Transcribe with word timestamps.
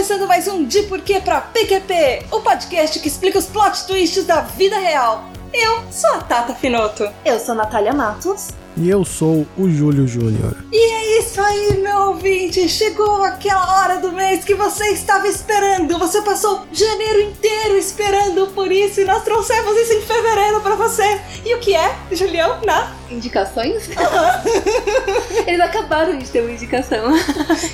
Começando 0.00 0.26
mais 0.26 0.48
um 0.48 0.64
De 0.64 0.84
Porquê 0.84 1.20
pra 1.20 1.42
PQP, 1.42 2.24
o 2.32 2.40
podcast 2.40 2.98
que 3.00 3.06
explica 3.06 3.38
os 3.38 3.44
plot 3.44 3.86
twists 3.86 4.24
da 4.24 4.40
vida 4.40 4.78
real. 4.78 5.24
Eu 5.52 5.82
sou 5.92 6.14
a 6.14 6.22
Tata 6.22 6.54
Finoto. 6.54 7.06
Eu 7.22 7.38
sou 7.38 7.54
Natália 7.54 7.92
Matos. 7.92 8.48
E 8.76 8.88
eu 8.88 9.04
sou 9.04 9.46
o 9.58 9.68
Júlio 9.68 10.06
Júnior. 10.06 10.56
E 10.72 10.76
é 10.76 11.18
isso 11.18 11.40
aí, 11.40 11.78
meu 11.78 11.96
ouvinte! 12.08 12.68
Chegou 12.68 13.22
aquela 13.24 13.80
hora 13.80 13.98
do 13.98 14.12
mês 14.12 14.44
que 14.44 14.54
você 14.54 14.92
estava 14.92 15.26
esperando! 15.26 15.98
Você 15.98 16.22
passou 16.22 16.64
janeiro 16.72 17.22
inteiro 17.22 17.76
esperando 17.76 18.46
por 18.48 18.70
isso 18.70 19.00
e 19.00 19.04
nós 19.04 19.24
trouxemos 19.24 19.76
isso 19.76 19.92
em 19.94 20.02
fevereiro 20.02 20.60
pra 20.60 20.76
você! 20.76 21.20
E 21.44 21.54
o 21.54 21.58
que 21.58 21.74
é, 21.74 21.94
Julião? 22.12 22.60
Na? 22.64 22.94
Indicações? 23.10 23.90
Eles 25.46 25.60
acabaram 25.60 26.16
de 26.16 26.28
ter 26.28 26.40
uma 26.40 26.52
indicação. 26.52 27.12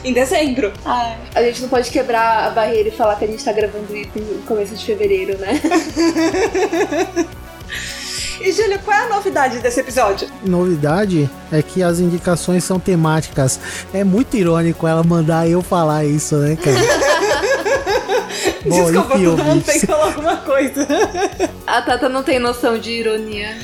Em 0.03 0.13
dezembro. 0.13 0.73
Ai, 0.85 1.19
a 1.35 1.43
gente 1.43 1.63
não 1.63 1.69
pode 1.69 1.91
quebrar 1.91 2.47
a 2.47 2.51
barreira 2.51 2.89
e 2.89 2.93
falar 2.93 3.17
que 3.17 3.27
a 3.27 3.29
gente 3.29 3.45
tá 3.45 3.53
gravando 3.53 3.95
isso 3.95 4.11
no 4.17 4.43
começo 4.43 4.75
de 4.75 4.85
fevereiro, 4.85 5.37
né? 5.39 5.61
E 8.41 8.53
Júlio, 8.53 8.79
qual 8.81 8.97
é 8.97 9.05
a 9.05 9.09
novidade 9.09 9.59
desse 9.59 9.81
episódio? 9.81 10.29
Novidade 10.45 11.29
é 11.51 11.63
que 11.63 11.83
as 11.83 12.01
indicações 12.01 12.65
são 12.65 12.79
temáticas. 12.79 13.59
É 13.93 14.05
muito 14.05 14.37
irônico 14.37 14.87
ela 14.87 15.03
mandar 15.03 15.49
eu 15.49 15.63
falar 15.63 16.05
isso, 16.05 16.37
né, 16.37 16.57
cara? 16.57 16.77
Bom, 18.69 18.91
Desculpa, 18.91 19.15
enfim, 19.15 19.25
todo 19.25 19.45
mundo 19.45 19.65
tem 19.65 19.81
que 19.81 19.87
falar 19.87 20.05
alguma 20.07 20.37
coisa. 20.39 20.87
A 21.67 21.83
Tata 21.83 22.09
não 22.09 22.23
tem 22.23 22.39
noção 22.39 22.79
de 22.79 22.91
ironia. 22.91 23.57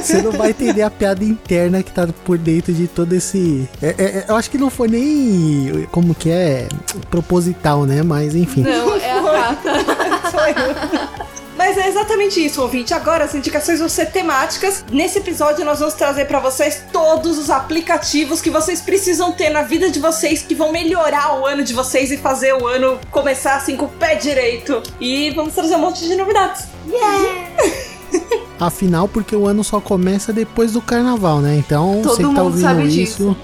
Você 0.00 0.22
não 0.22 0.32
vai 0.32 0.50
entender 0.50 0.82
a 0.82 0.90
piada 0.90 1.24
interna 1.24 1.82
que 1.82 1.92
tá 1.92 2.08
por 2.24 2.36
dentro 2.36 2.72
de 2.72 2.88
todo 2.88 3.12
esse. 3.12 3.68
É, 3.80 3.88
é, 3.88 4.04
é, 4.04 4.24
eu 4.28 4.36
acho 4.36 4.50
que 4.50 4.58
não 4.58 4.70
foi 4.70 4.88
nem. 4.88 5.86
Como 5.90 6.14
que 6.14 6.30
é? 6.30 6.66
Proposital, 7.10 7.84
né? 7.84 8.02
Mas 8.02 8.34
enfim. 8.34 8.62
Não, 8.62 8.96
é 8.96 9.12
a 9.12 9.22
Tata. 9.22 10.30
Foi. 10.32 11.41
Mas 11.64 11.78
é 11.78 11.86
exatamente 11.86 12.44
isso, 12.44 12.60
ouvinte. 12.60 12.92
Agora 12.92 13.22
as 13.22 13.36
indicações 13.36 13.78
vão 13.78 13.88
ser 13.88 14.06
temáticas. 14.06 14.84
Nesse 14.90 15.18
episódio 15.18 15.64
nós 15.64 15.78
vamos 15.78 15.94
trazer 15.94 16.24
pra 16.24 16.40
vocês 16.40 16.82
todos 16.92 17.38
os 17.38 17.50
aplicativos 17.50 18.40
que 18.40 18.50
vocês 18.50 18.80
precisam 18.80 19.30
ter 19.30 19.48
na 19.48 19.62
vida 19.62 19.88
de 19.88 20.00
vocês 20.00 20.42
que 20.42 20.56
vão 20.56 20.72
melhorar 20.72 21.38
o 21.38 21.46
ano 21.46 21.62
de 21.62 21.72
vocês 21.72 22.10
e 22.10 22.16
fazer 22.16 22.52
o 22.52 22.66
ano 22.66 22.98
começar 23.12 23.54
assim 23.54 23.76
com 23.76 23.84
o 23.84 23.88
pé 23.88 24.16
direito. 24.16 24.82
E 25.00 25.30
vamos 25.30 25.54
trazer 25.54 25.76
um 25.76 25.78
monte 25.78 26.04
de 26.04 26.16
novidades. 26.16 26.66
Afinal, 28.58 29.06
porque 29.06 29.36
o 29.36 29.46
ano 29.46 29.62
só 29.62 29.80
começa 29.80 30.32
depois 30.32 30.72
do 30.72 30.82
carnaval, 30.82 31.38
né? 31.38 31.54
Então, 31.54 32.00
Todo 32.02 32.16
você 32.16 32.24
que 32.24 32.34
tá 32.34 32.42
ouvindo 32.42 32.88
isso, 32.88 33.36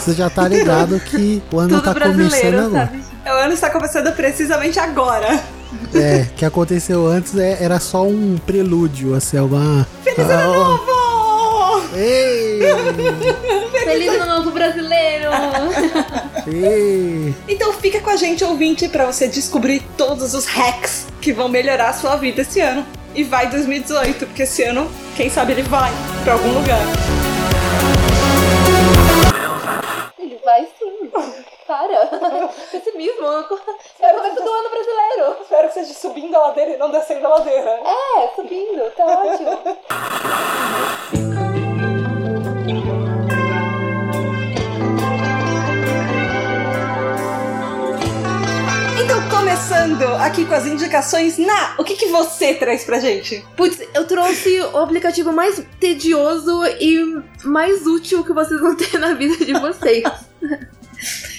você 0.00 0.14
já 0.14 0.30
tá 0.30 0.48
ligado 0.48 0.98
que 1.00 1.42
o 1.52 1.58
ano 1.58 1.82
Tudo 1.82 1.84
tá 1.84 2.00
começando 2.00 2.54
agora. 2.54 2.86
sabe? 2.86 3.04
O 3.26 3.44
ano 3.44 3.52
está 3.52 3.68
começando 3.68 4.10
precisamente 4.16 4.80
agora. 4.80 5.57
É, 5.94 6.26
que 6.36 6.44
aconteceu 6.44 7.06
antes 7.06 7.36
é- 7.36 7.62
era 7.62 7.78
só 7.80 8.04
um 8.04 8.38
prelúdio, 8.46 9.14
assim, 9.14 9.36
alguma. 9.38 9.86
Feliz 10.02 10.30
ano 10.30 10.54
novo! 10.54 11.88
Ei! 11.96 12.60
Feliz 13.84 14.08
ano 14.14 14.26
novo 14.36 14.50
brasileiro! 14.50 15.30
ei. 16.46 17.34
Então 17.48 17.72
fica 17.74 18.00
com 18.00 18.10
a 18.10 18.16
gente, 18.16 18.44
ouvinte, 18.44 18.88
pra 18.88 19.06
você 19.06 19.26
descobrir 19.28 19.82
todos 19.96 20.34
os 20.34 20.46
hacks 20.46 21.06
que 21.20 21.32
vão 21.32 21.48
melhorar 21.48 21.90
a 21.90 21.92
sua 21.92 22.16
vida 22.16 22.42
esse 22.42 22.60
ano. 22.60 22.84
E 23.14 23.24
vai 23.24 23.48
2018, 23.50 24.26
porque 24.26 24.42
esse 24.42 24.62
ano, 24.62 24.88
quem 25.16 25.28
sabe 25.30 25.52
ele 25.52 25.62
vai 25.62 25.90
pra 26.24 26.34
algum 26.34 26.52
lugar. 26.52 26.82
Ele 30.18 30.38
vai 30.44 30.66
sim. 30.78 31.44
Para. 31.68 32.06
Pessimismo. 32.72 33.26
É 34.00 34.10
o 34.10 34.16
começo 34.16 34.42
do 34.42 34.50
ano 34.50 34.70
brasileiro. 34.70 35.42
Espero 35.42 35.68
que 35.68 35.74
seja 35.74 35.92
subindo 35.92 36.34
a 36.34 36.46
ladeira 36.46 36.70
e 36.70 36.76
não 36.78 36.90
descendo 36.90 37.26
a 37.26 37.28
ladeira. 37.28 37.80
É, 37.84 38.28
subindo. 38.34 38.90
Tá 38.96 39.04
ótimo. 39.04 39.50
Então, 48.98 49.28
começando 49.28 50.04
aqui 50.22 50.46
com 50.46 50.54
as 50.54 50.64
indicações, 50.64 51.36
Na, 51.36 51.74
o 51.78 51.84
que, 51.84 51.96
que 51.96 52.06
você 52.06 52.54
traz 52.54 52.82
pra 52.82 52.98
gente? 52.98 53.44
Putz, 53.54 53.78
eu 53.92 54.06
trouxe 54.06 54.58
o 54.72 54.78
aplicativo 54.78 55.34
mais 55.34 55.62
tedioso 55.78 56.64
e 56.80 57.22
mais 57.44 57.86
útil 57.86 58.24
que 58.24 58.32
vocês 58.32 58.58
vão 58.58 58.74
ter 58.74 58.98
na 58.98 59.12
vida 59.12 59.44
de 59.44 59.52
vocês. 59.52 60.02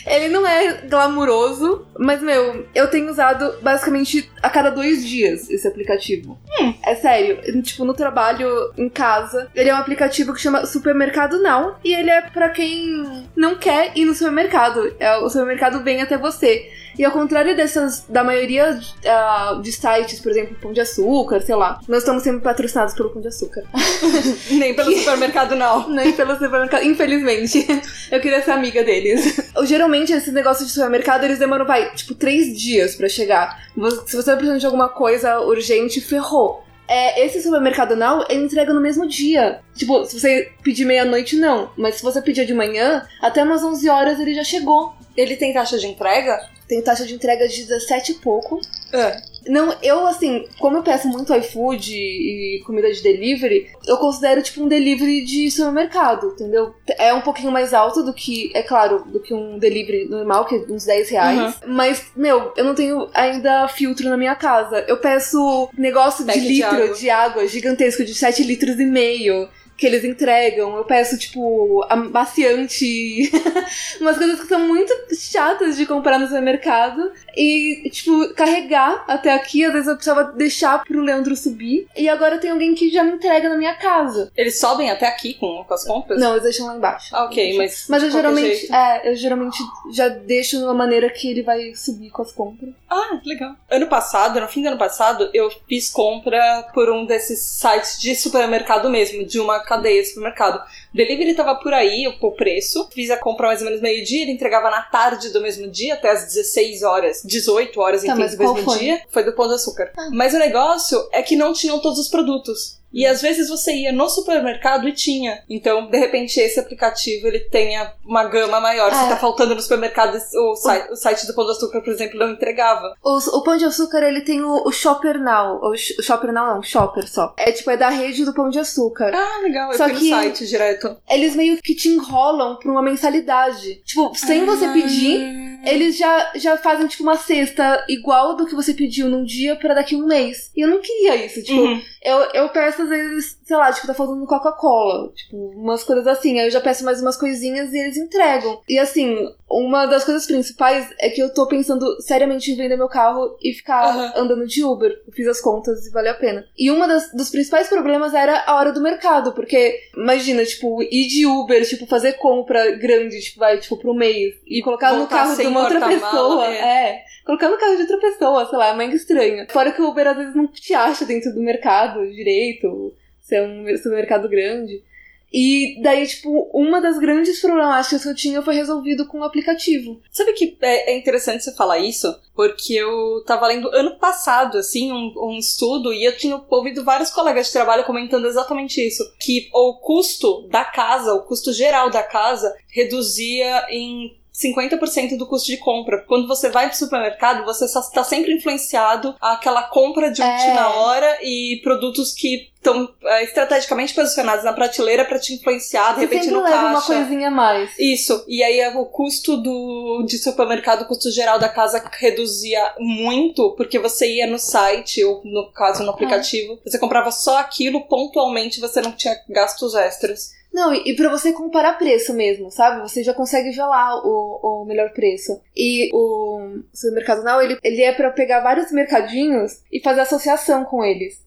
Ele 0.09 0.27
não 0.27 0.45
é 0.45 0.73
glamuroso, 0.87 1.85
mas, 1.97 2.21
meu, 2.21 2.65
eu 2.73 2.87
tenho 2.87 3.09
usado 3.09 3.53
basicamente 3.61 4.29
a 4.41 4.49
cada 4.49 4.69
dois 4.71 5.05
dias 5.05 5.49
esse 5.49 5.67
aplicativo. 5.67 6.37
É 6.83 6.95
sério, 6.95 7.61
tipo, 7.61 7.85
no 7.85 7.93
trabalho, 7.93 8.73
em 8.77 8.89
casa. 8.89 9.49
Ele 9.55 9.69
é 9.69 9.73
um 9.73 9.77
aplicativo 9.77 10.33
que 10.33 10.41
chama 10.41 10.65
Supermercado 10.65 11.41
Now 11.41 11.75
e 11.83 11.93
ele 11.93 12.09
é 12.09 12.21
pra 12.21 12.49
quem 12.49 13.27
não 13.35 13.55
quer 13.55 13.91
ir 13.95 14.05
no 14.05 14.13
supermercado. 14.15 14.95
É, 14.99 15.17
o 15.17 15.29
supermercado 15.29 15.83
vem 15.83 16.01
até 16.01 16.17
você. 16.17 16.69
E 16.99 17.05
ao 17.05 17.13
contrário 17.13 17.55
dessas, 17.55 18.03
da 18.09 18.25
maioria 18.25 18.77
ah, 19.05 19.57
de 19.63 19.71
sites, 19.71 20.19
por 20.19 20.33
exemplo, 20.33 20.57
Pão 20.61 20.73
de 20.73 20.81
Açúcar, 20.81 21.41
sei 21.41 21.55
lá, 21.55 21.79
nós 21.87 21.99
estamos 21.99 22.23
sendo 22.23 22.41
patrocinados 22.41 22.93
pelo 22.93 23.09
Pão 23.09 23.21
de 23.21 23.29
Açúcar. 23.29 23.63
Nem 24.51 24.73
pelo 24.73 24.91
supermercado, 24.99 25.55
não. 25.55 25.87
Nem 25.87 26.11
pelo 26.11 26.33
supermercado, 26.33 26.83
infelizmente. 26.83 27.65
Eu 28.11 28.19
queria 28.19 28.43
ser 28.43 28.51
amiga 28.51 28.83
deles. 28.83 29.49
Geralmente, 29.63 30.11
esses 30.11 30.33
negócios 30.33 30.67
de 30.67 30.73
supermercado, 30.73 31.23
eles 31.23 31.39
demoram, 31.39 31.65
vai, 31.65 31.89
tipo, 31.91 32.13
três 32.13 32.53
dias 32.59 32.95
pra 32.95 33.07
chegar. 33.07 33.63
Se 34.05 34.17
você 34.17 34.31
tá 34.31 34.35
precisando 34.35 34.59
de 34.59 34.65
alguma 34.65 34.89
coisa 34.89 35.39
urgente, 35.39 36.01
ferrou. 36.01 36.65
É, 36.89 37.23
esse 37.23 37.39
supermercado 37.43 37.95
não, 37.95 38.25
ele 38.27 38.45
entrega 38.45 38.73
no 38.73 38.81
mesmo 38.81 39.07
dia. 39.07 39.59
Tipo, 39.75 40.03
se 40.05 40.19
você 40.19 40.51
pedir 40.63 40.85
meia-noite, 40.85 41.35
não. 41.35 41.69
Mas 41.77 41.95
se 41.95 42.01
você 42.01 42.19
pedir 42.19 42.47
de 42.47 42.53
manhã, 42.53 43.05
até 43.21 43.43
umas 43.43 43.63
11 43.63 43.87
horas 43.87 44.19
ele 44.19 44.33
já 44.33 44.43
chegou. 44.43 44.93
Ele 45.15 45.35
tem 45.35 45.53
taxa 45.53 45.77
de 45.77 45.85
entrega? 45.85 46.49
Tem 46.67 46.81
taxa 46.81 47.05
de 47.05 47.13
entrega 47.13 47.47
de 47.47 47.63
17 47.63 48.13
e 48.13 48.15
pouco. 48.15 48.59
É. 48.91 49.21
Não, 49.47 49.75
eu 49.81 50.05
assim, 50.07 50.45
como 50.59 50.77
eu 50.77 50.83
peço 50.83 51.07
muito 51.07 51.33
iFood 51.33 51.93
e 51.93 52.61
comida 52.65 52.91
de 52.91 53.01
delivery, 53.01 53.67
eu 53.87 53.97
considero 53.97 54.41
tipo 54.41 54.63
um 54.63 54.67
delivery 54.67 55.23
de 55.23 55.49
supermercado, 55.49 56.27
entendeu? 56.33 56.73
É 56.97 57.13
um 57.13 57.21
pouquinho 57.21 57.51
mais 57.51 57.73
alto 57.73 58.03
do 58.03 58.13
que, 58.13 58.51
é 58.53 58.61
claro, 58.61 59.03
do 59.05 59.19
que 59.19 59.33
um 59.33 59.57
delivery 59.57 60.05
normal, 60.05 60.45
que 60.45 60.55
é 60.55 60.59
uns 60.69 60.85
10 60.85 61.09
reais. 61.09 61.59
Mas, 61.65 62.11
meu, 62.15 62.53
eu 62.55 62.63
não 62.63 62.75
tenho 62.75 63.09
ainda 63.13 63.67
filtro 63.67 64.09
na 64.09 64.17
minha 64.17 64.35
casa. 64.35 64.83
Eu 64.87 64.97
peço 64.97 65.69
negócio 65.77 66.25
de 66.25 66.31
Pack 66.31 66.41
de 66.41 66.47
litro 66.47 66.83
água. 66.83 66.93
de 66.93 67.09
água 67.09 67.47
gigantesco, 67.47 68.03
de 68.03 68.13
7 68.13 68.43
litros 68.43 68.79
e 68.79 68.85
meio. 68.85 69.47
Que 69.79 69.85
eles 69.87 70.03
entregam, 70.03 70.75
eu 70.75 70.83
peço, 70.83 71.17
tipo, 71.17 71.85
amaciante, 71.89 73.31
umas 74.01 74.17
coisas 74.17 74.39
que 74.41 74.47
são 74.47 74.59
muito 74.67 74.93
chatas 75.15 75.77
de 75.77 75.85
comprar 75.85 76.19
no 76.19 76.27
supermercado. 76.27 77.11
E, 77.35 77.89
tipo, 77.89 78.33
carregar 78.33 79.05
até 79.07 79.31
aqui, 79.33 79.63
às 79.63 79.71
vezes 79.71 79.87
eu 79.87 79.95
precisava 79.95 80.31
deixar 80.33 80.83
pro 80.83 81.01
Leandro 81.01 81.35
subir. 81.35 81.87
E 81.95 82.09
agora 82.09 82.37
tem 82.37 82.51
alguém 82.51 82.75
que 82.75 82.89
já 82.89 83.03
me 83.03 83.11
entrega 83.13 83.47
na 83.49 83.55
minha 83.57 83.73
casa. 83.75 84.31
Eles 84.35 84.59
sobem 84.59 84.91
até 84.91 85.07
aqui 85.07 85.33
com, 85.35 85.63
com 85.63 85.73
as 85.73 85.85
compras? 85.85 86.19
Não, 86.19 86.31
eles 86.31 86.43
deixam 86.43 86.67
lá 86.67 86.75
embaixo. 86.75 87.15
Ah, 87.15 87.25
ok, 87.25 87.57
mas. 87.57 87.85
Mas 87.89 88.03
eu 88.03 88.11
geralmente, 88.11 88.55
jeito- 88.55 88.73
é, 88.75 89.11
eu 89.11 89.15
geralmente 89.15 89.57
já 89.93 90.09
deixo 90.09 90.57
de 90.57 90.63
uma 90.63 90.73
maneira 90.73 91.09
que 91.09 91.29
ele 91.29 91.41
vai 91.43 91.73
subir 91.75 92.09
com 92.09 92.21
as 92.21 92.31
compras. 92.31 92.71
Ah, 92.89 93.19
legal. 93.25 93.55
Ano 93.69 93.87
passado, 93.87 94.39
no 94.41 94.47
fim 94.47 94.61
do 94.61 94.67
ano 94.69 94.77
passado, 94.77 95.29
eu 95.33 95.49
fiz 95.67 95.89
compra 95.89 96.67
por 96.73 96.89
um 96.89 97.05
desses 97.05 97.39
sites 97.39 97.99
de 98.01 98.15
supermercado 98.15 98.89
mesmo, 98.89 99.25
de 99.25 99.39
uma 99.39 99.59
cadeia 99.69 100.01
de 100.01 100.07
supermercado. 100.07 100.57
O 100.93 100.97
delivery 100.97 101.35
tava 101.35 101.55
por 101.55 101.73
aí, 101.73 102.07
o 102.07 102.31
preço. 102.31 102.89
Fiz 102.91 103.11
a 103.11 103.17
compra 103.17 103.47
mais 103.47 103.59
ou 103.59 103.65
menos 103.65 103.79
meio-dia, 103.81 104.23
ele 104.23 104.31
entregava 104.31 104.69
na 104.71 104.81
tarde 104.81 105.29
do 105.29 105.39
mesmo 105.39 105.67
dia, 105.69 105.93
até 105.93 106.09
às 106.09 106.25
16 106.25 106.81
horas, 106.83 107.21
18 107.23 107.79
horas, 107.79 108.03
Tá, 108.03 108.15
mas 108.15 108.35
do 108.35 108.39
mesmo 108.39 108.63
foi? 108.63 108.79
dia. 108.79 109.01
Foi 109.09 109.23
do 109.23 109.33
Pão 109.33 109.47
de 109.47 109.53
Açúcar. 109.53 109.91
Mas 110.11 110.33
o 110.33 110.39
negócio 110.39 111.07
é 111.11 111.21
que 111.21 111.35
não 111.35 111.53
tinham 111.53 111.79
todos 111.79 111.99
os 111.99 112.07
produtos. 112.07 112.78
E 112.91 113.05
às 113.05 113.21
vezes 113.21 113.49
você 113.49 113.71
ia 113.73 113.91
no 113.91 114.09
supermercado 114.09 114.87
e 114.87 114.93
tinha. 114.93 115.43
Então, 115.49 115.87
de 115.89 115.97
repente, 115.97 116.39
esse 116.39 116.59
aplicativo 116.59 117.27
ele 117.27 117.39
tenha 117.41 117.93
uma 118.03 118.23
gama 118.25 118.59
maior. 118.59 118.91
Se 118.93 119.05
É. 119.05 119.09
tá 119.09 119.17
faltando 119.17 119.53
no 119.55 119.61
supermercado, 119.61 120.17
o 120.35 120.55
site, 120.55 120.91
o 120.91 120.95
site 120.95 121.27
do 121.27 121.33
Pão 121.35 121.45
de 121.45 121.51
Açúcar, 121.51 121.81
por 121.81 121.91
exemplo, 121.91 122.17
não 122.19 122.31
entregava. 122.31 122.93
Os- 123.03 123.27
o 123.27 123.43
Pão 123.43 123.57
de 123.57 123.65
Açúcar, 123.65 124.01
ele 124.03 124.21
tem 124.21 124.41
o, 124.43 124.63
o 124.67 124.71
Shopper 124.71 125.19
Now. 125.21 125.59
O, 125.61 125.71
o 125.71 125.77
Shopper 126.03 126.31
Now 126.33 126.55
não, 126.55 126.63
Shopper 126.63 127.07
só. 127.07 127.33
É 127.37 127.51
tipo, 127.51 127.69
é 127.69 127.77
da 127.77 127.89
rede 127.89 128.25
do 128.25 128.33
Pão 128.33 128.49
de 128.49 128.59
Açúcar. 128.59 129.11
Ah, 129.13 129.39
legal. 129.43 129.71
Eu 129.71 129.77
Só 129.77 129.87
que- 129.89 130.09
site 130.09 130.47
direto. 130.47 130.97
Eles 131.09 131.35
meio 131.35 131.57
que 131.61 131.75
te 131.75 131.89
enrolam 131.89 132.55
pra 132.57 132.71
uma 132.71 132.81
mensalidade. 132.81 133.81
Tipo, 133.85 134.13
sem 134.15 134.45
você 134.45 134.65
Ah. 134.65 134.73
pedir, 134.73 135.48
eles 135.65 135.97
já, 135.97 136.31
já 136.35 136.57
fazem, 136.57 136.87
tipo, 136.87 137.03
uma 137.03 137.17
cesta 137.17 137.83
igual 137.89 138.35
do 138.35 138.45
que 138.45 138.55
você 138.55 138.73
pediu 138.73 139.09
num 139.09 139.23
dia 139.23 139.55
pra 139.55 139.73
daqui 139.73 139.95
a 139.95 139.97
um 139.97 140.05
mês. 140.07 140.51
E 140.55 140.61
eu 140.61 140.67
não 140.69 140.79
queria 140.81 141.25
isso. 141.25 141.41
Tipo, 141.43 141.61
Uhum. 141.61 141.81
eu, 142.03 142.17
eu 142.33 142.49
peço 142.49 142.81
às 142.83 142.89
vezes, 142.89 143.37
sei 143.49 143.57
lá, 143.57 143.73
tipo, 143.73 143.87
tá 143.87 143.95
faltando 143.95 144.27
Coca-Cola. 144.27 145.11
Tipo, 145.11 145.35
umas 145.55 145.83
coisas 145.83 146.05
assim. 146.05 146.37
Aí 146.39 146.45
eu 146.45 146.51
já 146.51 146.61
peço 146.61 146.85
mais 146.85 147.01
umas 147.01 147.17
coisinhas 147.17 147.73
e 147.73 147.79
eles 147.79 147.97
entregam. 147.97 148.61
E 148.69 148.77
assim, 148.77 149.27
uma 149.49 149.87
das 149.87 150.03
coisas 150.03 150.27
principais 150.27 150.87
é 150.99 151.09
que 151.09 151.19
eu 151.19 151.33
tô 151.33 151.47
pensando 151.47 151.99
seriamente 151.99 152.51
em 152.51 152.55
vender 152.55 152.77
meu 152.77 152.87
carro 152.87 153.35
e 153.41 153.51
ficar 153.51 153.85
Aham. 153.87 154.13
andando 154.15 154.45
de 154.45 154.63
Uber. 154.63 154.91
Eu 155.07 155.11
fiz 155.11 155.27
as 155.27 155.41
contas 155.41 155.83
e 155.83 155.89
vale 155.89 156.09
a 156.09 156.13
pena. 156.13 156.45
E 156.55 156.69
uma 156.69 156.87
das, 156.87 157.11
dos 157.11 157.31
principais 157.31 157.67
problemas 157.67 158.13
era 158.13 158.43
a 158.45 158.55
hora 158.55 158.71
do 158.71 158.83
mercado, 158.83 159.33
porque 159.33 159.79
imagina, 159.97 160.45
tipo, 160.45 160.83
ir 160.83 161.07
de 161.07 161.25
Uber, 161.25 161.67
tipo, 161.67 161.87
fazer 161.87 162.13
compra 162.13 162.69
grande, 162.77 163.19
tipo, 163.19 163.39
vai, 163.39 163.57
tipo, 163.57 163.77
pro 163.77 163.95
mês, 163.95 164.35
e 164.45 164.61
colocar 164.61 164.91
no 164.91 164.99
Voltar 164.99 165.23
carro 165.23 165.35
de 165.35 165.47
uma 165.47 165.63
outra 165.63 165.87
pessoa. 165.87 166.45
é. 166.45 166.89
É. 166.89 167.03
Colocar 167.25 167.49
no 167.49 167.57
carro 167.57 167.75
de 167.75 167.81
outra 167.81 167.97
pessoa, 167.99 168.45
sei 168.47 168.57
lá, 168.59 168.67
é 168.67 168.75
mega 168.75 168.95
estranho. 168.95 169.47
Fora 169.49 169.71
que 169.71 169.81
o 169.81 169.89
Uber 169.89 170.07
às 170.07 170.17
vezes 170.17 170.35
não 170.35 170.45
te 170.45 170.73
acha 170.75 171.03
dentro 171.03 171.33
do 171.33 171.41
mercado 171.41 172.07
direito, 172.11 172.93
se 173.21 173.35
é 173.35 173.43
um 173.43 173.65
supermercado 173.77 174.27
grande. 174.27 174.83
E 175.31 175.79
daí, 175.81 176.07
tipo, 176.07 176.49
uma 176.51 176.81
das 176.81 176.97
grandes 176.97 177.39
problemáticas 177.39 178.01
que 178.01 178.09
eu 178.09 178.15
tinha 178.15 178.41
foi 178.41 178.55
resolvido 178.55 179.05
com 179.07 179.19
o 179.19 179.23
aplicativo. 179.23 180.01
Sabe 180.11 180.33
que 180.33 180.57
é, 180.61 180.91
é 180.91 180.97
interessante 180.97 181.43
você 181.43 181.53
falar 181.53 181.77
isso? 181.77 182.07
Porque 182.35 182.73
eu 182.73 183.23
tava 183.25 183.47
lendo 183.47 183.69
ano 183.69 183.95
passado, 183.97 184.57
assim, 184.57 184.91
um, 184.91 185.13
um 185.17 185.37
estudo 185.37 185.93
e 185.93 186.03
eu 186.03 186.17
tinha 186.17 186.41
ouvido 186.49 186.83
vários 186.83 187.11
colegas 187.11 187.47
de 187.47 187.53
trabalho 187.53 187.85
comentando 187.85 188.25
exatamente 188.25 188.85
isso. 188.85 189.03
Que 189.19 189.49
o 189.53 189.75
custo 189.75 190.47
da 190.49 190.65
casa, 190.65 191.13
o 191.13 191.23
custo 191.23 191.53
geral 191.53 191.91
da 191.91 192.01
casa, 192.01 192.51
reduzia 192.71 193.67
em 193.69 194.18
50% 194.41 195.17
do 195.17 195.27
custo 195.27 195.47
de 195.47 195.57
compra. 195.57 196.03
Quando 196.07 196.27
você 196.27 196.49
vai 196.49 196.67
pro 196.69 196.77
supermercado, 196.77 197.43
você 197.45 197.65
está 197.65 198.03
sempre 198.03 198.33
influenciado 198.33 199.15
àquela 199.19 199.63
compra 199.63 200.11
de 200.11 200.21
É. 200.21 200.25
última 200.25 200.75
hora 200.75 201.17
e 201.21 201.59
produtos 201.63 202.13
que 202.13 202.49
estão 202.55 202.89
é, 203.05 203.23
estrategicamente 203.23 203.93
posicionados 203.93 204.43
na 204.43 204.51
prateleira 204.51 205.05
para 205.05 205.17
te 205.17 205.33
influenciar, 205.33 205.89
de 205.93 205.95
Você 205.95 206.01
repente 206.01 206.29
no 206.29 206.41
leva 206.43 206.55
caixa. 206.57 206.67
uma 206.69 206.81
coisinha 206.81 207.27
a 207.29 207.31
mais. 207.31 207.69
Isso, 207.79 208.23
e 208.27 208.43
aí 208.43 208.61
o 208.75 208.85
custo 208.85 209.37
do, 209.37 210.03
de 210.05 210.17
supermercado, 210.17 210.81
o 210.81 210.85
custo 210.85 211.09
geral 211.09 211.39
da 211.39 211.47
casa 211.47 211.81
reduzia 211.99 212.73
muito, 212.77 213.51
porque 213.55 213.79
você 213.79 214.13
ia 214.15 214.27
no 214.27 214.37
site, 214.37 215.01
ou 215.05 215.21
no 215.23 215.51
caso 215.53 215.83
no 215.83 215.91
aplicativo, 215.91 216.59
você 216.65 216.77
comprava 216.77 217.11
só 217.11 217.37
aquilo 217.37 217.87
pontualmente, 217.87 218.59
você 218.59 218.81
não 218.81 218.91
tinha 218.91 219.15
gastos 219.29 219.73
extras. 219.75 220.31
Não, 220.51 220.73
e, 220.73 220.91
e 220.91 220.95
pra 220.95 221.09
você 221.09 221.31
comparar 221.31 221.73
preço 221.77 222.13
mesmo, 222.13 222.49
sabe? 222.51 222.81
Você 222.81 223.03
já 223.03 223.13
consegue 223.13 223.51
ver 223.51 223.61
lá 223.63 223.95
o, 224.03 224.61
o 224.61 224.65
melhor 224.65 224.89
preço. 224.91 225.39
E 225.55 225.89
o 225.93 226.59
supermercado 226.73 227.23
Now, 227.23 227.41
ele, 227.41 227.57
ele 227.63 227.81
é 227.83 227.91
pra 227.93 228.09
pegar 228.11 228.41
vários 228.41 228.71
mercadinhos 228.71 229.61
e 229.71 229.79
fazer 229.81 230.01
associação 230.01 230.65
com 230.65 230.83
eles. 230.83 231.23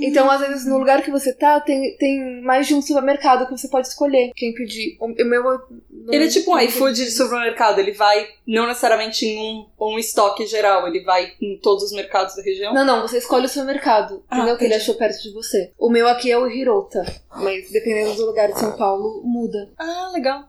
Então, 0.00 0.30
às 0.30 0.40
vezes, 0.40 0.66
no 0.66 0.78
lugar 0.78 1.02
que 1.02 1.10
você 1.10 1.32
tá, 1.32 1.58
tem, 1.60 1.96
tem 1.96 2.40
mais 2.42 2.66
de 2.66 2.74
um 2.74 2.82
supermercado 2.82 3.46
que 3.46 3.52
você 3.56 3.68
pode 3.68 3.88
escolher 3.88 4.30
quem 4.34 4.52
pedir. 4.54 4.96
O, 5.00 5.06
o 5.06 5.24
meu... 5.24 5.42
não- 5.42 6.12
Ele 6.12 6.24
é 6.24 6.28
tipo 6.28 6.50
um 6.52 6.54
não- 6.56 6.62
iFood 6.62 6.94
de 7.04 7.10
supermercado, 7.10 7.78
ele 7.78 7.92
vai 7.92 8.26
não 8.46 8.66
necessariamente 8.66 9.24
em 9.26 9.38
um, 9.38 9.66
um 9.94 9.98
estoque 9.98 10.46
geral, 10.46 10.86
ele 10.86 11.00
vai 11.02 11.32
em 11.40 11.58
todos 11.58 11.84
os 11.84 11.92
mercados 11.92 12.36
da 12.36 12.42
região. 12.42 12.74
Não, 12.74 12.84
não, 12.84 13.02
você 13.02 13.18
escolhe 13.18 13.46
o 13.46 13.48
supermercado. 13.48 14.22
Ah, 14.30 14.36
entendeu? 14.38 14.56
que 14.58 14.64
ele 14.64 14.74
achou 14.74 14.94
perto 14.94 15.20
de 15.22 15.32
você. 15.32 15.70
O 15.78 15.88
meu 15.90 16.06
aqui 16.08 16.30
é 16.30 16.38
o 16.38 16.46
Hirota. 16.48 17.04
Mas 17.34 17.70
dependendo 17.70 18.14
do 18.14 18.26
lugar 18.26 18.45
de 18.52 18.60
São 18.60 18.72
Paulo, 18.76 19.22
muda. 19.24 19.68
Ah, 19.78 20.10
legal. 20.12 20.44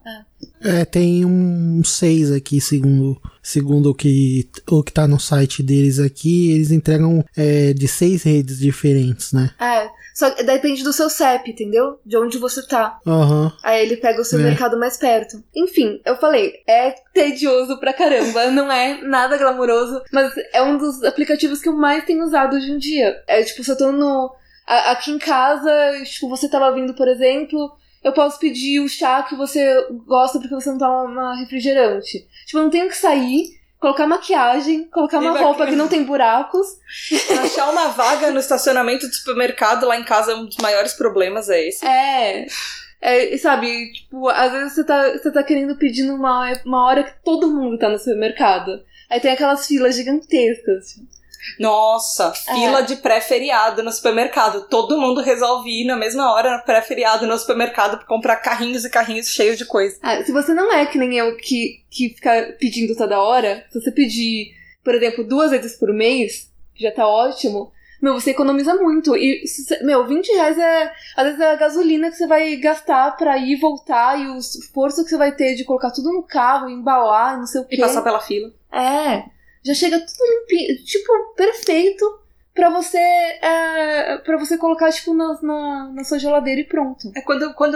É, 0.62 0.86
tem 0.86 1.26
um 1.26 1.84
6 1.84 2.32
aqui, 2.32 2.60
segundo, 2.62 3.20
segundo 3.42 3.92
o, 3.92 3.96
que, 3.96 4.50
o 4.70 4.84
que 4.84 4.92
tá 4.92 5.08
no 5.08 5.20
site 5.20 5.62
deles 5.64 6.00
aqui. 6.00 6.52
Eles 6.52 6.72
entregam 6.72 7.24
é, 7.36 7.74
de 7.74 7.88
seis 7.88 8.24
redes 8.24 8.60
diferentes, 8.60 9.32
né? 9.34 9.52
É. 9.60 9.90
Só 10.14 10.32
que 10.32 10.42
depende 10.42 10.84
do 10.84 10.92
seu 10.92 11.12
CEP, 11.12 11.52
entendeu? 11.52 12.00
De 12.04 12.18
onde 12.18 12.40
você 12.40 12.66
tá. 12.66 13.00
Aham. 13.06 13.54
Aí 13.62 13.86
ele 13.86 13.98
pega 13.98 14.20
o 14.20 14.26
seu 14.26 14.40
É. 14.40 14.44
mercado 14.44 14.76
mais 14.80 14.98
perto. 14.98 15.44
Enfim, 15.56 16.02
eu 16.04 16.18
falei, 16.18 16.54
é 16.68 16.96
tedioso 17.14 17.80
pra 17.80 17.94
caramba, 17.94 18.50
não 18.50 18.72
é 18.72 19.00
nada 19.04 19.38
glamouroso, 19.38 20.02
mas 20.12 20.34
é 20.54 20.64
um 20.64 20.76
dos 20.76 21.04
aplicativos 21.04 21.62
que 21.62 21.70
eu 21.70 21.74
mais 21.74 22.04
tenho 22.04 22.24
usado 22.26 22.56
hoje 22.56 22.72
em 22.72 22.80
dia. 22.80 23.16
É 23.28 23.44
tipo, 23.44 23.64
se 23.64 23.70
eu 23.70 23.78
tô 23.78 23.92
no. 23.92 24.34
aqui 24.66 25.12
em 25.12 25.20
casa, 25.20 25.70
tipo, 26.04 26.28
você 26.28 26.50
tava 26.50 26.74
vindo, 26.74 26.96
por 26.96 27.08
exemplo, 27.08 27.72
eu 28.04 28.12
posso 28.14 28.40
pedir 28.40 28.80
o 28.80 28.88
chá 28.90 29.24
que 29.24 29.36
você 29.36 29.86
gosta 30.06 30.40
porque 30.40 30.54
você 30.56 30.70
não 30.70 30.78
toma 30.78 31.36
refrigerante. 31.36 32.26
Tipo, 32.46 32.60
eu 32.60 32.64
não 32.64 32.70
tenho 32.70 32.88
que 32.90 32.98
sair. 32.98 33.56
Colocar 33.80 34.08
maquiagem, 34.08 34.86
colocar 34.86 35.18
E 35.18 35.20
uma 35.26 35.34
vai- 35.34 35.44
roupa 35.44 35.68
que 35.68 35.76
não 35.76 35.88
tem 35.88 36.04
buracos. 36.04 36.66
Achar 37.44 37.70
uma 37.70 37.90
vaga 37.90 38.32
no 38.32 38.40
estacionamento 38.40 39.08
do 39.08 39.14
supermercado 39.14 39.86
lá 39.86 39.96
em 40.00 40.04
casa 40.04 40.32
é 40.32 40.36
um 40.36 40.46
dos 40.46 40.58
maiores 40.58 40.94
problemas, 40.94 41.48
é 41.48 41.68
esse. 41.68 41.86
É. 41.86 42.48
É, 43.00 43.36
e 43.36 43.38
sabe, 43.38 43.92
tipo, 43.94 44.28
às 44.30 44.52
vezes 44.52 44.74
você 44.74 44.84
tá, 44.84 45.12
você 45.12 45.32
tá 45.32 45.44
querendo 45.44 45.76
pedir 45.78 46.02
numa 46.06 46.52
uma 46.66 46.86
hora 46.88 47.04
que 47.04 47.14
todo 47.24 47.54
mundo 47.54 47.78
tá 47.78 47.88
no 47.88 48.00
supermercado. 48.00 48.82
Aí 49.12 49.20
tem 49.20 49.32
aquelas 49.32 49.68
filas 49.68 49.96
gigantescas. 49.96 50.96
Nossa, 51.60 52.32
fila 52.34 52.82
de 52.82 52.98
pré-feriado 52.98 53.84
no 53.84 53.92
supermercado. 53.92 54.68
Todo 54.68 55.00
mundo 55.00 55.22
resolve 55.22 55.70
ir 55.70 55.86
na 55.86 55.96
mesma 55.96 56.32
hora 56.34 56.60
pré-feriado 56.60 57.26
no 57.26 57.38
supermercado 57.38 57.98
pra 57.98 58.08
comprar 58.08 58.38
carrinhos 58.38 58.86
e 58.86 58.90
carrinhos 58.90 59.30
cheios 59.30 59.58
de 59.58 59.66
coisa. 59.66 59.98
Ah, 60.02 60.24
se 60.24 60.32
você 60.32 60.54
não 60.54 60.72
é 60.72 60.86
que 60.86 60.98
nem 60.98 61.18
eu 61.18 61.36
que, 61.38 61.84
que 61.90 62.10
fica 62.10 62.56
pedindo 62.60 62.96
toda 62.96 63.22
hora, 63.22 63.66
se 63.70 63.80
você 63.80 63.92
pedir, 63.92 64.54
por 64.84 64.96
exemplo, 64.96 65.24
duas 65.24 65.52
vezes 65.52 65.78
por 65.78 65.94
mês, 65.94 66.52
que 66.76 66.84
já 66.84 66.92
tá 66.92 67.08
ótimo, 67.08 67.72
meu, 68.02 68.14
você 68.14 68.32
economiza 68.32 68.76
muito. 68.76 69.16
E, 69.16 69.44
meu, 69.82 70.06
20 70.08 70.28
reais 70.28 70.58
é, 70.58 70.92
às 71.16 71.26
vezes, 71.26 71.40
é 71.40 71.52
a 71.52 71.56
gasolina 71.56 72.10
que 72.10 72.16
você 72.18 72.28
vai 72.28 72.56
gastar 72.58 73.16
pra 73.18 73.38
ir 73.38 73.54
e 73.54 73.60
voltar 73.60 74.20
e 74.20 74.28
o 74.28 74.38
esforço 74.38 75.04
que 75.04 75.10
você 75.10 75.18
vai 75.18 75.32
ter 75.32 75.56
de 75.56 75.64
colocar 75.64 75.92
tudo 75.92 76.12
no 76.12 76.24
carro, 76.24 76.70
embalar, 76.70 77.38
não 77.38 77.48
sei 77.48 77.62
o 77.62 77.66
quê. 77.66 77.76
E 77.76 77.80
passar 77.80 78.04
pela 78.04 78.20
fila. 78.20 78.52
É, 78.72 79.24
já 79.68 79.74
chega 79.74 80.00
tudo 80.00 80.30
limpinho, 80.42 80.84
tipo, 80.84 81.12
perfeito 81.36 82.20
pra 82.54 82.70
você, 82.72 82.98
é, 82.98 84.18
para 84.26 84.38
você 84.38 84.58
colocar, 84.58 84.92
tipo, 84.92 85.14
na, 85.14 85.38
na, 85.44 85.92
na 85.94 86.04
sua 86.04 86.18
geladeira 86.18 86.60
e 86.62 86.64
pronto. 86.64 87.12
É 87.16 87.22
quando, 87.22 87.54
quando 87.54 87.76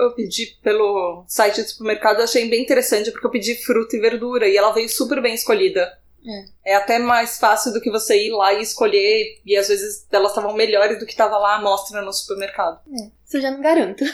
eu 0.00 0.14
pedi 0.14 0.56
pelo 0.62 1.24
site 1.28 1.60
do 1.62 1.68
supermercado, 1.68 2.18
eu 2.18 2.24
achei 2.24 2.48
bem 2.48 2.62
interessante, 2.62 3.10
porque 3.10 3.26
eu 3.26 3.30
pedi 3.30 3.54
fruta 3.62 3.94
e 3.94 4.00
verdura 4.00 4.48
e 4.48 4.56
ela 4.56 4.72
veio 4.72 4.88
super 4.88 5.20
bem 5.20 5.34
escolhida. 5.34 5.86
É. 6.64 6.74
até 6.74 6.98
mais 6.98 7.38
fácil 7.38 7.72
do 7.72 7.80
que 7.80 7.88
você 7.88 8.26
ir 8.26 8.30
lá 8.32 8.52
e 8.52 8.60
escolher, 8.60 9.38
e 9.46 9.56
às 9.56 9.68
vezes 9.68 10.04
elas 10.10 10.32
estavam 10.32 10.54
melhores 10.54 10.98
do 10.98 11.06
que 11.06 11.14
tava 11.14 11.38
lá 11.38 11.54
à 11.54 11.62
mostra 11.62 12.02
no 12.02 12.12
supermercado. 12.12 12.80
Isso 13.24 13.36
eu 13.36 13.40
já 13.42 13.50
não 13.52 13.60
garanto. 13.60 14.02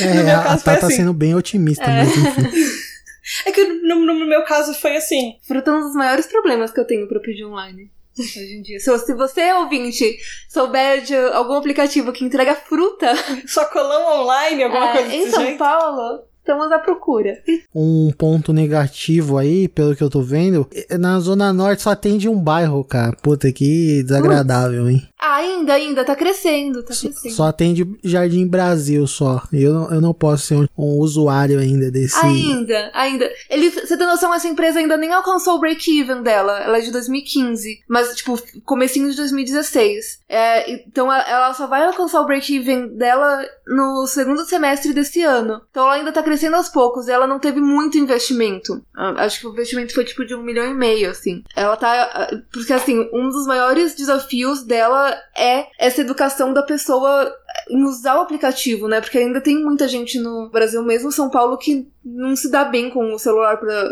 É, 0.00 0.14
No 0.14 0.24
meu 0.24 0.34
a, 0.36 0.40
a 0.40 0.42
caso 0.44 0.64
foi 0.64 0.74
Tá 0.74 0.80
tá 0.80 0.86
assim. 0.88 0.96
sendo 0.96 1.12
bem 1.12 1.34
otimista, 1.36 1.84
É. 1.84 1.88
mas 2.04 2.08
enfim. 2.16 2.42
É 3.44 3.52
que 3.52 3.64
no, 3.64 3.96
no 4.04 4.26
meu 4.26 4.44
caso 4.44 4.74
foi 4.74 4.96
assim. 4.96 5.34
Fruta 5.42 5.70
é 5.70 5.74
um 5.74 5.80
dos 5.80 5.94
maiores 5.94 6.26
problemas 6.26 6.70
que 6.72 6.80
eu 6.80 6.86
tenho 6.86 7.08
pra 7.08 7.20
pedir 7.20 7.44
online. 7.44 7.90
Hoje 8.18 8.56
em 8.56 8.62
dia. 8.62 8.80
Se, 8.80 8.98
se 9.00 9.14
você, 9.14 9.52
ouvinte, 9.52 10.16
souber 10.48 11.02
de 11.02 11.14
algum 11.14 11.54
aplicativo 11.54 12.12
que 12.12 12.24
entrega 12.24 12.54
fruta 12.54 13.12
Sacolão 13.46 14.22
online, 14.22 14.64
alguma 14.64 14.88
é, 14.90 14.92
coisa 14.94 15.14
em 15.14 15.30
São 15.30 15.42
jeito. 15.42 15.58
Paulo, 15.58 16.22
estamos 16.38 16.72
à 16.72 16.78
procura. 16.78 17.36
Um 17.74 18.10
ponto 18.16 18.52
negativo 18.54 19.36
aí, 19.36 19.68
pelo 19.68 19.94
que 19.94 20.02
eu 20.02 20.08
tô 20.08 20.22
vendo, 20.22 20.66
é- 20.88 20.96
na 20.96 21.18
Zona 21.20 21.52
Norte 21.52 21.82
só 21.82 21.90
atende 21.90 22.28
um 22.28 22.40
bairro, 22.40 22.82
cara. 22.84 23.14
Puta, 23.22 23.52
que 23.52 24.02
desagradável, 24.04 24.88
hein? 24.88 25.02
Ah, 25.20 25.36
ainda, 25.36 25.72
ainda, 25.74 26.04
tá 26.04 26.14
crescendo, 26.14 26.82
tá 26.82 26.94
crescendo. 26.94 27.34
Só 27.34 27.44
atende 27.44 27.86
Jardim 28.04 28.46
Brasil 28.46 29.06
só. 29.06 29.42
Eu, 29.52 29.72
não- 29.74 29.90
eu 29.94 30.00
não 30.00 30.14
posso 30.14 30.46
ser 30.46 30.54
um, 30.54 30.66
um 30.78 30.98
usuário 30.98 31.58
ainda 31.58 31.90
desse. 31.90 32.16
Ainda, 32.24 32.90
ainda. 32.94 33.28
Ele, 33.50 33.70
você 33.70 33.96
tem 33.96 34.06
noção, 34.06 34.32
essa 34.32 34.46
empresa 34.46 34.78
ainda 34.78 34.96
nem 34.96 35.12
alcançou 35.12 35.56
o 35.56 35.60
break-even 35.60 36.22
dela. 36.22 36.60
Ela 36.60 36.78
é 36.78 36.80
de 36.82 36.92
2015. 36.92 37.80
Mas, 37.88 38.14
tipo, 38.14 38.38
comecinho 38.64 39.10
de 39.10 39.16
2016. 39.16 40.20
É, 40.28 40.70
então 40.86 41.12
ela- 41.12 41.28
ela 41.28 41.54
só 41.54 41.66
vai 41.66 41.84
alcançar 41.84 42.20
o 42.20 42.26
break-even 42.26 42.96
dela 42.96 43.44
no 43.66 44.06
segundo 44.06 44.44
semestre 44.44 44.92
desse 44.92 45.22
ano. 45.22 45.60
Então 45.70 45.84
ela 45.84 45.94
ainda 45.94 46.12
tá 46.12 46.22
crescendo 46.22 46.36
crescendo 46.36 46.56
aos 46.56 46.68
poucos. 46.68 47.08
Ela 47.08 47.26
não 47.26 47.38
teve 47.38 47.62
muito 47.62 47.96
investimento. 47.96 48.82
Ah, 48.94 49.24
Acho 49.24 49.40
que 49.40 49.46
o 49.46 49.52
investimento 49.52 49.94
foi 49.94 50.04
tipo 50.04 50.22
de 50.22 50.34
um 50.34 50.42
milhão 50.42 50.66
e 50.70 50.74
meio, 50.74 51.08
assim. 51.10 51.42
Ela 51.56 51.76
tá. 51.78 52.02
ah, 52.12 52.28
Porque, 52.52 52.74
assim, 52.74 53.08
um 53.10 53.30
dos 53.30 53.46
maiores 53.46 53.94
desafios 53.94 54.62
dela 54.62 55.05
é 55.36 55.66
essa 55.78 56.00
educação 56.00 56.52
da 56.52 56.62
pessoa 56.62 57.32
em 57.68 57.82
usar 57.84 58.16
o 58.16 58.20
aplicativo, 58.22 58.88
né? 58.88 59.00
Porque 59.00 59.18
ainda 59.18 59.40
tem 59.40 59.62
muita 59.62 59.88
gente 59.88 60.18
no 60.18 60.48
Brasil, 60.50 60.82
mesmo 60.82 61.12
São 61.12 61.30
Paulo, 61.30 61.58
que 61.58 61.88
não 62.06 62.36
se 62.36 62.48
dá 62.50 62.64
bem 62.64 62.88
com 62.90 63.12
o 63.14 63.18
celular 63.18 63.56
pra 63.58 63.90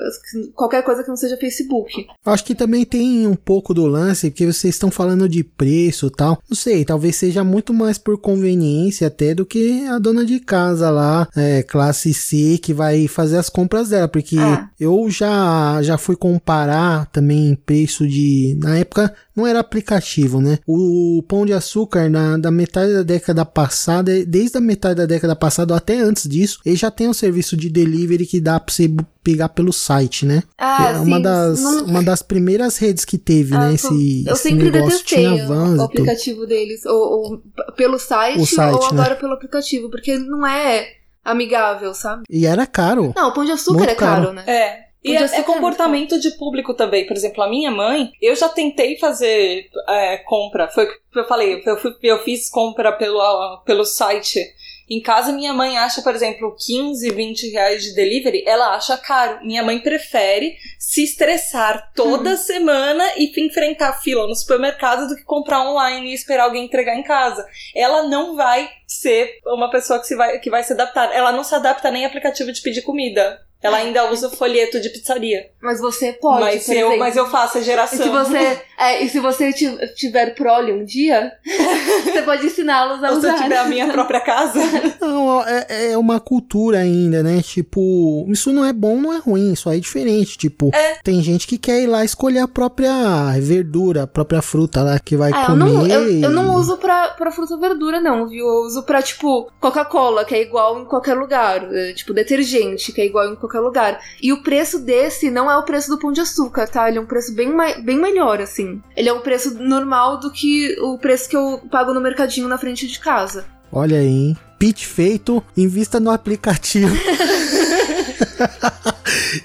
qualquer 0.54 0.82
coisa 0.82 1.02
que 1.02 1.08
não 1.08 1.16
seja 1.16 1.36
Facebook. 1.36 2.06
Acho 2.24 2.44
que 2.44 2.54
também 2.54 2.84
tem 2.84 3.26
um 3.26 3.34
pouco 3.34 3.74
do 3.74 3.86
lance, 3.86 4.30
porque 4.30 4.46
vocês 4.46 4.74
estão 4.74 4.90
falando 4.90 5.28
de 5.28 5.42
preço 5.42 6.06
e 6.06 6.10
tal. 6.10 6.40
Não 6.48 6.56
sei, 6.56 6.84
talvez 6.84 7.16
seja 7.16 7.42
muito 7.42 7.74
mais 7.74 7.98
por 7.98 8.16
conveniência 8.18 9.08
até 9.08 9.34
do 9.34 9.44
que 9.44 9.84
a 9.86 9.98
dona 9.98 10.24
de 10.24 10.38
casa 10.38 10.90
lá, 10.90 11.26
é, 11.36 11.62
classe 11.62 12.14
C, 12.14 12.58
que 12.62 12.72
vai 12.72 13.08
fazer 13.08 13.38
as 13.38 13.48
compras 13.48 13.88
dela. 13.88 14.06
Porque 14.08 14.36
Ah. 14.38 14.68
eu 14.78 15.10
já, 15.10 15.82
já 15.82 15.98
fui 15.98 16.14
comparar 16.16 17.06
também 17.06 17.58
preço 17.66 18.06
de. 18.06 18.56
Na 18.60 18.78
época 18.78 19.12
não 19.34 19.46
era 19.46 19.58
aplicativo, 19.58 20.40
né? 20.40 20.58
O 20.66 21.22
Pão 21.26 21.44
de 21.44 21.52
Açúcar, 21.52 22.08
na, 22.08 22.36
da 22.38 22.50
metade 22.52 22.92
da 22.92 23.02
década 23.02 23.44
passada, 23.44 24.24
desde 24.24 24.56
a 24.58 24.60
metade 24.60 24.94
da 24.96 25.06
década 25.06 25.34
passada 25.34 25.74
até 25.74 25.98
antes 25.98 26.28
disso, 26.28 26.60
ele 26.64 26.76
já 26.76 26.90
tem 26.90 27.08
um 27.08 27.12
serviço 27.14 27.56
de 27.56 27.68
delivery 27.68 28.03
que 28.26 28.40
dá 28.40 28.58
pra 28.60 28.72
você 28.72 28.88
pegar 29.22 29.48
pelo 29.48 29.72
site, 29.72 30.26
né? 30.26 30.42
Ah, 30.58 30.92
é 30.92 30.98
uma 30.98 31.16
sim, 31.16 31.22
das, 31.22 31.60
não- 31.62 31.84
uma 31.86 32.02
das 32.02 32.22
primeiras 32.22 32.76
redes 32.76 33.04
que 33.04 33.16
teve, 33.18 33.54
Ah, 33.54 33.60
né? 33.60 33.74
Esse, 33.74 34.24
eu 34.26 34.32
esse 34.34 34.42
sempre 34.42 34.70
negócio 34.70 34.98
detestei 34.98 35.18
tinha 35.26 35.44
o- 35.44 35.48
vans 35.48 35.78
o 35.78 35.82
aplicativo 35.82 36.46
deles, 36.46 36.84
ou, 36.86 36.94
ou 36.96 37.42
pelo 37.76 37.98
site, 37.98 38.40
O 38.40 38.46
site, 38.46 38.74
ou 38.74 38.80
né? 38.94 39.00
agora 39.02 39.16
pelo 39.16 39.32
aplicativo, 39.32 39.90
porque 39.90 40.18
não 40.18 40.46
é 40.46 40.86
amigável, 41.24 41.94
sabe? 41.94 42.24
E 42.28 42.46
era 42.46 42.66
caro. 42.66 43.12
Não, 43.16 43.28
o 43.28 43.32
pão 43.32 43.44
de 43.44 43.52
açúcar 43.52 43.78
Muito 43.78 43.90
é 43.90 43.94
caro, 43.94 44.22
caro. 44.22 44.32
né? 44.34 44.44
É. 44.46 44.84
E 45.06 45.14
é, 45.14 45.22
é 45.22 45.42
comportamento 45.42 46.18
de 46.18 46.30
público 46.38 46.72
também. 46.72 47.06
Por 47.06 47.14
exemplo, 47.14 47.42
a 47.42 47.48
minha 47.50 47.70
mãe, 47.70 48.10
eu 48.22 48.34
já 48.34 48.48
tentei 48.48 48.98
fazer 48.98 49.66
é, 49.86 50.16
compra. 50.26 50.68
Foi 50.68 50.84
o 50.84 50.88
que 50.88 51.18
eu 51.18 51.28
falei, 51.28 51.62
eu, 51.66 51.76
fui- 51.76 51.94
eu 52.02 52.18
fiz 52.24 52.48
compra 52.48 52.90
pelo, 52.90 53.20
pelo 53.66 53.84
site. 53.84 54.40
Em 54.88 55.00
casa, 55.00 55.32
minha 55.32 55.52
mãe 55.52 55.78
acha, 55.78 56.02
por 56.02 56.14
exemplo, 56.14 56.54
15, 56.58 57.10
20 57.10 57.50
reais 57.50 57.82
de 57.82 57.94
delivery, 57.94 58.44
ela 58.46 58.74
acha 58.74 58.96
caro. 58.96 59.44
Minha 59.44 59.62
mãe 59.62 59.78
prefere 59.78 60.56
se 60.78 61.04
estressar 61.04 61.90
toda 61.94 62.30
Uhum. 62.30 62.36
semana 62.36 63.04
e 63.16 63.32
enfrentar 63.40 64.00
fila 64.00 64.26
no 64.26 64.34
supermercado 64.34 65.08
do 65.08 65.16
que 65.16 65.24
comprar 65.24 65.62
online 65.68 66.10
e 66.10 66.14
esperar 66.14 66.44
alguém 66.44 66.64
entregar 66.64 66.96
em 66.96 67.02
casa. 67.02 67.46
Ela 67.74 68.04
não 68.04 68.36
vai 68.36 68.70
ser 68.86 69.38
uma 69.46 69.70
pessoa 69.70 69.98
que, 69.98 70.06
se 70.06 70.14
vai, 70.14 70.38
que 70.38 70.50
vai 70.50 70.62
se 70.62 70.72
adaptar. 70.72 71.12
Ela 71.14 71.32
não 71.32 71.42
se 71.44 71.54
adapta 71.54 71.90
nem 71.90 72.04
a 72.04 72.08
aplicativo 72.08 72.52
de 72.52 72.60
pedir 72.62 72.82
comida. 72.82 73.40
Ela 73.64 73.78
ainda 73.78 74.10
usa 74.12 74.28
folheto 74.28 74.78
de 74.80 74.90
pizzaria. 74.90 75.46
Mas 75.62 75.80
você 75.80 76.12
pode, 76.12 76.40
mas, 76.40 76.66
por 76.66 76.72
eu, 76.72 76.78
exemplo. 76.80 76.98
mas 76.98 77.16
eu 77.16 77.26
faço 77.30 77.56
a 77.56 77.60
E 77.62 77.64
geração. 77.64 77.98
se 78.04 78.08
você, 78.10 78.60
é, 78.78 79.02
e 79.02 79.08
se 79.08 79.18
você 79.18 79.52
ti- 79.54 79.74
tiver 79.96 80.34
prole 80.34 80.70
um 80.70 80.84
dia, 80.84 81.32
você 82.04 82.20
pode 82.22 82.46
ensiná-los 82.46 83.02
a 83.02 83.10
Ou 83.12 83.20
se 83.20 83.26
eu 83.26 83.32
usar. 83.32 83.42
tiver 83.42 83.56
a 83.56 83.64
minha 83.64 83.88
própria 83.90 84.20
casa. 84.20 84.60
Não, 85.00 85.42
é, 85.42 85.92
é 85.92 85.98
uma 85.98 86.20
cultura 86.20 86.78
ainda, 86.78 87.22
né? 87.22 87.40
Tipo, 87.42 88.26
isso 88.28 88.52
não 88.52 88.64
é 88.64 88.72
bom, 88.72 89.00
não 89.00 89.12
é 89.12 89.18
ruim, 89.18 89.52
isso 89.52 89.68
aí 89.70 89.78
é 89.78 89.80
diferente. 89.80 90.36
Tipo, 90.36 90.70
É. 90.74 90.98
tem 91.02 91.22
gente 91.22 91.46
que 91.46 91.56
quer 91.56 91.80
ir 91.80 91.86
lá 91.86 92.04
escolher 92.04 92.40
a 92.40 92.48
própria 92.48 92.92
verdura, 93.40 94.02
a 94.02 94.06
própria 94.06 94.42
fruta 94.42 94.82
lá 94.82 94.98
que 94.98 95.16
vai 95.16 95.30
Ah, 95.32 95.42
eu 95.42 95.46
comer. 95.46 95.58
não, 95.64 95.86
eu, 95.86 96.02
eu 96.02 96.10
e- 96.30 96.34
não 96.34 96.54
uso 96.56 96.76
pra, 96.76 97.08
pra 97.10 97.30
fruta 97.30 97.54
e 97.54 97.58
verdura, 97.60 98.00
não, 98.00 98.26
viu? 98.28 98.44
Eu 98.46 98.62
uso 98.66 98.82
pra, 98.82 99.00
tipo, 99.02 99.50
Coca-Cola, 99.60 100.24
que 100.24 100.34
é 100.34 100.42
igual 100.42 100.80
em 100.80 100.84
qualquer 100.84 101.14
lugar. 101.14 101.64
é, 101.74 101.92
tipo, 101.94 102.12
detergente, 102.12 102.92
que 102.92 103.00
é 103.00 103.06
igual 103.06 103.26
em 103.32 103.36
qualquer 103.36 103.53
lugar. 103.60 104.00
E 104.22 104.32
o 104.32 104.42
preço 104.42 104.78
desse 104.78 105.30
não 105.30 105.50
é 105.50 105.56
o 105.56 105.62
preço 105.62 105.88
do 105.88 105.98
pão 105.98 106.12
de 106.12 106.20
açúcar, 106.20 106.66
tá? 106.66 106.88
Ele 106.88 106.98
é 106.98 107.00
um 107.00 107.06
preço 107.06 107.34
bem, 107.34 107.54
bem 107.82 107.98
melhor, 107.98 108.40
assim. 108.40 108.82
Ele 108.96 109.08
é 109.08 109.12
um 109.12 109.20
preço 109.20 109.54
normal 109.54 110.18
do 110.18 110.30
que 110.30 110.76
o 110.80 110.98
preço 110.98 111.28
que 111.28 111.36
eu 111.36 111.60
pago 111.70 111.92
no 111.92 112.00
mercadinho 112.00 112.48
na 112.48 112.58
frente 112.58 112.86
de 112.86 112.98
casa. 112.98 113.44
Olha 113.72 113.98
aí, 113.98 114.06
hein? 114.06 114.36
Pitch 114.58 114.84
feito, 114.84 115.42
invista 115.56 115.98
no 115.98 116.10
aplicativo. 116.10 116.94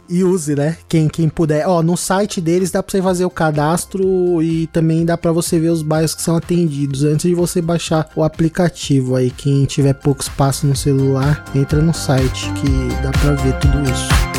e 0.09 0.23
use, 0.23 0.55
né? 0.55 0.77
Quem, 0.87 1.07
quem 1.07 1.29
puder. 1.29 1.67
Ó, 1.67 1.81
no 1.81 1.97
site 1.97 2.41
deles 2.41 2.71
dá 2.71 2.81
pra 2.81 2.91
você 2.91 3.01
fazer 3.01 3.25
o 3.25 3.29
cadastro 3.29 4.41
e 4.41 4.67
também 4.67 5.05
dá 5.05 5.17
pra 5.17 5.31
você 5.31 5.59
ver 5.59 5.69
os 5.69 5.81
bairros 5.81 6.15
que 6.15 6.21
são 6.21 6.35
atendidos 6.35 7.03
antes 7.03 7.29
de 7.29 7.35
você 7.35 7.61
baixar 7.61 8.09
o 8.15 8.23
aplicativo 8.23 9.15
aí. 9.15 9.31
Quem 9.31 9.65
tiver 9.65 9.93
pouco 9.93 10.21
espaço 10.21 10.65
no 10.67 10.75
celular, 10.75 11.45
entra 11.55 11.81
no 11.81 11.93
site 11.93 12.51
que 12.53 13.03
dá 13.03 13.11
pra 13.11 13.33
ver 13.33 13.57
tudo 13.59 13.81
isso. 13.89 14.38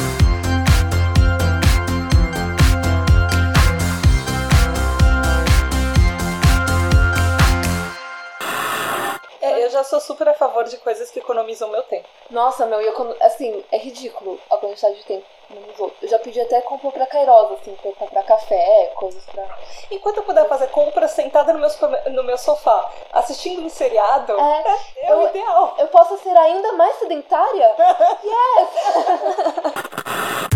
Eu 9.81 9.85
sou 9.85 10.01
super 10.01 10.29
a 10.29 10.35
favor 10.35 10.65
de 10.65 10.77
coisas 10.79 11.11
que 11.11 11.19
economizam 11.19 11.69
meu 11.71 11.83
tempo. 11.85 12.07
Nossa, 12.31 12.67
meu, 12.67 12.81
e 12.81 12.87
eu, 12.87 13.17
assim, 13.23 13.65
é 13.73 13.79
ridículo 13.79 14.39
a 14.51 14.57
quantidade 14.57 14.97
de 14.97 15.05
tempo. 15.05 15.27
Eu 16.01 16.09
já 16.09 16.17
pedi 16.21 16.41
até 16.41 16.61
comprar 16.61 16.93
pra 16.93 17.07
Kairosa, 17.07 17.55
assim, 17.55 17.75
pra 17.83 17.91
comprar 17.93 18.23
café, 18.23 18.93
coisas 18.95 19.25
pra. 19.25 19.43
Enquanto 19.91 20.19
eu 20.19 20.23
puder 20.23 20.47
fazer 20.47 20.69
compras 20.69 21.11
sentada 21.11 21.53
no 21.53 21.59
meu, 21.59 21.69
no 22.13 22.23
meu 22.23 22.39
sofá, 22.39 22.89
assistindo 23.13 23.63
um 23.63 23.69
seriado, 23.69 24.33
É, 24.39 24.65
é 25.07 25.15
o 25.15 25.23
eu- 25.23 25.29
ideal. 25.29 25.75
eu 25.79 25.89
posso 25.89 26.17
ser 26.19 26.37
ainda 26.37 26.73
mais 26.75 26.97
sedentária? 27.01 27.75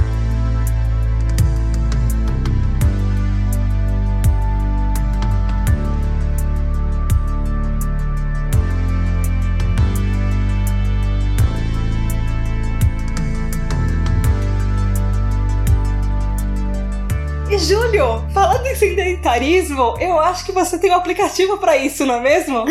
E 17.55 17.59
Júlio, 17.61 18.21
falando 18.33 18.67
em 18.67 18.75
sedentarismo, 18.75 19.95
eu 20.01 20.19
acho 20.19 20.45
que 20.45 20.51
você 20.51 20.77
tem 20.77 20.91
um 20.91 20.97
aplicativo 20.97 21.57
pra 21.57 21.77
isso, 21.77 22.05
não 22.05 22.17
é 22.17 22.21
mesmo? 22.21 22.65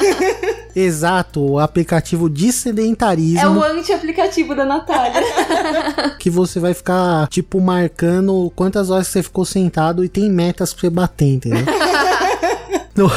Exato, 0.74 1.44
o 1.44 1.58
aplicativo 1.58 2.30
de 2.30 2.50
sedentarismo. 2.50 3.38
É 3.38 3.46
o 3.46 3.62
anti-aplicativo 3.62 4.54
da 4.54 4.64
Natália. 4.64 5.20
que 6.18 6.30
você 6.30 6.58
vai 6.58 6.72
ficar, 6.72 7.28
tipo, 7.28 7.60
marcando 7.60 8.50
quantas 8.56 8.88
horas 8.88 9.08
você 9.08 9.22
ficou 9.22 9.44
sentado 9.44 10.02
e 10.02 10.08
tem 10.08 10.30
metas 10.30 10.72
pra 10.72 10.80
você 10.80 10.90
bater, 10.90 11.26
entendeu? 11.26 11.66
não, 12.96 13.10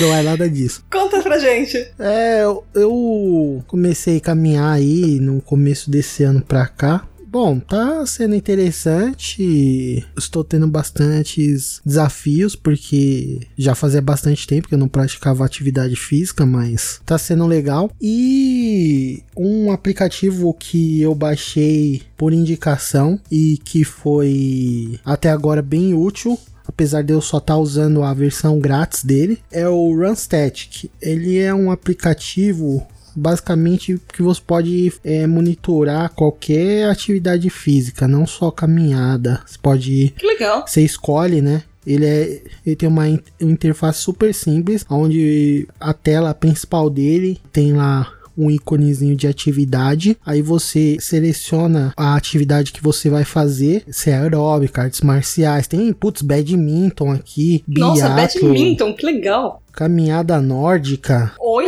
não 0.00 0.14
é 0.14 0.22
nada 0.22 0.48
disso. 0.48 0.82
Conta 0.90 1.20
pra 1.20 1.38
gente. 1.38 1.76
É, 1.98 2.42
eu 2.74 3.62
comecei 3.66 4.16
a 4.16 4.20
caminhar 4.22 4.72
aí 4.72 5.20
no 5.20 5.42
começo 5.42 5.90
desse 5.90 6.24
ano 6.24 6.40
pra 6.40 6.66
cá. 6.66 7.04
Bom, 7.30 7.60
tá 7.60 8.06
sendo 8.06 8.34
interessante. 8.34 10.02
Estou 10.16 10.42
tendo 10.42 10.66
bastantes 10.66 11.78
desafios, 11.84 12.56
porque 12.56 13.46
já 13.56 13.74
fazia 13.74 14.00
bastante 14.00 14.46
tempo 14.46 14.66
que 14.66 14.74
eu 14.74 14.78
não 14.78 14.88
praticava 14.88 15.44
atividade 15.44 15.94
física, 15.94 16.46
mas 16.46 17.02
tá 17.04 17.18
sendo 17.18 17.46
legal. 17.46 17.90
E 18.00 19.22
um 19.36 19.70
aplicativo 19.70 20.54
que 20.54 21.02
eu 21.02 21.14
baixei 21.14 22.00
por 22.16 22.32
indicação 22.32 23.20
e 23.30 23.58
que 23.62 23.84
foi 23.84 24.98
até 25.04 25.28
agora 25.28 25.60
bem 25.60 25.92
útil 25.92 26.38
apesar 26.66 27.02
de 27.02 27.14
eu 27.14 27.20
só 27.20 27.38
estar 27.38 27.56
usando 27.56 28.02
a 28.02 28.12
versão 28.12 28.58
grátis 28.58 29.02
dele, 29.02 29.38
é 29.50 29.66
o 29.66 29.94
Runstatic. 29.94 30.90
Ele 31.00 31.38
é 31.38 31.52
um 31.52 31.70
aplicativo 31.70 32.86
basicamente 33.14 34.00
que 34.12 34.22
você 34.22 34.40
pode 34.46 34.92
é, 35.04 35.26
monitorar 35.26 36.10
qualquer 36.14 36.88
atividade 36.88 37.48
física, 37.50 38.06
não 38.08 38.26
só 38.26 38.50
caminhada. 38.50 39.40
Você 39.46 39.58
pode 39.60 40.14
Que 40.16 40.26
legal. 40.26 40.64
você 40.66 40.82
escolhe, 40.82 41.40
né? 41.40 41.62
Ele, 41.86 42.04
é, 42.04 42.42
ele 42.66 42.76
tem 42.76 42.88
uma 42.88 43.08
in- 43.08 43.20
interface 43.40 44.00
super 44.00 44.34
simples, 44.34 44.84
onde 44.90 45.66
a 45.80 45.94
tela 45.94 46.34
principal 46.34 46.90
dele 46.90 47.40
tem 47.52 47.72
lá 47.72 48.12
um 48.36 48.50
íconezinho 48.50 49.16
de 49.16 49.26
atividade. 49.26 50.16
Aí 50.24 50.40
você 50.42 50.96
seleciona 51.00 51.92
a 51.96 52.14
atividade 52.14 52.72
que 52.72 52.82
você 52.82 53.08
vai 53.10 53.24
fazer, 53.24 53.82
se 53.90 54.10
é 54.10 54.16
aeróbica, 54.18 54.82
artes 54.82 55.00
marciais, 55.00 55.66
tem 55.66 55.92
putz, 55.92 56.22
badminton 56.22 57.10
aqui, 57.10 57.64
Nossa, 57.66 58.08
biatlo, 58.08 58.42
badminton, 58.48 58.94
que 58.94 59.04
legal. 59.06 59.62
Caminhada 59.78 60.40
nórdica. 60.40 61.30
Oi? 61.38 61.66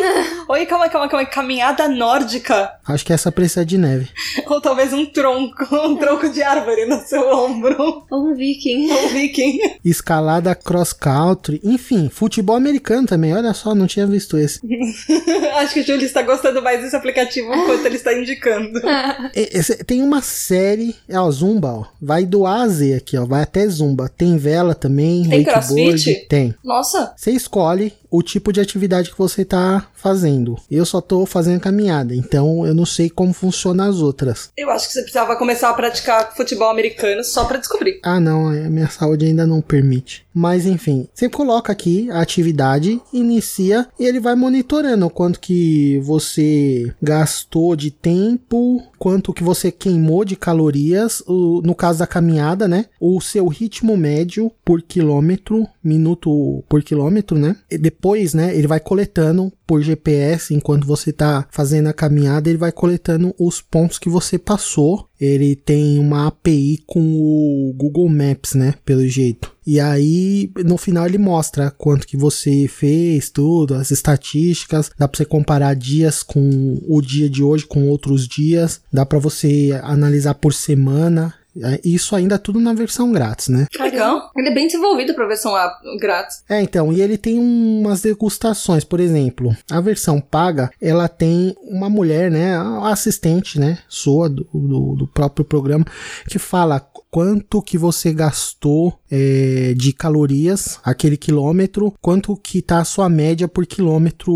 Oi, 0.49 0.67
calma, 0.67 0.89
calma, 0.89 1.09
calma. 1.09 1.25
Caminhada 1.27 1.87
nórdica. 1.87 2.73
Acho 2.85 3.07
que 3.07 3.13
essa 3.13 3.31
precisa 3.31 3.65
de 3.65 3.79
neve. 3.79 4.09
Ou 4.49 4.61
talvez 4.61 4.93
um 4.93 5.07
tronco, 5.07 5.65
um 5.87 5.95
tronco 5.97 6.29
de 6.29 6.43
árvore 6.43 6.87
no 6.87 6.99
seu 7.03 7.21
ombro. 7.33 8.05
um 8.11 8.35
viking. 8.35 8.91
Um 8.91 9.09
viking. 9.11 9.61
Escalada 9.85 10.57
cross 10.57 10.93
country, 10.93 11.61
enfim, 11.63 12.09
futebol 12.09 12.57
americano 12.57 13.07
também. 13.07 13.33
Olha 13.33 13.55
só, 13.55 13.77
não 13.77 13.87
tinha 13.87 14.09
visto 14.09 14.37
esse. 14.37 14.59
Acho 15.59 15.75
que 15.75 15.81
o 15.81 15.87
Júlio 15.87 16.05
está 16.05 16.23
gostando 16.23 16.61
mais 16.61 16.83
esse 16.85 16.97
aplicativo 16.97 17.55
enquanto 17.55 17.87
ele 17.87 17.95
está 17.95 18.13
indicando. 18.13 18.81
Esse- 19.35 19.85
tem 19.85 20.03
uma 20.03 20.21
série, 20.21 20.97
é 21.09 21.17
ó, 21.19 21.31
Zumba, 21.31 21.69
ó. 21.73 21.85
Vai 22.03 22.27
do 22.27 22.45
A 22.45 22.63
a 22.63 22.69
Z 22.69 22.95
aqui, 22.95 23.17
ó. 23.17 23.25
Vai 23.25 23.43
até 23.43 23.67
Zumba. 23.69 24.09
Tem 24.09 24.37
vela 24.37 24.75
também, 24.75 25.29
Tem 25.29 25.45
crossfit? 25.45 26.27
Tem. 26.29 26.55
Nossa, 26.65 27.15
Você 27.17 27.31
escolhe 27.31 27.93
o 28.11 28.23
tipo 28.23 28.53
de 28.53 28.61
atividade 28.61 29.11
que 29.11 29.19
você 29.19 29.45
tá 29.45 29.87
fazendo. 29.95 30.59
Eu 30.71 30.85
só 30.85 31.01
tô 31.01 31.25
fazendo 31.25 31.61
caminhada, 31.61 32.15
então 32.15 32.67
eu 32.67 32.75
não 32.75 32.85
sei 32.85 33.09
como 33.09 33.33
funcionam 33.33 33.89
as 33.89 33.97
outras. 33.97 34.51
eu 34.57 34.71
acho 34.71 34.87
que 34.89 34.93
você 34.93 35.03
precisava 35.03 35.37
começar 35.37 35.71
a 35.71 35.75
praticar 35.75 36.35
futebol 36.37 36.69
americano 36.69 37.23
só 37.23 37.45
pra 37.45 37.59
descobrir. 37.59 38.01
Ah, 38.03 38.19
não, 38.19 38.49
a 38.49 38.53
minha 38.53 38.89
saúde 38.89 39.27
ainda 39.27 39.47
não 39.47 39.61
permite. 39.61 40.27
Mas 40.33 40.65
enfim, 40.67 41.09
você 41.13 41.29
coloca 41.29 41.73
aqui 41.73 42.11
a 42.11 42.21
atividade, 42.21 43.01
inicia 43.13 43.87
e 43.99 44.05
ele 44.05 44.21
vai 44.21 44.35
monitorando 44.37 45.07
o 45.07 45.11
quanto 45.11 45.41
que 45.41 45.99
você 46.05 46.93
gastou 47.03 47.75
de 47.75 47.91
tempo, 47.91 48.83
quanto 48.99 49.33
que 49.33 49.43
você 49.43 49.73
queimou 49.73 50.25
de 50.25 50.37
calorias, 50.37 51.23
o- 51.27 51.61
no 51.65 51.75
caso 51.75 51.99
da 51.99 52.07
caminhada, 52.07 52.69
né? 52.69 52.87
O 53.01 53.21
seu 53.21 53.49
ritmo 53.49 53.97
médio 53.97 54.53
por 54.65 54.83
quilômetro, 54.83 55.67
minuto 55.83 56.63
por 56.69 56.83
quilômetro, 56.83 57.39
né? 57.39 57.57
E 57.71 57.77
depois, 57.77 58.33
né, 58.35 58.55
ele 58.57 58.67
vai 58.67 58.79
coletando 58.81 59.53
por 59.71 59.83
GPS 59.83 60.53
enquanto 60.53 60.85
você 60.85 61.13
tá 61.13 61.47
fazendo 61.49 61.87
a 61.87 61.93
caminhada, 61.93 62.51
ele 62.51 62.59
vai 62.59 62.73
coletando 62.73 63.33
os 63.39 63.61
pontos 63.61 64.01
que 64.01 64.09
você 64.09 64.37
passou. 64.37 65.07
Ele 65.21 65.55
tem 65.55 65.97
uma 66.01 66.27
API 66.27 66.83
com 66.85 67.01
o 67.01 67.73
Google 67.77 68.09
Maps, 68.09 68.55
né, 68.55 68.75
pelo 68.85 69.07
jeito. 69.07 69.55
E 69.65 69.79
aí, 69.79 70.51
no 70.65 70.77
final 70.77 71.07
ele 71.07 71.19
mostra 71.19 71.71
quanto 71.71 72.05
que 72.05 72.17
você 72.17 72.67
fez, 72.67 73.31
tudo, 73.31 73.75
as 73.75 73.93
estatísticas, 73.93 74.91
dá 74.99 75.07
pra 75.07 75.17
você 75.17 75.25
comparar 75.25 75.75
dias 75.75 76.25
com 76.25 76.83
o 76.89 77.01
dia 77.01 77.31
de 77.31 77.41
hoje 77.41 77.65
com 77.65 77.89
outros 77.89 78.27
dias, 78.27 78.81
dá 78.93 79.07
pra 79.07 79.21
você 79.21 79.79
analisar 79.85 80.35
por 80.35 80.53
semana. 80.53 81.33
É, 81.63 81.81
Isso 81.85 82.15
ainda 82.15 82.39
tudo 82.39 82.61
na 82.61 82.73
versão 82.73 83.13
grátis, 83.13 83.49
né? 83.49 83.67
Que 83.71 83.83
legal. 83.83 84.31
Ele 84.37 84.49
é 84.49 84.55
bem 84.55 84.67
desenvolvido 84.67 85.15
pra 85.15 85.27
versão 85.27 85.53
grátis. 85.99 86.43
É, 86.49 86.61
então, 86.61 86.93
e 86.93 87.01
ele 87.01 87.19
tem 87.19 87.39
umas 87.39 88.03
degustações, 88.03 88.85
por 88.85 89.01
exemplo, 89.01 89.55
a 89.71 89.81
versão 89.81 90.21
paga, 90.21 90.71
ela 90.81 91.09
tem 91.09 91.55
uma 91.63 91.89
mulher, 91.89 92.31
né, 92.31 92.57
a 92.57 92.89
assistente, 92.89 93.59
né, 93.59 93.79
sua 93.89 94.29
do, 94.29 94.47
do, 94.53 94.95
do 94.97 95.07
próprio 95.07 95.45
programa, 95.45 95.85
que 96.29 96.39
fala 96.39 96.81
quanto 97.11 97.61
que 97.61 97.77
você 97.77 98.13
gastou 98.13 98.99
é, 99.11 99.75
de 99.77 99.93
calorias, 99.93 100.79
aquele 100.85 101.17
quilômetro, 101.17 101.93
quanto 102.01 102.37
que 102.37 102.63
tá 102.63 102.79
a 102.79 102.85
sua 102.85 103.09
média 103.09 103.49
por 103.49 103.67
quilômetro 103.67 104.33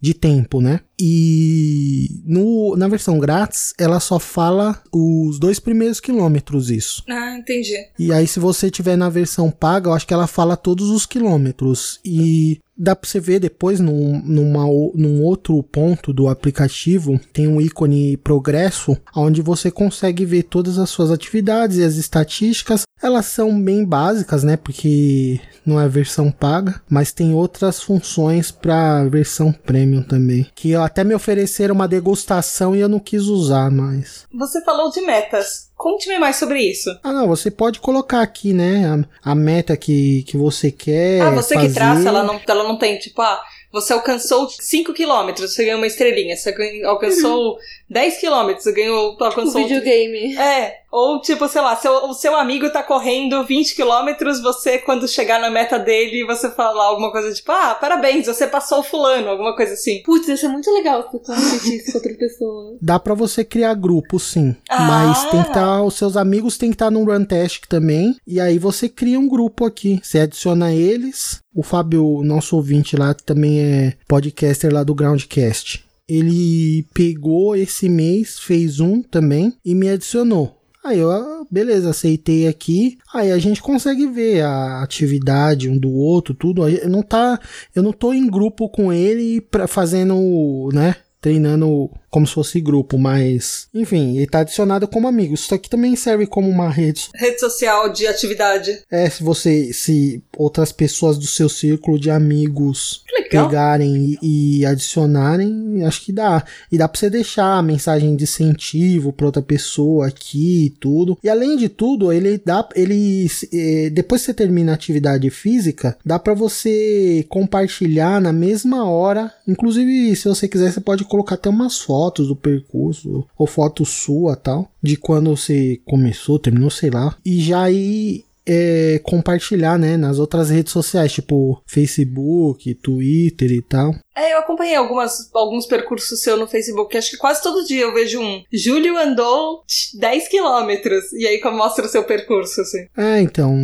de 0.00 0.12
tempo, 0.12 0.60
né? 0.60 0.80
E 0.98 2.22
no, 2.24 2.74
na 2.76 2.88
versão 2.88 3.18
grátis, 3.18 3.74
ela 3.78 4.00
só 4.00 4.18
fala 4.18 4.82
os 4.92 5.38
dois 5.38 5.60
primeiros 5.60 6.00
quilômetros, 6.00 6.70
isso. 6.70 7.02
Ah, 7.08 7.36
entendi. 7.36 7.76
E 7.98 8.12
aí, 8.12 8.26
se 8.26 8.40
você 8.40 8.70
tiver 8.70 8.96
na 8.96 9.08
versão 9.08 9.50
paga, 9.50 9.88
eu 9.88 9.94
acho 9.94 10.06
que 10.06 10.14
ela 10.14 10.26
fala 10.26 10.56
todos 10.56 10.88
os 10.90 11.04
quilômetros. 11.04 12.00
E 12.04 12.60
dá 12.76 12.94
pra 12.94 13.08
você 13.08 13.18
ver 13.18 13.40
depois 13.40 13.80
num, 13.80 14.20
numa, 14.22 14.64
num 14.94 15.22
outro 15.22 15.62
ponto 15.62 16.12
do 16.12 16.28
aplicativo, 16.28 17.18
tem 17.32 17.48
um 17.48 17.60
ícone 17.60 18.16
progresso, 18.18 18.96
onde 19.14 19.40
você 19.40 19.70
consegue 19.70 20.24
ver 20.24 20.44
todas 20.44 20.78
as 20.78 20.90
suas 20.90 21.10
atividades 21.10 21.78
e 21.78 21.84
as 21.84 21.96
estatísticas. 21.96 22.82
Elas 23.02 23.26
são 23.26 23.60
bem 23.62 23.84
básicas, 23.84 24.42
né? 24.42 24.56
Porque 24.56 25.40
não 25.64 25.80
é 25.80 25.88
versão 25.88 26.30
paga, 26.30 26.80
mas 26.88 27.12
tem 27.12 27.34
outras 27.34 27.82
funções 27.82 28.50
para 28.50 29.04
versão 29.04 29.52
premium 29.52 30.02
também. 30.02 30.46
Que 30.54 30.74
até 30.86 31.02
me 31.02 31.14
ofereceram 31.14 31.74
uma 31.74 31.88
degustação 31.88 32.74
e 32.74 32.80
eu 32.80 32.88
não 32.88 33.00
quis 33.00 33.24
usar, 33.24 33.70
mas. 33.70 34.24
Você 34.32 34.62
falou 34.62 34.90
de 34.90 35.00
metas. 35.00 35.66
Conte-me 35.76 36.18
mais 36.18 36.36
sobre 36.36 36.60
isso. 36.62 36.88
Ah, 37.02 37.12
não, 37.12 37.26
você 37.26 37.50
pode 37.50 37.80
colocar 37.80 38.22
aqui, 38.22 38.52
né, 38.52 39.04
a, 39.22 39.32
a 39.32 39.34
meta 39.34 39.76
que, 39.76 40.22
que 40.22 40.36
você 40.36 40.70
quer. 40.70 41.20
ah, 41.22 41.30
você 41.30 41.54
que 41.54 41.62
fazer. 41.62 41.74
traça, 41.74 42.08
ela 42.08 42.22
não, 42.22 42.40
ela 42.46 42.62
não 42.62 42.78
tem, 42.78 42.98
tipo, 42.98 43.20
ah, 43.20 43.42
você 43.76 43.92
alcançou 43.92 44.48
5 44.48 44.92
quilômetros, 44.94 45.52
você 45.52 45.64
ganhou 45.64 45.78
uma 45.78 45.86
estrelinha. 45.86 46.36
Você 46.36 46.54
alcançou 46.84 47.58
10 47.90 48.18
quilômetros, 48.18 48.64
você 48.64 48.72
ganhou, 48.72 49.16
O 49.18 49.24
alcançou... 49.24 49.62
videogame. 49.62 50.36
É, 50.36 50.78
ou 50.90 51.20
tipo, 51.20 51.46
sei 51.46 51.60
lá, 51.60 51.76
seu, 51.76 51.92
o 52.06 52.14
seu 52.14 52.34
amigo 52.34 52.70
tá 52.70 52.82
correndo 52.82 53.44
20 53.44 53.74
quilômetros, 53.74 54.40
você, 54.40 54.78
quando 54.78 55.06
chegar 55.06 55.38
na 55.38 55.50
meta 55.50 55.78
dele, 55.78 56.24
você 56.24 56.50
fala 56.50 56.84
alguma 56.84 57.12
coisa 57.12 57.32
tipo, 57.34 57.52
ah, 57.52 57.74
parabéns, 57.74 58.26
você 58.26 58.46
passou 58.46 58.78
o 58.78 58.82
fulano, 58.82 59.28
alguma 59.28 59.54
coisa 59.54 59.74
assim. 59.74 60.02
Putz, 60.02 60.26
isso 60.26 60.46
é 60.46 60.48
muito 60.48 60.72
legal 60.72 61.02
se 61.02 61.12
você 61.12 61.18
competir 61.18 61.76
isso 61.76 61.92
com 61.92 61.98
outra 61.98 62.14
pessoa. 62.14 62.78
Dá 62.80 62.98
pra 62.98 63.14
você 63.14 63.44
criar 63.44 63.74
grupo, 63.74 64.18
sim. 64.18 64.56
Ah. 64.70 64.80
Mas 64.80 65.24
tem 65.30 65.42
que 65.42 65.48
estar. 65.48 65.82
os 65.82 65.94
seus 65.94 66.16
amigos 66.16 66.56
tem 66.56 66.70
que 66.70 66.76
estar 66.76 66.90
no 66.90 67.04
Runtastic 67.04 67.66
também. 67.66 68.16
E 68.26 68.40
aí 68.40 68.58
você 68.58 68.88
cria 68.88 69.20
um 69.20 69.28
grupo 69.28 69.64
aqui. 69.64 70.00
Você 70.02 70.20
adiciona 70.20 70.72
eles. 70.72 71.40
O 71.56 71.62
Fábio, 71.62 72.22
nosso 72.22 72.54
ouvinte 72.54 72.96
lá, 72.96 73.14
também 73.14 73.60
é 73.60 73.94
podcaster 74.06 74.70
lá 74.70 74.84
do 74.84 74.94
Groundcast. 74.94 75.82
Ele 76.06 76.86
pegou 76.92 77.56
esse 77.56 77.88
mês, 77.88 78.38
fez 78.38 78.78
um 78.78 79.00
também 79.00 79.54
e 79.64 79.74
me 79.74 79.88
adicionou. 79.88 80.60
Aí 80.84 80.98
eu, 80.98 81.10
ah, 81.10 81.46
beleza, 81.50 81.88
aceitei 81.88 82.46
aqui. 82.46 82.98
Aí 83.12 83.32
a 83.32 83.38
gente 83.38 83.62
consegue 83.62 84.06
ver 84.06 84.42
a 84.42 84.82
atividade 84.82 85.70
um 85.70 85.78
do 85.78 85.90
outro, 85.90 86.34
tudo. 86.34 86.62
Aí 86.62 86.86
Não 86.86 87.02
tá, 87.02 87.40
eu 87.74 87.82
não 87.82 87.90
tô 87.90 88.12
em 88.12 88.28
grupo 88.28 88.68
com 88.68 88.92
ele 88.92 89.40
pra, 89.40 89.66
fazendo, 89.66 90.68
né? 90.74 90.94
Treinando 91.22 91.90
como 92.16 92.26
se 92.26 92.32
fosse 92.32 92.62
grupo, 92.62 92.96
mas 92.96 93.68
enfim, 93.74 94.16
ele 94.16 94.26
tá 94.26 94.38
adicionado 94.38 94.88
como 94.88 95.06
amigo. 95.06 95.34
Isso 95.34 95.54
aqui 95.54 95.68
também 95.68 95.94
serve 95.94 96.26
como 96.26 96.48
uma 96.48 96.70
rede. 96.70 97.10
Rede 97.14 97.38
social 97.38 97.92
de 97.92 98.06
atividade. 98.06 98.80
É, 98.90 99.10
se 99.10 99.22
você, 99.22 99.70
se 99.74 100.22
outras 100.34 100.72
pessoas 100.72 101.18
do 101.18 101.26
seu 101.26 101.46
círculo 101.46 102.00
de 102.00 102.10
amigos 102.10 103.04
legal. 103.18 103.50
pegarem 103.50 104.18
e, 104.22 104.60
e 104.60 104.64
adicionarem, 104.64 105.84
acho 105.84 106.06
que 106.06 106.10
dá. 106.10 106.42
E 106.72 106.78
dá 106.78 106.88
pra 106.88 106.98
você 106.98 107.10
deixar 107.10 107.58
a 107.58 107.62
mensagem 107.62 108.16
de 108.16 108.24
incentivo 108.24 109.12
pra 109.12 109.26
outra 109.26 109.42
pessoa 109.42 110.06
aqui 110.06 110.64
e 110.64 110.70
tudo. 110.70 111.18
E 111.22 111.28
além 111.28 111.54
de 111.58 111.68
tudo, 111.68 112.10
ele 112.10 112.40
dá, 112.42 112.66
ele, 112.74 113.30
eh, 113.52 113.90
depois 113.90 114.22
que 114.22 114.26
você 114.26 114.34
termina 114.34 114.72
a 114.72 114.74
atividade 114.74 115.28
física, 115.28 115.98
dá 116.02 116.18
pra 116.18 116.32
você 116.32 117.26
compartilhar 117.28 118.22
na 118.22 118.32
mesma 118.32 118.88
hora. 118.88 119.30
Inclusive, 119.46 120.16
se 120.16 120.26
você 120.26 120.48
quiser, 120.48 120.72
você 120.72 120.80
pode 120.80 121.04
colocar 121.04 121.34
até 121.34 121.50
umas 121.50 121.78
fotos 121.78 122.05
do 122.10 122.36
percurso, 122.36 123.26
ou 123.38 123.46
foto 123.46 123.84
sua 123.84 124.36
tal, 124.36 124.70
de 124.82 124.96
quando 124.96 125.36
você 125.36 125.80
começou, 125.84 126.38
terminou, 126.38 126.70
sei 126.70 126.90
lá. 126.90 127.16
E 127.24 127.40
já 127.40 127.62
aí 127.62 128.24
é, 128.48 129.00
compartilhar, 129.02 129.76
né, 129.78 129.96
nas 129.96 130.18
outras 130.20 130.50
redes 130.50 130.72
sociais, 130.72 131.12
tipo 131.12 131.60
Facebook, 131.66 132.74
Twitter 132.74 133.50
e 133.50 133.62
tal. 133.62 133.94
É, 134.16 134.34
eu 134.34 134.38
acompanhei 134.38 134.76
algumas, 134.76 135.28
alguns 135.34 135.66
percursos 135.66 136.20
seu 136.22 136.36
no 136.36 136.46
Facebook, 136.46 136.96
acho 136.96 137.10
que 137.10 137.16
quase 137.16 137.42
todo 137.42 137.66
dia 137.66 137.82
eu 137.82 137.92
vejo 137.94 138.20
um. 138.20 138.42
Júlio 138.52 138.96
andou 138.96 139.62
10 139.98 140.28
quilômetros, 140.28 141.12
e 141.12 141.26
aí 141.26 141.40
mostra 141.50 141.86
o 141.86 141.88
seu 141.88 142.04
percurso, 142.04 142.60
assim. 142.60 142.86
É, 142.96 143.20
então. 143.20 143.54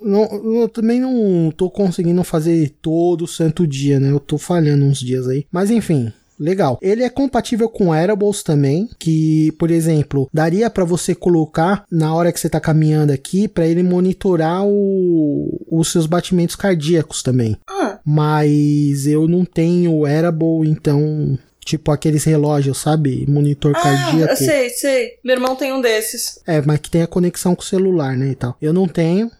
não- 0.00 0.60
eu 0.62 0.68
também 0.68 1.00
não 1.00 1.50
tô 1.56 1.68
conseguindo 1.70 2.22
fazer 2.22 2.70
todo 2.80 3.26
santo 3.26 3.66
dia, 3.66 3.98
né? 3.98 4.10
Eu 4.12 4.20
tô 4.20 4.38
falhando 4.38 4.84
uns 4.84 5.00
dias 5.00 5.26
aí. 5.28 5.44
Mas 5.50 5.70
enfim. 5.70 6.12
Legal. 6.38 6.78
Ele 6.80 7.02
é 7.02 7.08
compatível 7.08 7.68
com 7.68 7.88
wearables 7.88 8.42
também, 8.42 8.88
que, 8.98 9.52
por 9.58 9.70
exemplo, 9.70 10.28
daria 10.32 10.70
para 10.70 10.84
você 10.84 11.14
colocar 11.14 11.84
na 11.90 12.14
hora 12.14 12.32
que 12.32 12.38
você 12.40 12.48
tá 12.48 12.60
caminhando 12.60 13.12
aqui 13.12 13.48
para 13.48 13.66
ele 13.66 13.82
monitorar 13.82 14.64
o- 14.64 15.60
os 15.70 15.90
seus 15.90 16.06
batimentos 16.06 16.54
cardíacos 16.56 17.22
também. 17.22 17.56
Ah, 17.68 17.98
Mas 18.04 19.06
eu 19.06 19.28
não 19.28 19.44
tenho 19.44 19.98
wearable, 20.00 20.68
então, 20.68 21.38
tipo 21.64 21.90
aqueles 21.90 22.24
relógios, 22.24 22.78
sabe? 22.78 23.26
Monitor 23.28 23.72
ah 23.76 23.80
cardíaco. 23.80 24.32
eu 24.32 24.36
sei, 24.36 24.70
sei. 24.70 25.10
Meu 25.24 25.34
irmão 25.36 25.54
tem 25.54 25.72
um 25.72 25.80
desses. 25.80 26.40
É, 26.46 26.62
mas 26.62 26.80
que 26.80 26.90
tem 26.90 27.02
a 27.02 27.06
conexão 27.06 27.54
com 27.54 27.60
o 27.62 27.64
celular, 27.64 28.16
né, 28.16 28.28
e 28.30 28.34
tal. 28.34 28.56
Eu 28.62 28.72
não 28.72 28.88
tenho, 28.88 29.30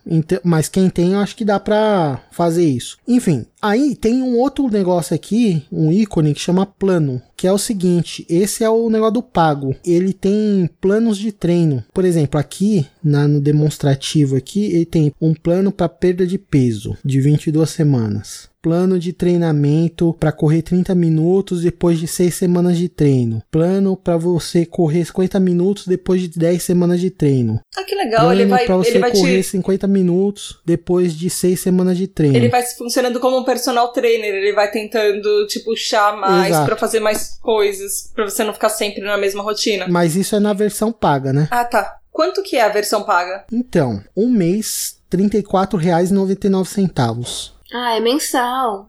mas 0.44 0.68
quem 0.68 0.90
tem, 0.90 1.12
eu 1.12 1.18
acho 1.20 1.34
que 1.36 1.44
dá 1.44 1.58
pra 1.58 2.20
fazer 2.30 2.64
isso. 2.66 2.98
Enfim, 3.06 3.46
aí 3.60 3.94
tem 3.94 4.22
um 4.22 4.36
outro 4.36 4.68
negócio 4.68 5.14
aqui, 5.14 5.64
um 5.70 5.92
ícone 5.92 6.34
que 6.34 6.40
chama 6.40 6.66
plano, 6.66 7.20
que 7.38 7.46
é 7.46 7.52
o 7.52 7.58
seguinte, 7.58 8.26
esse 8.28 8.64
é 8.64 8.68
o 8.68 8.90
negócio 8.90 9.14
do 9.14 9.22
pago. 9.22 9.74
Ele 9.86 10.12
tem 10.12 10.68
planos 10.80 11.16
de 11.16 11.30
treino. 11.30 11.84
Por 11.94 12.04
exemplo, 12.04 12.38
aqui 12.38 12.84
na, 13.02 13.28
no 13.28 13.40
demonstrativo 13.40 14.36
aqui, 14.36 14.64
ele 14.66 14.84
tem 14.84 15.12
um 15.20 15.32
plano 15.32 15.70
para 15.70 15.88
perda 15.88 16.26
de 16.26 16.36
peso 16.36 16.96
de 17.04 17.20
22 17.20 17.70
semanas. 17.70 18.48
Plano 18.60 18.98
de 18.98 19.12
treinamento 19.12 20.16
para 20.18 20.32
correr 20.32 20.62
30 20.62 20.92
minutos 20.96 21.62
depois 21.62 21.96
de 21.96 22.08
6 22.08 22.34
semanas 22.34 22.76
de 22.76 22.88
treino. 22.88 23.40
Plano 23.52 23.96
para 23.96 24.16
você 24.16 24.66
correr 24.66 25.04
50 25.04 25.38
minutos 25.38 25.86
depois 25.86 26.20
de 26.20 26.28
10 26.28 26.60
semanas 26.60 27.00
de 27.00 27.08
treino. 27.08 27.60
Ah, 27.76 27.84
que 27.84 27.94
legal. 27.94 28.32
Ele 28.32 28.46
Plano 28.46 28.50
vai, 28.50 28.66
para 28.66 28.76
você 28.76 28.96
ele 28.96 29.10
correr 29.12 29.42
te. 29.42 29.50
50 29.50 29.86
minutos 29.86 30.58
depois 30.66 31.14
de 31.14 31.30
6 31.30 31.60
semanas 31.60 31.96
de 31.96 32.08
treino. 32.08 32.36
Ele 32.36 32.48
vai 32.48 32.62
funcionando 32.64 33.20
como 33.20 33.38
um 33.38 33.44
personal 33.48 33.88
trainer, 33.92 34.34
ele 34.34 34.52
vai 34.52 34.70
tentando 34.70 35.46
te 35.46 35.60
puxar 35.60 36.14
mais 36.14 36.54
pra 36.66 36.76
fazer 36.76 37.00
mais 37.00 37.38
coisas, 37.40 38.12
pra 38.14 38.24
você 38.28 38.44
não 38.44 38.52
ficar 38.52 38.68
sempre 38.68 39.00
na 39.02 39.16
mesma 39.16 39.42
rotina. 39.42 39.86
Mas 39.88 40.16
isso 40.16 40.36
é 40.36 40.40
na 40.40 40.52
versão 40.52 40.92
paga, 40.92 41.32
né? 41.32 41.48
Ah, 41.50 41.64
tá. 41.64 41.96
Quanto 42.12 42.42
que 42.42 42.56
é 42.56 42.62
a 42.62 42.68
versão 42.68 43.04
paga? 43.04 43.46
Então, 43.50 44.04
um 44.14 44.28
mês, 44.28 44.98
R$ 45.10 45.18
34,99. 45.30 47.52
Ah, 47.72 47.96
é 47.96 48.00
mensal. 48.00 48.86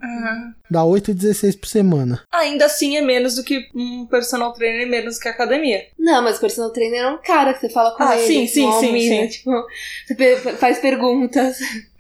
Dá 0.72 0.82
8,16 0.84 1.60
por 1.60 1.68
semana. 1.68 2.22
Ainda 2.32 2.66
assim 2.66 2.96
é 2.98 3.02
menos 3.02 3.36
do 3.36 3.44
que 3.44 3.68
um 3.76 4.06
personal 4.06 4.54
trainer, 4.54 4.88
menos 4.88 5.20
que 5.20 5.28
a 5.28 5.32
academia. 5.32 5.82
Não, 5.98 6.22
mas 6.22 6.38
o 6.38 6.40
personal 6.40 6.70
trainer 6.72 7.02
é 7.04 7.10
um 7.10 7.18
cara 7.22 7.54
que 7.54 7.60
você 7.62 7.70
fala 7.70 7.92
com 7.96 8.04
Ah, 8.04 8.18
ele. 8.18 8.28
sim, 8.28 8.48
sim, 8.48 8.72
sim, 8.80 8.92
mina, 8.94 9.24
sim. 9.24 9.28
Tipo, 9.28 9.52
faz 10.60 10.80
perguntas. 10.80 11.58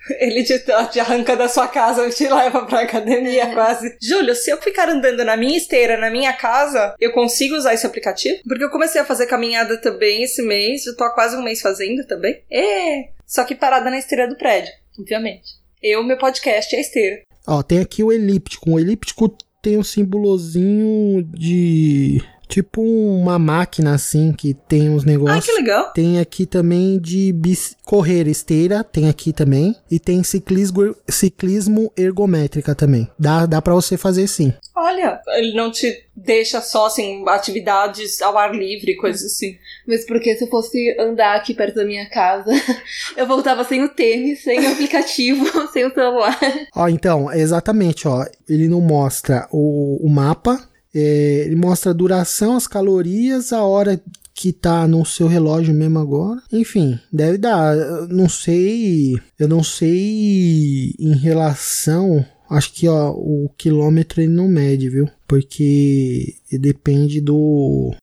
Ele 0.19 0.43
te, 0.43 0.57
te 0.91 0.99
arranca 0.99 1.35
da 1.35 1.47
sua 1.47 1.67
casa 1.67 2.07
e 2.07 2.11
te 2.11 2.27
leva 2.27 2.65
pra 2.65 2.81
academia 2.81 3.43
É. 3.43 3.53
quase. 3.53 3.95
Júlio, 4.01 4.35
se 4.35 4.49
eu 4.49 4.57
ficar 4.61 4.89
andando 4.89 5.23
na 5.23 5.37
minha 5.37 5.57
esteira, 5.57 5.97
na 5.97 6.09
minha 6.09 6.33
casa, 6.33 6.95
eu 6.99 7.11
consigo 7.11 7.55
usar 7.55 7.73
esse 7.73 7.85
aplicativo? 7.85 8.39
Porque 8.47 8.63
eu 8.63 8.69
comecei 8.69 8.99
a 9.01 9.05
fazer 9.05 9.27
caminhada 9.27 9.77
também 9.81 10.23
esse 10.23 10.41
mês, 10.41 10.83
já 10.83 10.93
tô 10.93 11.03
há 11.03 11.13
quase 11.13 11.35
um 11.35 11.43
mês 11.43 11.61
fazendo 11.61 12.05
também. 12.05 12.41
É, 12.51 13.09
só 13.25 13.43
que 13.43 13.55
parada 13.55 13.89
na 13.89 13.99
esteira 13.99 14.27
do 14.27 14.35
prédio, 14.37 14.71
obviamente. 14.99 15.59
Eu, 15.81 16.03
meu 16.03 16.17
podcast 16.17 16.75
é 16.75 16.79
a 16.79 16.81
esteira. 16.81 17.21
Ó, 17.47 17.63
tem 17.63 17.79
aqui 17.79 18.03
o 18.03 18.11
elíptico. 18.11 18.71
O 18.71 18.79
elíptico 18.79 19.35
tem 19.61 19.77
um 19.77 19.83
símbolozinho 19.83 21.23
de. 21.23 22.21
Tipo 22.49 22.81
uma 22.81 23.37
máquina 23.37 23.93
assim 23.93 24.33
que 24.33 24.55
tem 24.55 24.89
uns 24.89 25.03
Ai, 25.05 25.11
negócios. 25.11 25.45
que 25.45 25.51
legal. 25.51 25.93
Tem 25.93 26.19
aqui 26.19 26.47
também 26.47 26.99
de 26.99 27.31
bici- 27.31 27.75
correr 27.85 28.27
esteira, 28.27 28.83
tem 28.83 29.07
aqui 29.07 29.31
também. 29.31 29.75
E 29.89 29.99
tem 29.99 30.23
ciclismo, 30.23 30.95
ciclismo 31.07 31.93
ergométrica 31.95 32.73
também. 32.73 33.07
Dá, 33.19 33.45
dá 33.45 33.61
pra 33.61 33.75
você 33.75 33.95
fazer 33.97 34.25
sim. 34.27 34.51
Olha, 34.75 35.21
ele 35.37 35.53
não 35.53 35.69
te 35.71 35.93
deixa 36.15 36.59
só, 36.61 36.87
assim, 36.87 37.23
atividades 37.27 38.19
ao 38.21 38.37
ar 38.37 38.53
livre, 38.55 38.95
coisas 38.95 39.23
assim. 39.31 39.55
Mas 39.87 40.05
porque 40.05 40.35
se 40.35 40.45
eu 40.45 40.49
fosse 40.49 40.95
andar 40.99 41.35
aqui 41.35 41.53
perto 41.53 41.75
da 41.75 41.85
minha 41.85 42.09
casa, 42.09 42.49
eu 43.15 43.27
voltava 43.27 43.63
sem 43.63 43.83
o 43.83 43.89
tênis, 43.89 44.41
sem 44.43 44.65
o 44.67 44.71
aplicativo, 44.71 45.45
sem 45.71 45.85
o 45.85 45.93
celular. 45.93 46.39
Ó, 46.75 46.87
então, 46.87 47.31
exatamente, 47.31 48.07
ó. 48.07 48.25
Ele 48.47 48.67
não 48.67 48.81
mostra 48.81 49.47
o, 49.51 49.99
o 50.03 50.09
mapa. 50.09 50.67
É, 50.93 51.43
ele 51.45 51.55
mostra 51.55 51.91
a 51.91 51.93
duração, 51.93 52.55
as 52.55 52.67
calorias, 52.67 53.53
a 53.53 53.63
hora 53.63 54.01
que 54.33 54.53
tá 54.53 54.87
no 54.87 55.05
seu 55.05 55.27
relógio 55.27 55.73
mesmo 55.73 55.99
agora. 55.99 56.41
Enfim, 56.51 56.97
deve 57.11 57.37
dar. 57.37 57.75
Eu 57.75 58.07
não 58.07 58.29
sei. 58.29 59.15
Eu 59.37 59.49
não 59.49 59.61
sei 59.61 60.93
em 60.97 61.13
relação. 61.13 62.25
Acho 62.49 62.73
que 62.73 62.87
ó, 62.87 63.11
o 63.11 63.49
quilômetro 63.57 64.21
ele 64.21 64.31
não 64.31 64.47
mede, 64.47 64.89
viu? 64.89 65.07
Porque 65.27 66.35
depende 66.51 67.21
do. 67.21 67.93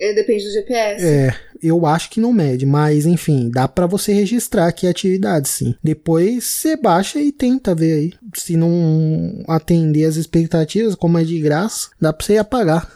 É, 0.00 0.12
depende 0.12 0.44
do 0.44 0.50
GPS. 0.52 1.04
É, 1.06 1.34
eu 1.62 1.86
acho 1.86 2.10
que 2.10 2.18
não 2.20 2.32
mede, 2.32 2.66
mas 2.66 3.06
enfim, 3.06 3.48
dá 3.48 3.68
pra 3.68 3.86
você 3.86 4.12
registrar 4.12 4.66
aqui 4.66 4.88
a 4.88 4.90
atividade, 4.90 5.48
sim. 5.48 5.74
Depois 5.82 6.42
você 6.44 6.76
baixa 6.76 7.20
e 7.20 7.30
tenta 7.30 7.74
ver 7.74 7.92
aí. 7.94 8.12
Se 8.34 8.56
não 8.56 9.44
atender 9.46 10.04
as 10.04 10.16
expectativas, 10.16 10.96
como 10.96 11.18
é 11.18 11.22
de 11.24 11.38
graça, 11.40 11.90
dá 12.00 12.12
pra 12.12 12.26
você 12.26 12.36
apagar. 12.38 12.90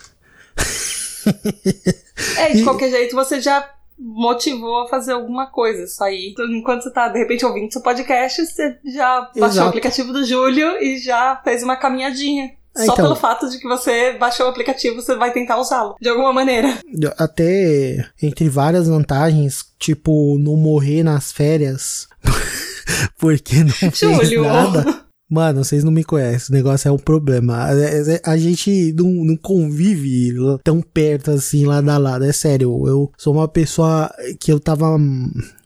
É, 2.38 2.52
de 2.52 2.58
E- 2.60 2.64
qualquer 2.64 2.90
jeito 2.90 3.14
você 3.14 3.40
já 3.40 3.68
motivou 3.98 4.82
a 4.82 4.88
fazer 4.88 5.12
alguma 5.12 5.46
coisa, 5.46 5.86
sair. 5.86 6.30
Então, 6.30 6.44
enquanto 6.46 6.82
você 6.82 6.92
tá, 6.92 7.08
de 7.08 7.18
repente, 7.18 7.44
ouvindo 7.44 7.72
seu 7.72 7.82
podcast, 7.82 8.44
você 8.44 8.78
já 8.84 9.22
baixou 9.22 9.42
o 9.42 9.46
Exato. 9.46 9.68
aplicativo 9.68 10.12
do 10.12 10.24
Júlio 10.24 10.82
e 10.82 10.98
já 10.98 11.40
fez 11.42 11.62
uma 11.62 11.76
caminhadinha. 11.76 12.52
É, 12.76 12.84
Só 12.84 12.92
então. 12.92 13.04
pelo 13.06 13.16
fato 13.16 13.48
de 13.48 13.58
que 13.58 13.66
você 13.66 14.12
baixou 14.12 14.46
o 14.46 14.48
aplicativo, 14.50 15.00
você 15.00 15.16
vai 15.16 15.32
tentar 15.32 15.58
usá-lo. 15.58 15.96
De 15.98 16.08
alguma 16.10 16.32
maneira. 16.32 16.78
Até 17.16 18.06
entre 18.22 18.50
várias 18.50 18.86
vantagens, 18.86 19.64
tipo, 19.78 20.36
não 20.38 20.56
morrer 20.56 21.02
nas 21.02 21.32
férias. 21.32 22.06
Porque 23.18 23.64
não 23.64 23.70
fez 23.70 23.98
Júlio. 23.98 24.44
nada. 24.44 25.04
Mano, 25.28 25.64
vocês 25.64 25.82
não 25.82 25.90
me 25.90 26.04
conhecem, 26.04 26.54
o 26.54 26.56
negócio 26.56 26.88
é 26.88 26.92
um 26.92 26.96
problema. 26.98 27.54
A, 27.56 27.70
a- 27.72 28.32
a 28.32 28.36
gente 28.36 28.92
não, 28.96 29.08
não 29.24 29.36
convive 29.36 30.32
tão 30.62 30.80
perto 30.80 31.32
assim, 31.32 31.64
lado 31.66 31.88
a 31.90 31.98
lado. 31.98 32.24
É 32.24 32.32
sério, 32.32 32.86
eu 32.86 33.10
sou 33.18 33.34
uma 33.34 33.48
pessoa 33.48 34.08
que 34.38 34.52
eu 34.52 34.60
tava 34.60 34.96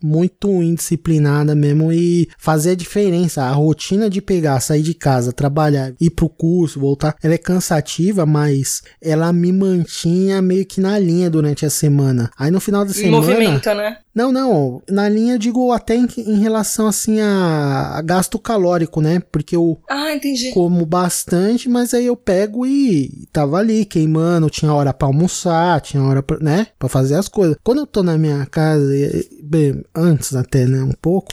muito 0.02 0.48
indisciplinada 0.62 1.54
mesmo 1.54 1.92
e 1.92 2.28
fazia 2.38 2.74
diferença. 2.74 3.42
A 3.42 3.52
rotina 3.52 4.08
de 4.08 4.22
pegar, 4.22 4.58
sair 4.60 4.82
de 4.82 4.94
casa, 4.94 5.32
trabalhar, 5.32 5.92
ir 6.00 6.10
pro 6.10 6.28
curso, 6.28 6.80
voltar, 6.80 7.14
ela 7.22 7.34
é 7.34 7.38
cansativa, 7.38 8.24
mas 8.24 8.82
ela 9.00 9.30
me 9.32 9.52
mantinha 9.52 10.40
meio 10.40 10.64
que 10.64 10.80
na 10.80 10.98
linha 10.98 11.28
durante 11.28 11.66
a 11.66 11.70
semana. 11.70 12.30
Aí 12.38 12.50
no 12.50 12.60
final 12.60 12.84
da 12.84 12.90
Em 12.92 12.94
semana. 12.94 13.16
movimento, 13.26 13.74
né? 13.74 13.98
Não, 14.14 14.32
não. 14.32 14.82
Na 14.88 15.08
linha, 15.08 15.34
eu 15.34 15.38
digo 15.38 15.70
até 15.72 15.94
em, 15.94 16.06
em 16.18 16.40
relação 16.40 16.88
assim 16.88 17.20
a, 17.20 17.92
a 17.96 18.02
gasto 18.02 18.38
calórico, 18.38 19.00
né? 19.00 19.20
Porque 19.30 19.54
eu 19.54 19.80
Ah, 19.88 20.12
como 20.52 20.84
bastante, 20.84 21.68
mas 21.68 21.94
aí 21.94 22.06
eu 22.06 22.16
pego 22.16 22.66
e 22.66 23.26
tava 23.32 23.58
ali 23.58 23.84
queimando, 23.84 24.50
tinha 24.50 24.72
hora 24.74 24.92
pra 24.92 25.06
almoçar, 25.06 25.80
tinha 25.80 26.02
hora 26.02 26.22
pra, 26.22 26.38
né, 26.40 26.66
Pra 26.78 26.88
fazer 26.88 27.14
as 27.14 27.28
coisas. 27.28 27.56
Quando 27.62 27.78
eu 27.78 27.86
tô 27.86 28.02
na 28.02 28.18
minha 28.18 28.44
casa, 28.46 28.84
bem, 29.42 29.84
antes 29.94 30.34
até, 30.34 30.66
né, 30.66 30.82
um 30.82 30.92
pouco, 31.00 31.32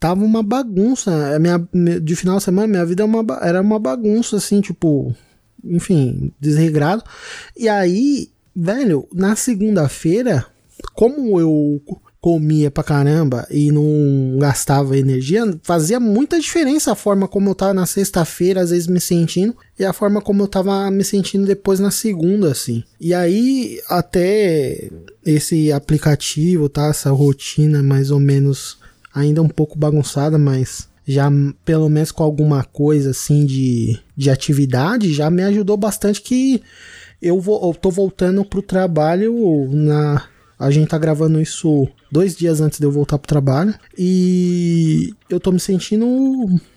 tava 0.00 0.24
uma 0.24 0.42
bagunça. 0.42 1.34
A 1.34 1.38
minha 1.38 1.58
de 2.00 2.16
final 2.16 2.38
de 2.38 2.44
semana 2.44 2.66
minha 2.66 2.86
vida 2.86 3.02
é 3.02 3.06
uma 3.06 3.24
era 3.42 3.60
uma 3.60 3.78
bagunça 3.78 4.36
assim, 4.36 4.62
tipo, 4.62 5.14
enfim, 5.62 6.32
desregrado. 6.40 7.02
E 7.56 7.68
aí, 7.68 8.30
velho, 8.56 9.06
na 9.12 9.36
segunda-feira, 9.36 10.46
como 10.98 11.38
eu 11.38 11.80
comia 12.20 12.72
pra 12.72 12.82
caramba 12.82 13.46
e 13.52 13.70
não 13.70 14.36
gastava 14.36 14.98
energia, 14.98 15.44
fazia 15.62 16.00
muita 16.00 16.40
diferença 16.40 16.90
a 16.90 16.96
forma 16.96 17.28
como 17.28 17.48
eu 17.48 17.54
tava 17.54 17.72
na 17.72 17.86
sexta-feira, 17.86 18.62
às 18.62 18.70
vezes 18.70 18.88
me 18.88 19.00
sentindo, 19.00 19.56
e 19.78 19.84
a 19.84 19.92
forma 19.92 20.20
como 20.20 20.42
eu 20.42 20.48
tava 20.48 20.90
me 20.90 21.04
sentindo 21.04 21.46
depois 21.46 21.78
na 21.78 21.92
segunda, 21.92 22.50
assim. 22.50 22.82
E 23.00 23.14
aí, 23.14 23.80
até 23.88 24.90
esse 25.24 25.70
aplicativo, 25.70 26.68
tá? 26.68 26.88
Essa 26.88 27.12
rotina 27.12 27.80
mais 27.80 28.10
ou 28.10 28.18
menos 28.18 28.78
ainda 29.14 29.40
um 29.40 29.48
pouco 29.48 29.78
bagunçada, 29.78 30.36
mas 30.36 30.88
já 31.06 31.30
pelo 31.64 31.88
menos 31.88 32.10
com 32.10 32.24
alguma 32.24 32.64
coisa 32.64 33.10
assim 33.10 33.46
de, 33.46 33.96
de 34.16 34.30
atividade, 34.30 35.14
já 35.14 35.30
me 35.30 35.44
ajudou 35.44 35.76
bastante 35.76 36.20
que 36.20 36.60
eu, 37.22 37.40
vou, 37.40 37.68
eu 37.68 37.72
tô 37.72 37.88
voltando 37.88 38.44
pro 38.44 38.60
trabalho 38.60 39.68
na. 39.70 40.24
A 40.58 40.70
gente 40.70 40.88
tá 40.88 40.98
gravando 40.98 41.40
isso 41.40 41.86
dois 42.10 42.34
dias 42.34 42.60
antes 42.60 42.78
de 42.78 42.84
eu 42.86 42.90
voltar 42.90 43.16
pro 43.18 43.28
trabalho. 43.28 43.74
E 43.96 45.14
eu 45.30 45.38
tô 45.38 45.52
me 45.52 45.60
sentindo 45.60 46.06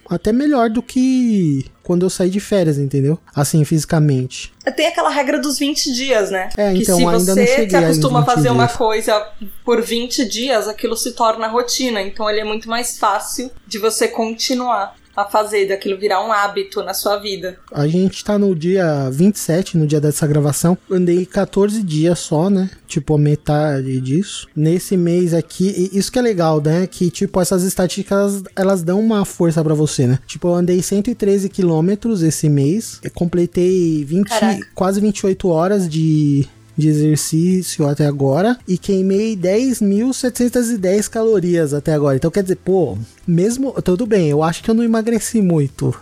até 0.08 0.32
melhor 0.32 0.70
do 0.70 0.84
que 0.84 1.66
quando 1.82 2.06
eu 2.06 2.10
saí 2.10 2.30
de 2.30 2.40
férias, 2.40 2.78
entendeu? 2.78 3.18
Assim, 3.34 3.64
fisicamente. 3.66 4.54
Tem 4.76 4.88
aquela 4.88 5.10
regra 5.10 5.40
dos 5.40 5.58
20 5.58 5.94
dias, 5.94 6.30
né? 6.30 6.50
É, 6.58 6.74
então, 6.74 6.80
que 6.80 6.86
se 6.86 6.92
ainda 6.92 7.12
não 7.12 7.20
você 7.20 7.48
cheguei 7.48 7.70
se 7.70 7.76
acostuma 7.76 8.20
a 8.20 8.22
20 8.22 8.34
fazer 8.36 8.50
uma 8.50 8.66
dias. 8.66 8.78
coisa 8.78 9.28
por 9.66 9.82
20 9.82 10.26
dias, 10.26 10.68
aquilo 10.68 10.96
se 10.96 11.14
torna 11.14 11.48
rotina. 11.48 12.02
Então 12.02 12.30
ele 12.30 12.42
é 12.42 12.46
muito 12.46 12.70
mais 12.70 13.00
fácil 13.00 13.50
de 13.66 13.80
você 13.80 14.08
continuar 14.08 14.96
a 15.16 15.26
fazer, 15.26 15.68
daquilo 15.68 15.98
virar 15.98 16.26
um 16.26 16.32
hábito 16.32 16.82
na 16.84 16.94
sua 16.94 17.18
vida. 17.18 17.58
A 17.72 17.88
gente 17.88 18.24
tá 18.24 18.38
no 18.38 18.56
dia 18.56 19.10
27, 19.12 19.78
no 19.78 19.86
dia 19.88 20.00
dessa 20.00 20.26
gravação. 20.28 20.78
Andei 20.90 21.26
14 21.26 21.82
dias 21.84 22.20
só, 22.20 22.50
né? 22.50 22.70
Tipo, 22.88 23.16
a 23.16 23.18
metade 23.18 24.00
disso. 24.02 24.48
Nesse 24.56 24.98
mês 24.98 25.34
aqui, 25.34 25.90
e 25.94 25.98
isso 25.98 26.12
que 26.12 26.20
é 26.20 26.22
legal, 26.22 26.62
né? 26.62 26.88
Que, 26.88 27.10
tipo, 27.10 27.40
essas 27.40 27.64
estatísticas, 27.64 28.44
elas 28.56 28.84
dão 28.84 29.00
uma 29.00 29.26
força 29.26 29.64
pra 29.64 29.74
você, 29.74 30.08
né? 30.08 30.20
Tipo, 30.28 30.50
eu 30.50 30.56
andei 30.56 30.82
113 30.82 31.50
quilômetros 31.50 32.22
esse 32.22 32.50
mês. 32.50 33.00
Eu 33.04 33.12
completei 33.12 34.04
20, 34.04 34.28
Caraca. 34.28 34.68
quase 34.76 35.00
28 35.00 35.48
horas 35.48 35.90
de, 35.90 36.48
de 36.82 36.90
exercício 36.90 37.88
até 37.88 38.06
agora. 38.06 38.58
E 38.68 38.78
queimei 38.78 39.38
10.710 39.38 41.08
calorias 41.08 41.74
até 41.74 41.94
agora. 41.94 42.16
Então, 42.16 42.32
quer 42.32 42.44
dizer, 42.44 42.58
pô, 42.58 42.98
mesmo... 43.26 43.74
Tudo 43.82 44.06
bem, 44.06 44.30
eu 44.30 44.44
acho 44.44 44.64
que 44.64 44.70
eu 44.70 44.76
não 44.76 44.84
emagreci 44.84 45.42
muito. 45.42 45.96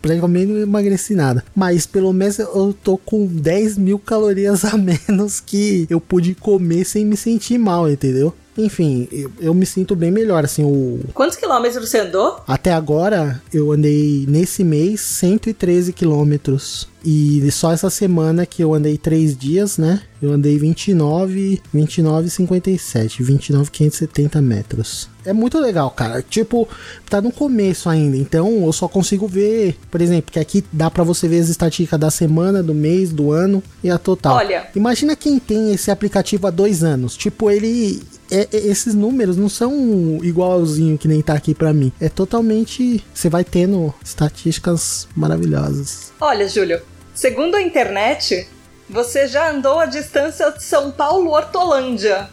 Praticamente 0.00 0.46
não 0.52 0.60
emagreci 0.60 1.14
nada. 1.14 1.44
Mas 1.54 1.86
pelo 1.86 2.12
menos 2.12 2.38
eu 2.38 2.74
tô 2.82 2.96
com 2.96 3.26
10 3.26 3.78
mil 3.78 3.98
calorias 3.98 4.64
a 4.64 4.76
menos 4.78 5.40
que 5.40 5.86
eu 5.90 6.00
pude 6.00 6.34
comer 6.34 6.84
sem 6.84 7.04
me 7.04 7.16
sentir 7.16 7.58
mal, 7.58 7.90
entendeu? 7.90 8.34
Enfim, 8.56 9.08
eu, 9.12 9.30
eu 9.40 9.54
me 9.54 9.66
sinto 9.66 9.94
bem 9.94 10.10
melhor, 10.10 10.44
assim, 10.44 10.64
o... 10.64 11.00
Quantos 11.12 11.36
quilômetros 11.36 11.88
você 11.88 12.00
andou? 12.00 12.40
Até 12.46 12.72
agora, 12.72 13.40
eu 13.52 13.72
andei, 13.72 14.24
nesse 14.28 14.64
mês, 14.64 15.00
113 15.00 15.92
quilômetros. 15.92 16.88
E 17.04 17.48
só 17.52 17.72
essa 17.72 17.88
semana 17.88 18.44
que 18.44 18.62
eu 18.62 18.74
andei 18.74 18.98
3 18.98 19.36
dias, 19.36 19.78
né? 19.78 20.02
Eu 20.20 20.32
andei 20.32 20.58
29, 20.58 21.62
29 21.72 22.30
57, 22.30 23.22
29 23.22 23.70
570 23.70 24.42
metros. 24.42 25.08
É 25.26 25.32
muito 25.32 25.58
legal, 25.58 25.90
cara. 25.90 26.22
Tipo, 26.22 26.68
tá 27.10 27.20
no 27.20 27.32
começo 27.32 27.88
ainda, 27.88 28.16
então 28.16 28.64
eu 28.64 28.72
só 28.72 28.88
consigo 28.88 29.26
ver, 29.26 29.76
por 29.90 30.00
exemplo, 30.00 30.32
que 30.32 30.38
aqui 30.38 30.64
dá 30.72 30.90
para 30.90 31.04
você 31.04 31.26
ver 31.28 31.40
as 31.40 31.48
estatísticas 31.48 31.98
da 31.98 32.10
semana, 32.10 32.62
do 32.62 32.74
mês, 32.74 33.12
do 33.12 33.32
ano 33.32 33.62
e 33.82 33.90
a 33.90 33.98
total. 33.98 34.36
Olha. 34.36 34.68
Imagina 34.74 35.16
quem 35.16 35.38
tem 35.38 35.74
esse 35.74 35.90
aplicativo 35.90 36.46
há 36.46 36.50
dois 36.50 36.84
anos. 36.84 37.16
Tipo, 37.16 37.50
ele 37.50 38.02
é, 38.30 38.48
é, 38.52 38.56
esses 38.56 38.94
números 38.94 39.36
não 39.36 39.48
são 39.48 40.18
igualzinho 40.22 40.98
que 40.98 41.08
nem 41.08 41.22
tá 41.22 41.34
aqui 41.34 41.54
para 41.54 41.72
mim. 41.72 41.92
É 42.00 42.08
totalmente. 42.08 43.04
Você 43.12 43.28
vai 43.28 43.44
tendo 43.44 43.94
estatísticas 44.04 45.08
maravilhosas. 45.16 46.12
Olha, 46.20 46.48
Júlio, 46.48 46.80
segundo 47.14 47.56
a 47.56 47.62
internet, 47.62 48.48
você 48.88 49.26
já 49.26 49.50
andou 49.50 49.78
a 49.78 49.86
distância 49.86 50.50
de 50.50 50.62
São 50.62 50.90
Paulo-Hortolândia. 50.90 52.28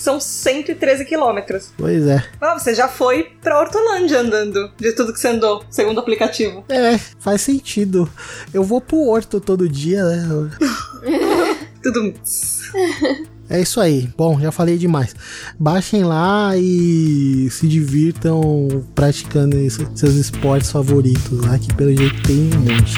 São 0.00 0.18
113 0.18 1.04
quilômetros. 1.04 1.74
Pois 1.76 2.06
é. 2.06 2.24
Ah, 2.40 2.58
você 2.58 2.74
já 2.74 2.88
foi 2.88 3.32
pra 3.42 3.60
Hortolândia 3.60 4.20
andando, 4.20 4.72
de 4.78 4.92
tudo 4.92 5.12
que 5.12 5.20
você 5.20 5.28
andou, 5.28 5.62
segundo 5.68 5.98
o 5.98 6.00
aplicativo. 6.00 6.64
É, 6.70 6.96
faz 7.18 7.42
sentido. 7.42 8.10
Eu 8.54 8.64
vou 8.64 8.80
pro 8.80 8.96
horto 9.06 9.38
todo 9.38 9.68
dia, 9.68 10.02
né? 10.02 10.50
Tudo. 11.82 12.14
É 13.48 13.60
isso 13.60 13.80
aí. 13.80 14.08
Bom, 14.16 14.40
já 14.40 14.50
falei 14.50 14.78
demais. 14.78 15.14
Baixem 15.58 16.04
lá 16.04 16.52
e 16.56 17.48
se 17.50 17.66
divirtam 17.66 18.86
praticando 18.94 19.56
seus 19.94 20.14
esportes 20.14 20.70
favoritos 20.70 21.40
lá, 21.44 21.58
que 21.58 21.74
pelo 21.74 21.94
jeito 21.94 22.22
tem 22.22 22.50
um 22.54 22.60
monte. 22.60 22.94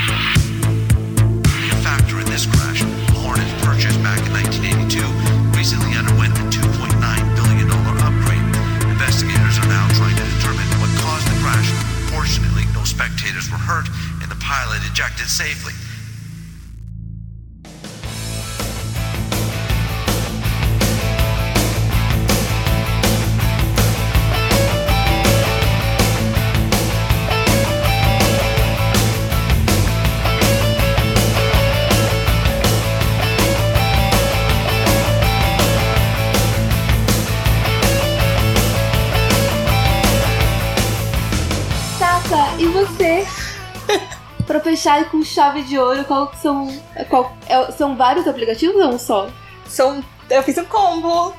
Fechar 44.83 45.09
com 45.11 45.23
chave 45.23 45.63
de 45.63 45.79
ouro, 45.79 46.05
qual 46.05 46.27
que 46.27 46.39
são. 46.39 46.67
Qual, 47.09 47.37
é- 47.49 47.71
são 47.73 47.97
vários 47.97 48.27
aplicativos 48.27 48.77
ou 48.83 48.89
um 48.95 48.99
só? 48.99 49.29
São. 49.69 50.03
Eu 50.29 50.43
fiz 50.43 50.59
um 50.59 50.65
combo. 50.65 51.33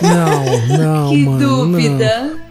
Não, 0.00 0.78
não, 0.78 1.10
que 1.10 1.24
mano. 1.24 1.38
não. 1.38 1.70
dúvida! 1.72 2.46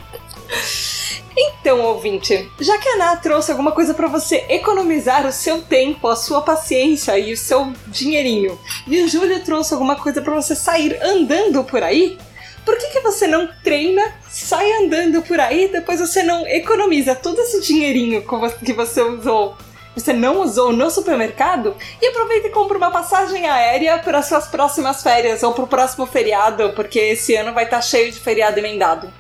Então, 1.37 1.81
ouvinte, 1.81 2.49
já 2.59 2.77
que 2.77 2.87
a 2.87 2.93
Ana 2.93 3.15
trouxe 3.17 3.51
alguma 3.51 3.71
coisa 3.71 3.93
pra 3.93 4.07
você 4.07 4.45
economizar 4.49 5.25
o 5.25 5.31
seu 5.31 5.61
tempo, 5.61 6.07
a 6.07 6.15
sua 6.15 6.41
paciência 6.41 7.17
e 7.19 7.33
o 7.33 7.37
seu 7.37 7.73
dinheirinho, 7.87 8.57
e 8.87 9.01
o 9.01 9.07
Júlio 9.07 9.43
trouxe 9.43 9.73
alguma 9.73 9.95
coisa 9.97 10.21
pra 10.21 10.33
você 10.33 10.55
sair 10.55 10.97
andando 11.03 11.63
por 11.65 11.83
aí, 11.83 12.17
por 12.63 12.77
que, 12.77 12.87
que 12.87 13.01
você 13.01 13.27
não 13.27 13.49
treina, 13.63 14.01
sai 14.29 14.71
andando 14.83 15.21
por 15.23 15.39
aí, 15.39 15.67
depois 15.67 15.99
você 15.99 16.23
não 16.23 16.47
economiza 16.47 17.13
todo 17.13 17.39
esse 17.41 17.61
dinheirinho 17.61 18.23
que 18.63 18.73
você 18.73 19.01
usou? 19.01 19.57
Você 19.95 20.11
não 20.11 20.41
usou 20.41 20.73
no 20.73 20.91
supermercado 20.91 21.75
e 22.01 22.07
aproveita 22.07 22.47
e 22.47 22.51
compra 22.51 22.77
uma 22.77 22.91
passagem 22.91 23.49
aérea 23.49 23.97
para 23.99 24.21
suas 24.21 24.47
próximas 24.47 25.01
férias 25.01 25.41
ou 25.41 25.53
pro 25.53 25.67
próximo 25.67 26.05
feriado, 26.05 26.73
porque 26.75 26.99
esse 26.99 27.35
ano 27.35 27.53
vai 27.53 27.63
estar 27.63 27.81
cheio 27.81 28.11
de 28.11 28.19
feriado 28.19 28.59
emendado. 28.59 29.11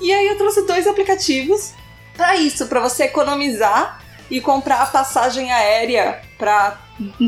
E 0.00 0.12
aí 0.12 0.26
eu 0.26 0.36
trouxe 0.36 0.66
dois 0.66 0.86
aplicativos 0.86 1.72
para 2.16 2.36
isso, 2.36 2.66
para 2.66 2.80
você 2.80 3.04
economizar 3.04 4.02
e 4.30 4.40
comprar 4.40 4.82
a 4.82 4.86
passagem 4.86 5.52
aérea 5.52 6.20
para 6.38 6.78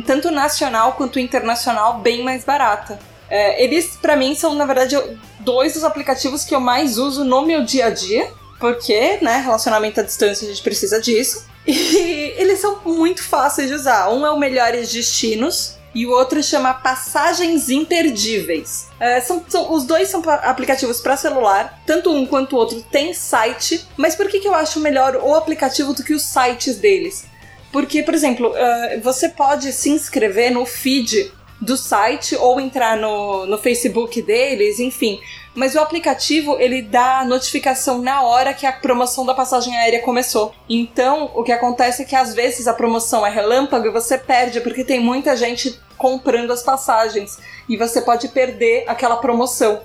tanto 0.07 0.31
nacional 0.31 0.93
quanto 0.93 1.19
internacional 1.19 1.99
bem 1.99 2.25
mais 2.25 2.45
barata. 2.45 2.99
É, 3.29 3.63
eles, 3.63 3.97
para 3.97 4.17
mim, 4.17 4.35
são, 4.35 4.55
na 4.55 4.65
verdade, 4.65 4.97
dois 5.41 5.75
dos 5.75 5.85
aplicativos 5.85 6.45
que 6.45 6.55
eu 6.55 6.61
mais 6.61 6.97
uso 6.97 7.25
no 7.25 7.45
meu 7.45 7.65
dia 7.65 7.87
a 7.87 7.91
dia, 7.91 8.31
porque, 8.59 9.19
né, 9.21 9.39
relacionamento 9.39 10.01
à 10.01 10.03
distância 10.03 10.47
a 10.47 10.51
gente 10.51 10.63
precisa 10.63 11.01
disso. 11.01 11.47
E 11.67 12.35
eles 12.39 12.61
são 12.61 12.81
muito 12.85 13.23
fáceis 13.23 13.69
de 13.69 13.75
usar. 13.75 14.09
Um 14.11 14.25
é 14.27 14.31
o 14.31 14.39
Melhores 14.39 14.93
Destinos 14.93 15.75
e 15.95 16.07
o 16.07 16.11
outro 16.11 16.43
chama 16.43 16.75
Passagens 16.75 17.71
Imperdíveis. 17.71 18.89
É, 19.01 19.21
são, 19.21 19.43
são- 19.49 19.73
os 19.73 19.85
dois 19.85 20.09
são 20.09 20.23
aplicativos 20.43 21.01
para 21.01 21.17
celular, 21.17 21.81
tanto 21.87 22.11
um 22.13 22.27
quanto 22.27 22.55
o 22.55 22.59
outro 22.59 22.83
tem 22.83 23.15
site, 23.15 23.87
mas 23.97 24.15
por 24.15 24.29
que, 24.29 24.39
que 24.41 24.49
eu 24.49 24.55
acho 24.55 24.79
melhor 24.81 25.17
o 25.17 25.35
aplicativo 25.35 25.93
do 25.95 26.05
que 26.05 26.13
os 26.15 26.23
sites 26.23 26.77
deles? 26.77 27.25
Porque, 27.73 28.03
por 28.03 28.15
exemplo, 28.15 28.53
ah, 28.55 28.99
você 29.03 29.29
pode 29.31 29.73
se 29.73 29.91
inscrever 29.91 30.51
no 30.53 30.65
feed 30.67 31.33
do 31.61 31.77
site 31.77 32.37
ou 32.37 32.61
entrar 32.61 32.97
no, 32.99 33.47
no 33.47 33.57
Facebook 33.59 34.21
deles, 34.21 34.79
enfim. 34.79 35.19
Mas 35.57 35.75
o 35.75 35.81
aplicativo 35.81 36.57
ele 36.61 36.83
dá 36.83 37.25
notificação 37.25 38.01
na 38.03 38.23
hora 38.23 38.53
que 38.53 38.67
a 38.67 38.73
promoção 38.73 39.25
da 39.25 39.35
passagem 39.35 39.77
aérea 39.77 40.03
começou. 40.03 40.55
Então, 40.69 41.31
o 41.35 41.43
que 41.43 41.51
acontece 41.51 42.03
é 42.03 42.05
que 42.05 42.15
às 42.15 42.35
vezes 42.35 42.69
a 42.69 42.75
promoção 42.75 43.27
é 43.27 43.31
relâmpago 43.31 43.87
e 43.87 43.91
você 43.91 44.19
perde 44.19 44.61
porque 44.61 44.85
tem 44.85 45.01
muita 45.01 45.35
gente 45.35 45.81
comprando 45.97 46.53
as 46.53 46.63
passagens 46.63 47.39
e 47.69 47.77
você 47.77 48.03
pode 48.03 48.29
perder 48.29 48.85
aquela 48.87 49.17
promoção. 49.17 49.81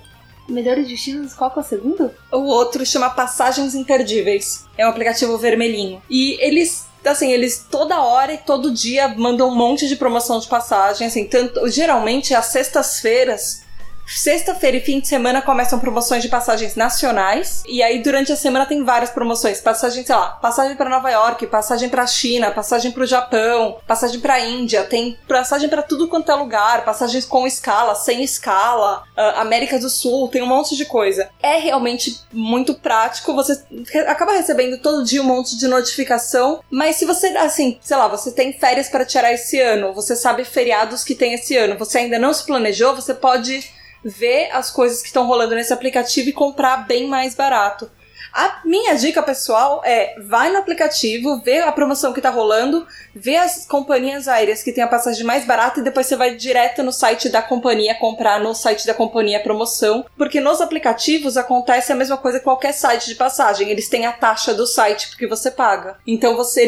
Melhores 0.50 0.88
destinos, 0.88 1.34
qual 1.34 1.50
que 1.50 1.60
é 1.60 1.62
o 1.62 1.66
segundo? 1.66 2.12
O 2.32 2.40
outro 2.40 2.86
chama 2.86 3.10
Passagens 3.10 3.74
Imperdíveis. 3.74 4.66
É 4.78 4.86
um 4.86 4.90
aplicativo 4.90 5.38
vermelhinho. 5.38 6.02
E 6.10 6.38
eles, 6.42 6.86
assim, 7.06 7.32
eles 7.32 7.66
toda 7.72 8.02
hora 8.02 8.34
e 8.34 8.38
todo 8.38 8.72
dia 8.72 9.08
mandam 9.08 9.48
um 9.48 9.56
monte 9.56 9.88
de 9.88 9.96
promoção 9.96 10.40
de 10.40 10.48
passagem, 10.48 11.08
assim, 11.08 11.26
tanto 11.26 11.70
geralmente 11.70 12.36
às 12.36 12.48
sextas-feiras. 12.48 13.64
Sexta-feira 14.16 14.78
e 14.78 14.82
fim 14.82 15.00
de 15.00 15.08
semana 15.08 15.42
começam 15.42 15.80
promoções 15.80 16.22
de 16.22 16.30
passagens 16.30 16.76
nacionais. 16.76 17.64
E 17.66 17.82
aí 17.82 18.04
durante 18.04 18.32
a 18.32 18.36
semana 18.36 18.66
tem 18.66 18.84
várias 18.84 19.10
promoções, 19.10 19.62
passagem, 19.62 20.06
sei 20.06 20.14
lá, 20.14 20.32
passagem 20.32 20.76
para 20.76 20.90
Nova 20.90 21.10
York, 21.10 21.48
passagem 21.48 21.88
para 21.88 22.06
China, 22.06 22.52
passagem 22.52 22.92
para 22.92 23.04
o 23.04 23.08
Japão, 23.08 23.78
passagem 23.88 24.20
para 24.20 24.40
Índia, 24.40 24.84
tem 24.84 25.18
passagem 25.28 25.70
para 25.70 25.82
tudo 25.82 26.08
quanto 26.08 26.32
é 26.32 26.36
lugar, 26.36 26.84
passagens 26.84 27.26
com 27.26 27.48
escala, 27.48 27.96
sem 27.96 28.22
escala, 28.22 29.04
ah, 29.16 29.42
América 29.42 29.80
do 29.80 29.90
Sul, 29.90 30.28
tem 30.28 30.44
um 30.44 30.48
monte 30.48 30.76
de 30.76 30.86
coisa. 30.86 31.30
É 31.42 31.58
realmente 31.58 32.22
muito 32.34 32.76
prático, 32.76 33.34
você 33.34 33.64
acaba 34.08 34.34
recebendo 34.34 34.78
todo 34.80 35.06
dia 35.06 35.22
um 35.22 35.26
monte 35.26 35.58
de 35.58 35.68
notificação, 35.68 36.62
mas 36.70 36.98
se 36.98 37.06
você, 37.06 37.28
assim, 37.38 37.80
sei 37.82 37.98
lá, 37.98 38.08
você 38.08 38.32
tem 38.32 38.52
férias 38.54 38.90
para 38.90 39.06
tirar 39.06 39.32
esse 39.32 39.60
ano, 39.60 39.94
você 39.94 40.16
sabe 40.16 40.44
feriados 40.44 41.04
que 41.04 41.16
tem 41.16 41.34
esse 41.34 41.56
ano, 41.56 41.78
você 41.78 42.00
ainda 42.00 42.20
não 42.20 42.34
se 42.34 42.46
planejou, 42.46 42.94
você 42.94 43.14
pode 43.14 43.81
ver 44.04 44.50
as 44.52 44.72
coisas 44.72 45.02
que 45.02 45.08
estão 45.08 45.28
rolando 45.28 45.56
nesse 45.56 45.74
aplicativo 45.74 46.30
e 46.30 46.34
comprar 46.34 46.88
bem 46.88 47.08
mais 47.08 47.36
barato. 47.36 47.90
A 48.34 48.62
minha 48.64 48.96
dica 48.96 49.22
pessoal 49.22 49.82
é: 49.84 50.16
vai 50.20 50.52
no 50.52 50.60
aplicativo, 50.60 51.42
vê 51.44 51.60
a 51.60 51.72
promoção 51.72 52.14
que 52.14 52.22
tá 52.22 52.30
rolando, 52.30 52.88
vê 53.14 53.36
as 53.36 53.66
companhias 53.66 54.28
aéreas 54.28 54.64
que 54.64 54.72
tem 54.72 54.84
a 54.84 54.88
passagem 54.88 55.26
mais 55.26 55.46
barata 55.46 55.80
e 55.80 55.84
depois 55.84 56.08
você 56.08 56.16
vai 56.16 56.36
direto 56.36 56.82
no 56.82 56.94
site 56.94 57.30
da 57.30 57.42
companhia 57.42 57.96
comprar 57.96 58.40
no 58.40 58.54
site 58.56 58.88
da 58.88 58.94
companhia 58.94 59.38
a 59.38 59.44
promoção, 59.44 60.06
porque 60.18 60.40
nos 60.40 60.62
aplicativos 60.62 61.36
acontece 61.36 61.92
a 61.92 61.96
mesma 61.96 62.18
coisa 62.18 62.40
que 62.40 62.46
qualquer 62.46 62.74
site 62.74 63.08
de 63.08 63.16
passagem, 63.16 63.70
eles 63.70 63.90
têm 63.90 64.06
a 64.06 64.14
taxa 64.14 64.54
do 64.54 64.66
site 64.66 65.18
que 65.18 65.28
você 65.28 65.52
paga. 65.52 65.98
Então 66.08 66.36
você 66.36 66.62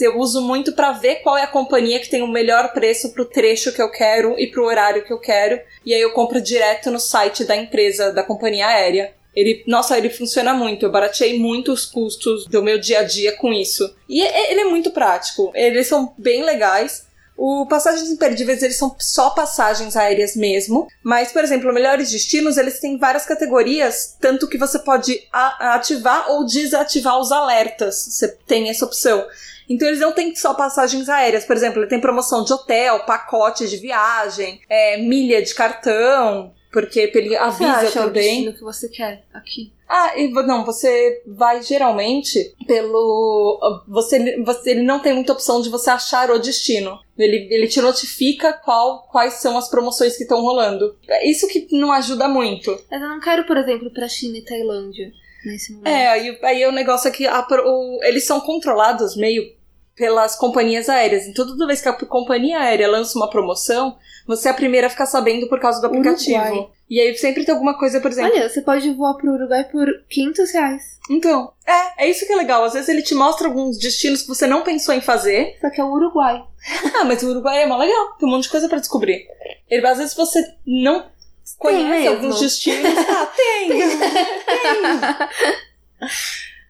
eu 0.00 0.18
uso 0.18 0.42
muito 0.42 0.72
para 0.72 0.92
ver 0.92 1.16
qual 1.16 1.38
é 1.38 1.42
a 1.42 1.46
companhia 1.46 1.98
que 1.98 2.10
tem 2.10 2.22
o 2.22 2.28
melhor 2.28 2.72
preço 2.72 3.12
pro 3.14 3.24
trecho 3.24 3.72
que 3.72 3.80
eu 3.80 3.90
quero 3.90 4.38
e 4.38 4.50
pro 4.50 4.66
horário 4.66 5.04
que 5.04 5.12
eu 5.12 5.18
quero, 5.18 5.58
e 5.84 5.94
aí 5.94 6.00
eu 6.00 6.12
compro 6.12 6.40
direto 6.40 6.90
no 6.90 7.00
site 7.00 7.44
da 7.44 7.56
empresa, 7.56 8.12
da 8.12 8.22
companhia 8.22 8.66
aérea. 8.66 9.14
Ele, 9.36 9.62
nossa, 9.66 9.98
ele 9.98 10.08
funciona 10.08 10.54
muito. 10.54 10.86
Eu 10.86 10.90
barateei 10.90 11.38
muito 11.38 11.70
os 11.70 11.84
custos 11.84 12.46
do 12.46 12.62
meu 12.62 12.78
dia 12.80 13.00
a 13.00 13.02
dia 13.02 13.36
com 13.36 13.52
isso. 13.52 13.94
E 14.08 14.22
é- 14.22 14.50
ele 14.50 14.62
é 14.62 14.64
muito 14.64 14.90
prático. 14.90 15.52
Eles 15.54 15.86
são 15.86 16.14
bem 16.16 16.42
legais. 16.42 17.04
O 17.36 17.66
passagens 17.66 18.10
imperdíveis, 18.10 18.62
eles 18.62 18.78
são 18.78 18.96
só 18.98 19.28
passagens 19.28 19.94
aéreas 19.94 20.34
mesmo. 20.34 20.88
Mas, 21.02 21.32
por 21.32 21.44
exemplo, 21.44 21.70
melhores 21.70 22.10
destinos, 22.10 22.56
eles 22.56 22.80
têm 22.80 22.96
várias 22.96 23.26
categorias, 23.26 24.16
tanto 24.18 24.48
que 24.48 24.56
você 24.56 24.78
pode 24.78 25.22
ativar 25.30 26.30
ou 26.30 26.46
desativar 26.46 27.18
os 27.20 27.30
alertas. 27.30 27.94
Você 28.08 28.28
tem 28.46 28.70
essa 28.70 28.86
opção. 28.86 29.26
Então 29.68 29.86
eles 29.88 30.00
não 30.00 30.12
têm 30.12 30.34
só 30.34 30.54
passagens 30.54 31.08
aéreas, 31.08 31.44
por 31.44 31.56
exemplo, 31.56 31.80
ele 31.80 31.88
tem 31.88 32.00
promoção 32.00 32.44
de 32.44 32.52
hotel, 32.52 33.00
pacote 33.00 33.68
de 33.68 33.76
viagem, 33.76 34.60
é, 34.68 34.96
milha 34.98 35.42
de 35.42 35.52
cartão, 35.54 36.52
porque 36.72 37.10
ele 37.18 37.30
Você 37.30 37.36
avisa 37.36 37.72
acha 37.72 38.00
o 38.00 38.04
também. 38.04 38.22
destino 38.44 38.52
que 38.54 38.60
você 38.62 38.88
quer 38.88 39.24
aqui? 39.32 39.72
Ah, 39.88 40.18
e, 40.18 40.28
não, 40.32 40.64
você 40.64 41.22
vai 41.26 41.62
geralmente 41.62 42.52
pelo. 42.66 43.84
Você, 43.88 44.36
você 44.42 44.70
ele 44.72 44.82
não 44.82 44.98
tem 45.00 45.14
muita 45.14 45.32
opção 45.32 45.62
de 45.62 45.68
você 45.68 45.90
achar 45.90 46.30
o 46.30 46.38
destino. 46.38 46.98
Ele, 47.16 47.46
ele 47.50 47.68
te 47.68 47.80
notifica 47.80 48.52
qual, 48.52 49.06
quais 49.10 49.34
são 49.34 49.56
as 49.56 49.68
promoções 49.68 50.16
que 50.16 50.24
estão 50.24 50.40
rolando. 50.42 50.96
É 51.08 51.28
Isso 51.28 51.46
que 51.48 51.68
não 51.72 51.92
ajuda 51.92 52.26
muito. 52.28 52.70
Mas 52.90 53.00
eu 53.00 53.08
não 53.08 53.20
quero, 53.20 53.44
por 53.46 53.56
exemplo, 53.56 53.90
pra 53.90 54.08
China 54.08 54.36
e 54.38 54.42
Tailândia 54.44 55.12
nesse 55.44 55.72
momento. 55.72 55.86
É, 55.88 56.08
aí, 56.08 56.38
aí 56.42 56.66
o 56.66 56.72
negócio 56.72 57.08
é 57.08 57.10
que 57.12 57.26
a 57.26 57.46
o- 57.64 58.00
eles 58.02 58.24
são 58.26 58.40
controlados 58.40 59.16
meio 59.16 59.54
pelas 59.96 60.36
companhias 60.36 60.88
aéreas. 60.88 61.26
Então, 61.26 61.46
toda 61.46 61.66
vez 61.66 61.80
que 61.80 61.88
a 61.88 61.92
companhia 61.92 62.60
aérea 62.60 62.88
lança 62.88 63.18
uma 63.18 63.30
promoção, 63.30 63.96
você 64.26 64.48
é 64.48 64.50
a 64.50 64.54
primeira 64.54 64.88
a 64.88 64.90
ficar 64.90 65.06
sabendo 65.06 65.48
por 65.48 65.58
causa 65.58 65.80
do 65.80 65.86
aplicativo. 65.86 66.38
Uruguai. 66.38 66.68
E 66.88 67.00
aí 67.00 67.16
sempre 67.16 67.44
tem 67.44 67.52
alguma 67.52 67.76
coisa, 67.78 68.00
por 68.00 68.10
exemplo. 68.10 68.30
Olha, 68.32 68.48
você 68.48 68.60
pode 68.60 68.88
voar 68.92 69.14
pro 69.14 69.32
Uruguai 69.32 69.64
por 69.64 69.86
500 70.08 70.52
reais. 70.52 70.82
Então, 71.10 71.52
é, 71.66 72.04
é 72.04 72.10
isso 72.10 72.26
que 72.26 72.32
é 72.32 72.36
legal. 72.36 72.62
Às 72.62 72.74
vezes 72.74 72.88
ele 72.88 73.02
te 73.02 73.14
mostra 73.14 73.48
alguns 73.48 73.78
destinos 73.78 74.22
que 74.22 74.28
você 74.28 74.46
não 74.46 74.62
pensou 74.62 74.94
em 74.94 75.00
fazer. 75.00 75.56
Só 75.60 75.70
que 75.70 75.80
é 75.80 75.84
o 75.84 75.90
Uruguai. 75.90 76.44
Ah, 76.94 77.04
mas 77.04 77.22
o 77.22 77.30
Uruguai 77.30 77.62
é 77.62 77.66
mó 77.66 77.76
legal. 77.76 78.16
Tem 78.18 78.28
um 78.28 78.32
monte 78.32 78.44
de 78.44 78.50
coisa 78.50 78.68
pra 78.68 78.78
descobrir. 78.78 79.26
Ele, 79.68 79.86
às 79.86 79.98
vezes 79.98 80.14
você 80.14 80.44
não 80.66 81.06
conhece 81.58 82.06
alguns 82.06 82.40
destinos. 82.40 82.92
Ah, 83.08 83.26
tem! 83.26 83.68
tem! 83.68 83.96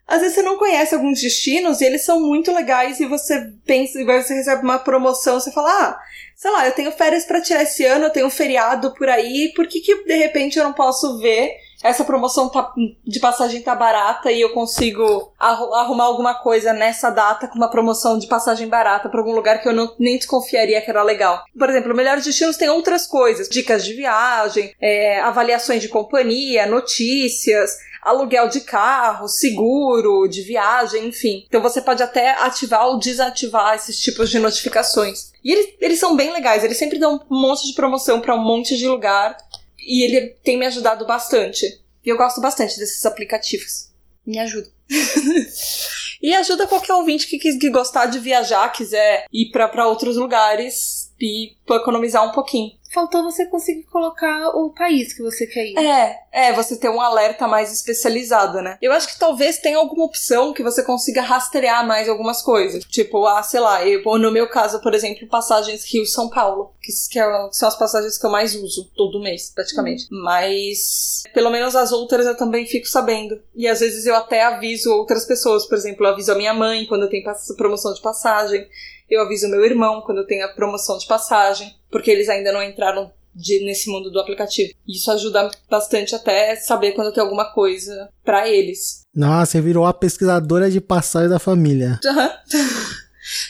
Às 0.07 0.21
vezes 0.21 0.35
você 0.37 0.43
não 0.43 0.57
conhece 0.57 0.95
alguns 0.95 1.21
destinos 1.21 1.81
e 1.81 1.85
eles 1.85 2.05
são 2.05 2.21
muito 2.21 2.53
legais 2.55 3.01
e 3.01 3.07
você 3.07 3.51
pensa, 3.67 4.05
você 4.05 4.35
recebe 4.35 4.63
uma 4.63 4.79
promoção, 4.79 5.41
você 5.41 5.51
fala, 5.51 5.69
ah, 5.69 5.99
sei 6.37 6.51
lá, 6.51 6.67
eu 6.67 6.73
tenho 6.73 6.93
férias 6.93 7.25
pra 7.25 7.41
tirar 7.41 7.63
esse 7.65 7.85
ano, 7.85 8.05
eu 8.05 8.11
tenho 8.11 8.27
um 8.27 8.31
feriado 8.31 8.95
por 8.95 9.09
aí, 9.09 9.53
por 9.57 9.67
que 9.67 9.81
que 9.81 10.05
de 10.05 10.15
repente 10.15 10.59
eu 10.59 10.65
não 10.65 10.73
posso 10.73 11.19
ver 11.19 11.51
essa 11.83 12.05
promoção 12.05 12.49
tá- 12.49 12.73
de 13.07 13.21
passagem 13.21 13.61
tá 13.63 13.75
barata 13.75 14.33
e 14.33 14.41
eu 14.41 14.51
consigo 14.51 15.33
arru- 15.39 15.75
arrumar 15.75 16.05
alguma 16.05 16.35
coisa 16.35 16.73
nessa 16.73 17.11
data 17.11 17.47
com 17.47 17.55
uma 17.57 17.71
promoção 17.71 18.19
de 18.19 18.27
passagem 18.27 18.67
barata 18.67 19.09
pra 19.09 19.21
algum 19.21 19.33
lugar 19.35 19.61
que 19.61 19.69
eu 19.69 19.73
não, 19.75 19.95
nem 19.99 20.17
desconfiaria 20.17 20.81
que 20.81 20.91
era 20.91 21.03
legal. 21.03 21.45
Por 21.57 21.69
exemplo, 21.69 21.95
Melhores 21.95 22.25
Destinos 22.25 22.57
tem 22.57 22.71
outras 22.71 23.07
coisas, 23.07 23.49
dicas 23.49 23.85
de 23.85 23.93
viagem, 23.93 24.75
é, 24.81 25.21
avaliações 25.21 25.83
de 25.83 25.89
companhia, 25.89 26.65
notícias, 26.67 27.77
aluguel 28.07 28.49
de 28.49 28.61
carro, 28.61 29.27
seguro, 29.27 30.29
de 30.29 30.41
viagem, 30.43 31.09
enfim. 31.09 31.45
Então 31.49 31.61
você 31.61 31.83
pode 31.83 32.03
até 32.03 32.31
ativar 32.31 32.87
ou 32.87 33.01
desativar 33.01 33.75
esses 33.75 33.99
tipos 33.99 34.31
de 34.31 34.39
notificações. 34.39 35.33
E 35.43 35.53
eles, 35.53 35.75
eles 35.81 35.99
são 35.99 36.15
bem 36.15 36.33
legais, 36.33 36.63
eles 36.63 36.77
sempre 36.77 37.01
dão 37.01 37.21
um 37.29 37.41
monte 37.41 37.67
de 37.67 37.75
promoção 37.75 38.21
pra 38.21 38.37
um 38.37 38.45
monte 38.45 38.77
de 38.77 38.87
lugar 38.87 39.37
e 39.79 40.05
ele 40.05 40.37
tem 40.45 40.57
me 40.57 40.67
ajudado 40.67 41.05
bastante. 41.05 41.67
E 42.05 42.09
eu 42.09 42.17
gosto 42.17 42.41
bastante 42.41 42.79
desses 42.79 43.05
aplicativos. 43.05 43.91
Me 44.25 44.39
ajuda. 44.39 44.69
e 46.23 46.33
ajuda 46.33 46.69
qualquer 46.69 46.95
ouvinte 46.95 47.27
que, 47.27 47.39
que, 47.39 47.71
gostar 47.71 48.07
de 48.07 48.21
viajar, 48.21 48.69
quiser 48.71 49.27
ir 49.33 49.51
pra 49.51 49.89
outros 49.89 50.17
lugares 50.17 51.06
e 51.21 51.57
economizar 51.71 52.25
um 52.25 52.33
pouquinho. 52.33 52.73
Faltou 52.93 53.25
você 53.25 53.47
conseguir 53.47 53.83
colocar 53.85 54.51
o 54.57 54.71
país 54.71 55.13
que 55.13 55.23
você 55.23 55.47
quer 55.47 55.67
ir. 55.67 55.79
É, 55.79 56.17
é, 56.33 56.53
você 56.53 56.77
ter 56.77 56.89
um 56.89 57.01
alerta 57.01 57.47
mais 57.49 57.73
especializado, 57.73 58.63
né? 58.63 58.79
Eu 58.81 58.93
acho 58.93 59.09
que 59.09 59.19
talvez 59.19 59.59
tenha 59.59 59.77
alguma 59.77 60.05
opção 60.05 60.53
que 60.53 60.63
você 60.63 60.83
consiga 60.83 61.21
rastrear 61.21 61.87
mais 61.87 62.09
algumas 62.09 62.41
coisas. 62.43 62.85
Tipo, 62.85 63.27
ah, 63.27 63.43
sei 63.43 63.61
lá, 63.61 63.85
eu, 63.87 64.03
no 64.19 64.31
meu 64.31 64.49
caso, 64.49 64.81
por 64.81 64.95
exemplo, 64.95 65.27
passagens 65.29 65.85
Rio-São 65.85 66.31
Paulo, 66.31 66.73
que, 66.81 66.93
que 67.11 67.19
é- 67.19 67.49
são 67.53 67.69
as 67.69 67.77
passagens 67.77 68.17
que 68.17 68.25
eu 68.25 68.31
mais 68.31 68.55
uso 68.55 68.91
todo 68.97 69.21
mês, 69.21 69.51
praticamente. 69.55 70.07
Mas, 70.11 71.25
pelo 71.35 71.51
menos 71.51 71.75
as 71.75 71.93
outras 71.93 72.25
eu 72.25 72.37
também 72.37 72.67
fico 72.67 72.87
sabendo. 72.87 73.41
E 73.55 73.67
às 73.67 73.81
vezes 73.81 74.07
eu 74.07 74.15
até 74.15 74.43
aviso 74.45 74.91
outras 74.93 75.27
pessoas, 75.27 75.67
por 75.67 75.77
exemplo, 75.77 76.07
eu 76.07 76.11
aviso 76.11 76.33
a 76.33 76.37
minha 76.37 76.55
mãe 76.55 76.87
quando 76.87 77.09
tem 77.09 77.23
promoção 77.57 77.93
de 77.93 78.01
passagem. 78.01 78.67
Eu 79.09 79.23
aviso 79.23 79.49
meu 79.49 79.65
irmão 79.65 80.01
quando 80.03 80.19
eu 80.19 80.27
tenho 80.27 80.45
a 80.45 80.49
promoção 80.49 80.99
de 80.99 81.07
passagem, 81.07 81.75
porque 81.91 82.11
eles 82.11 82.29
ainda 82.29 82.53
não 82.53 82.63
entraram 82.63 83.11
de- 83.35 83.65
nesse 83.65 83.91
mundo 83.91 84.11
do 84.11 84.19
aplicativo. 84.19 84.73
Isso 84.89 85.11
ajuda 85.11 85.51
bastante 85.71 86.15
até 86.15 86.57
saber 86.57 86.93
quando 86.93 87.13
tem 87.13 87.23
alguma 87.23 87.53
coisa 87.53 88.09
pra 88.25 88.49
eles. 88.49 89.03
Nossa, 89.15 89.53
você 89.53 89.61
virou 89.61 89.85
a 89.87 89.93
pesquisadora 89.95 90.71
de 90.71 90.81
passagem 90.81 91.29
da 91.29 91.39
família. 91.39 92.01
Aham. 92.05 92.31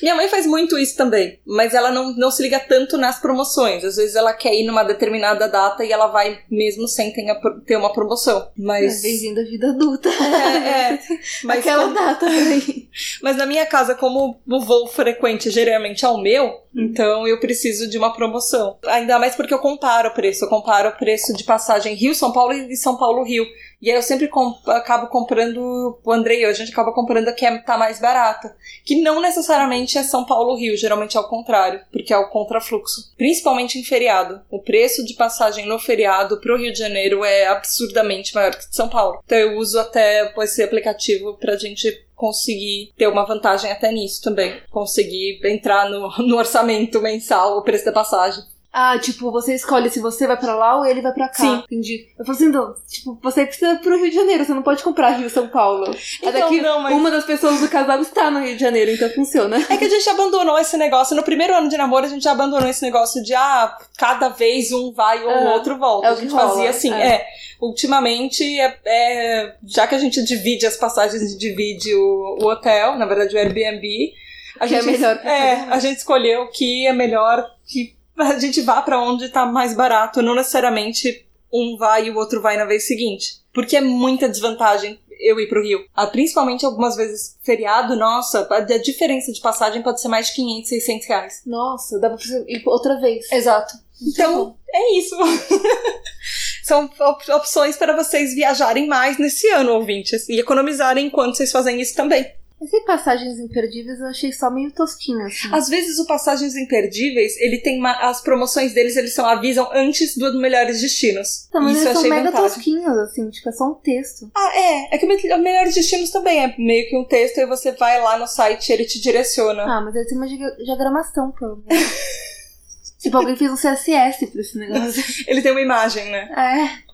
Minha 0.03 0.15
mãe 0.15 0.29
faz 0.29 0.47
muito 0.47 0.79
isso 0.79 0.97
também, 0.97 1.39
mas 1.47 1.75
ela 1.75 1.91
não, 1.91 2.15
não 2.17 2.31
se 2.31 2.43
liga 2.43 2.59
tanto 2.61 2.97
nas 2.97 3.19
promoções. 3.21 3.85
Às 3.85 3.97
vezes 3.97 4.17
ela 4.17 4.33
quer 4.33 4.55
ir 4.55 4.65
numa 4.65 4.83
determinada 4.83 5.49
data 5.49 5.85
e 5.85 5.93
ela 5.93 6.07
vai 6.09 6.39
mesmo 6.51 6.87
sem 6.89 7.13
ter, 7.13 7.77
uma 7.77 7.93
promoção. 7.93 8.49
Mas. 8.57 8.99
É, 8.99 9.03
Bem-vindo 9.09 9.41
à 9.41 9.45
vida 9.45 9.69
adulta. 9.71 10.09
É, 10.09 10.93
é. 10.95 10.99
Mas 11.45 11.59
Aquela 11.59 11.85
como- 11.85 11.95
data. 11.95 12.27
Mas 13.23 13.37
na 13.37 13.47
minha 13.47 13.67
casa, 13.67 13.95
como 13.95 14.41
o 14.47 14.61
voo 14.61 14.87
frequente 14.87 15.51
geralmente 15.51 16.05
é 16.05 16.09
o 16.09 16.19
meu, 16.19 16.63
então 16.75 17.27
eu 17.29 17.39
preciso 17.39 17.89
de 17.89 17.99
uma 17.99 18.13
promoção. 18.13 18.79
Ainda 18.87 19.19
mais 19.19 19.35
porque 19.35 19.53
eu 19.53 19.59
comparo 19.59 20.09
o 20.09 20.15
preço. 20.15 20.45
Eu 20.45 20.49
comparo 20.49 20.89
o 20.89 20.93
preço 20.93 21.35
de 21.35 21.45
passagem 21.45 21.95
Rio-São 21.95 22.33
Paulo 22.33 22.53
e 22.55 22.77
São 22.77 22.97
Paulo-Rio. 22.97 23.45
E 23.81 23.91
aí 23.91 23.97
eu 23.97 24.03
sempre 24.03 24.29
com- 24.29 24.55
acabo 24.67 25.09
comprando, 25.09 25.99
o 26.05 26.13
Andrei 26.13 26.41
e 26.41 26.43
eu, 26.45 26.51
a 26.51 26.53
gente 26.53 26.73
acaba 26.73 26.93
comprando 26.93 27.29
a 27.29 27.33
que 27.33 27.45
é- 27.45 27.59
tá 27.59 27.77
mais 27.77 28.01
barata. 28.01 28.57
Que 28.85 29.01
não 29.03 29.21
necessariamente 29.21 29.99
é 29.99 30.03
São 30.03 30.25
Paulo-Rio, 30.25 30.77
geralmente 30.77 31.17
é 31.17 31.21
o 31.21 31.29
contrário, 31.29 31.81
porque 31.93 32.13
é 32.13 32.17
o 32.17 32.29
contrafluxo. 32.31 33.13
Principalmente 33.17 33.79
em 33.79 33.85
feriado. 33.85 34.41
O 34.51 34.61
preço 34.63 35.05
de 35.05 35.15
passagem 35.15 35.67
no 35.67 35.79
feriado 35.79 36.41
pro 36.41 36.57
Rio 36.57 36.73
de 36.73 36.79
Janeiro 36.79 37.25
é 37.25 37.47
absurdamente 37.47 38.35
maior 38.35 38.53
que 38.55 38.69
de 38.69 38.75
São 38.75 38.89
Paulo. 38.89 39.21
Então 39.25 39.37
eu 39.39 39.57
uso 39.59 39.79
até 39.79 40.33
esse 40.39 40.63
aplicativo 40.63 41.35
pra 41.35 41.57
gente 41.57 42.05
conseguir 42.15 42.93
ter 42.97 43.07
uma 43.09 43.27
vantagem 43.27 43.71
até 43.71 43.93
nisso 43.93 44.23
também. 44.23 44.59
Conseguir 44.71 45.39
entrar 45.45 45.89
no, 45.91 46.09
no 46.27 46.37
orçamento 46.39 47.01
mensal 47.03 47.59
o 47.59 47.63
preço 47.63 47.85
da 47.85 47.93
passagem. 47.93 48.43
Ah, 48.79 48.99
tipo, 48.99 49.31
você 49.33 49.55
escolhe 49.55 49.89
se 49.89 50.01
você 50.01 50.27
vai 50.27 50.37
pra 50.37 50.55
lá 50.55 50.77
ou 50.77 50.85
ele 50.85 51.01
vai 51.01 51.11
pra 51.13 51.29
cá. 51.31 51.35
Sim. 51.43 51.63
Entendi. 51.65 52.09
Eu 52.19 52.27
falei 52.27 52.37
assim, 52.39 52.49
então, 52.51 52.75
tipo, 52.87 53.19
você 53.23 53.47
precisa 53.47 53.73
ir 53.73 53.79
pro 53.79 53.97
Rio 53.97 54.11
de 54.11 54.15
Janeiro, 54.15 54.45
você 54.45 54.53
não 54.53 54.63
pode 54.63 54.83
comprar 54.83 55.13
Rio 55.13 55.31
São 55.31 55.49
Paulo. 55.49 55.97
Então, 56.19 56.29
Até 56.29 56.43
que 56.43 56.61
não, 56.61 56.81
mas- 56.83 56.95
uma 56.95 57.11
das 57.11 57.25
pessoas 57.25 57.59
do 57.61 57.69
casal 57.71 58.03
está 58.03 58.31
no 58.31 58.39
Rio 58.41 58.55
de 58.55 58.61
Janeiro, 58.61 58.91
então 58.91 59.09
funciona. 59.09 59.57
É 59.71 59.79
que 59.79 59.85
a 59.87 59.89
gente 59.89 60.07
abandonou 60.11 60.59
esse 60.59 60.77
negócio. 60.77 61.17
No 61.17 61.23
primeiro 61.23 61.55
ano 61.55 61.71
de 61.71 61.77
namoro, 61.79 62.05
a 62.05 62.09
gente 62.11 62.23
já 62.23 62.33
abandonou 62.33 62.69
esse 62.69 62.83
negócio 62.83 63.23
de, 63.23 63.35
ah, 63.35 63.75
cada 63.97 64.29
vez 64.29 64.71
um 64.73 64.93
vai 64.93 65.25
ou 65.25 65.31
o 65.31 65.49
Ah, 65.49 65.53
outro 65.55 65.79
volta. 65.79 66.09
é 66.09 66.11
o 66.11 66.13
a 66.13 66.17
gente 66.17 66.29
que 66.29 66.35
rola, 66.35 66.49
fazia 66.51 66.69
assim, 66.69 66.93
é. 66.93 67.07
é. 67.15 67.27
Ultimamente, 67.59 68.45
é, 68.61 68.79
é- 68.85 69.55
já 69.67 69.87
que 69.87 69.95
a 69.95 69.99
gente 69.99 70.23
divide 70.23 70.67
as 70.67 70.77
passagens 70.77 71.23
e 71.23 71.39
divide 71.39 71.95
o, 71.95 72.39
o 72.43 72.47
hotel, 72.47 72.97
na 72.97 73.07
verdade 73.07 73.35
o 73.35 73.39
Airbnb, 73.39 74.13
a 74.61 74.67
Que 74.67 74.75
é 74.75 74.83
gente, 74.83 74.93
melhor 74.93 75.19
é, 75.25 75.51
todo 75.55 75.61
mundo. 75.61 75.73
a 75.73 75.79
gente 75.79 75.97
escolheu 75.99 76.49
que 76.49 76.87
é 76.87 76.93
melhor 76.93 77.47
que 77.67 77.96
a 78.19 78.39
gente 78.39 78.61
vá 78.63 78.81
pra 78.83 79.01
onde 79.01 79.29
tá 79.29 79.47
mais 79.47 79.75
barato, 79.75 80.23
não 80.23 80.35
necessariamente 80.35 81.27
um 81.53 81.77
vai 81.77 82.07
e 82.07 82.11
o 82.11 82.17
outro 82.17 82.41
vai 82.41 82.57
na 82.57 82.65
vez 82.65 82.87
seguinte. 82.87 83.41
Porque 83.53 83.77
é 83.77 83.81
muita 83.81 84.29
desvantagem 84.29 84.99
eu 85.19 85.41
ir 85.41 85.49
pro 85.49 85.63
Rio. 85.63 85.81
Ah, 85.95 86.07
principalmente 86.07 86.67
algumas 86.67 86.95
vezes 86.97 87.39
feriado, 87.43 87.97
nossa, 87.97 88.47
a, 88.51 88.57
a 88.57 88.79
diferença 88.83 89.33
de 89.33 89.41
passagem 89.41 89.83
pode 89.83 90.01
ser 90.01 90.09
mais 90.09 90.27
de 90.29 90.35
500, 90.35 90.69
600 90.69 91.07
reais. 91.07 91.43
Nossa, 91.47 91.99
dá 91.99 92.11
pra 92.11 92.19
ir 92.49 92.63
outra 92.67 93.01
vez. 93.01 93.31
Exato. 93.33 93.75
Então, 94.03 94.57
é 94.69 94.99
isso. 94.99 95.17
São 96.63 96.85
op- 97.01 97.31
opções 97.33 97.77
para 97.77 97.97
vocês 97.97 98.35
viajarem 98.35 98.87
mais 98.87 99.19
nesse 99.19 99.49
ano, 99.49 99.73
ouvintes, 99.73 100.29
e 100.29 100.39
economizarem 100.39 101.07
enquanto 101.07 101.37
vocês 101.37 101.51
fazem 101.53 101.81
isso 101.81 101.95
também. 101.95 102.31
Esse 102.61 102.81
passagens 102.87 103.39
imperdíveis 103.39 104.01
eu 104.01 104.07
achei 104.07 104.33
só 104.33 104.51
meio 104.51 104.73
tosquinho, 104.73 105.27
assim. 105.27 105.49
Às 105.53 105.69
vezes 105.69 105.99
o 105.99 106.07
Passagens 106.07 106.57
Imperdíveis, 106.57 107.37
ele 107.39 107.59
tem 107.59 107.79
uma- 107.79 108.09
as 108.09 108.23
promoções 108.23 108.73
deles, 108.73 108.97
eles 108.97 109.13
são 109.15 109.27
avisam 109.27 109.69
antes 109.75 110.17
do 110.17 110.33
Melhores 110.41 110.81
Destinos. 110.81 111.49
Não, 111.53 111.61
mas 111.63 111.77
isso 111.77 111.83
eu 111.85 111.91
eles 111.91 111.93
são 111.93 112.01
achei 112.01 112.11
mega 112.11 112.31
vantagem. 112.31 112.49
tosquinhos, 112.57 112.99
assim, 112.99 113.29
tipo, 113.29 113.49
é 113.49 113.53
só 113.53 113.65
um 113.71 113.75
texto. 113.75 114.31
Ah, 114.35 114.53
é. 114.59 114.95
É 114.95 114.99
que 114.99 115.05
o 115.05 115.09
Me- 115.09 115.35
o 115.35 115.39
Melhores 115.39 115.75
Destinos 115.75 116.11
também 116.11 116.43
é 116.43 116.55
meio 116.59 116.89
que 116.89 116.97
um 116.97 117.05
texto 117.05 117.37
e 117.39 117.47
você 117.47 117.73
vai 117.73 118.01
lá 118.01 118.19
no 118.19 118.27
site 118.27 118.71
e 118.71 118.73
ele 118.73 118.87
te 118.87 119.01
direciona. 119.03 119.63
Ah, 119.65 119.81
mas 119.83 119.95
ele 119.95 120.07
tem 120.07 120.17
uma 120.17 120.27
diagra- 120.27 120.57
diagramação, 120.65 121.31
pelo 121.33 121.63
menos. 121.67 121.85
tipo, 122.99 123.17
alguém 123.19 123.37
fez 123.37 123.51
um 123.51 123.57
CSS 123.57 124.27
pra 124.29 124.41
esse 124.41 124.57
negócio. 124.59 125.05
Ele 125.29 125.43
tem 125.43 125.53
uma 125.53 125.61
imagem, 125.61 126.11
né? 126.11 126.29
É. 126.35 126.86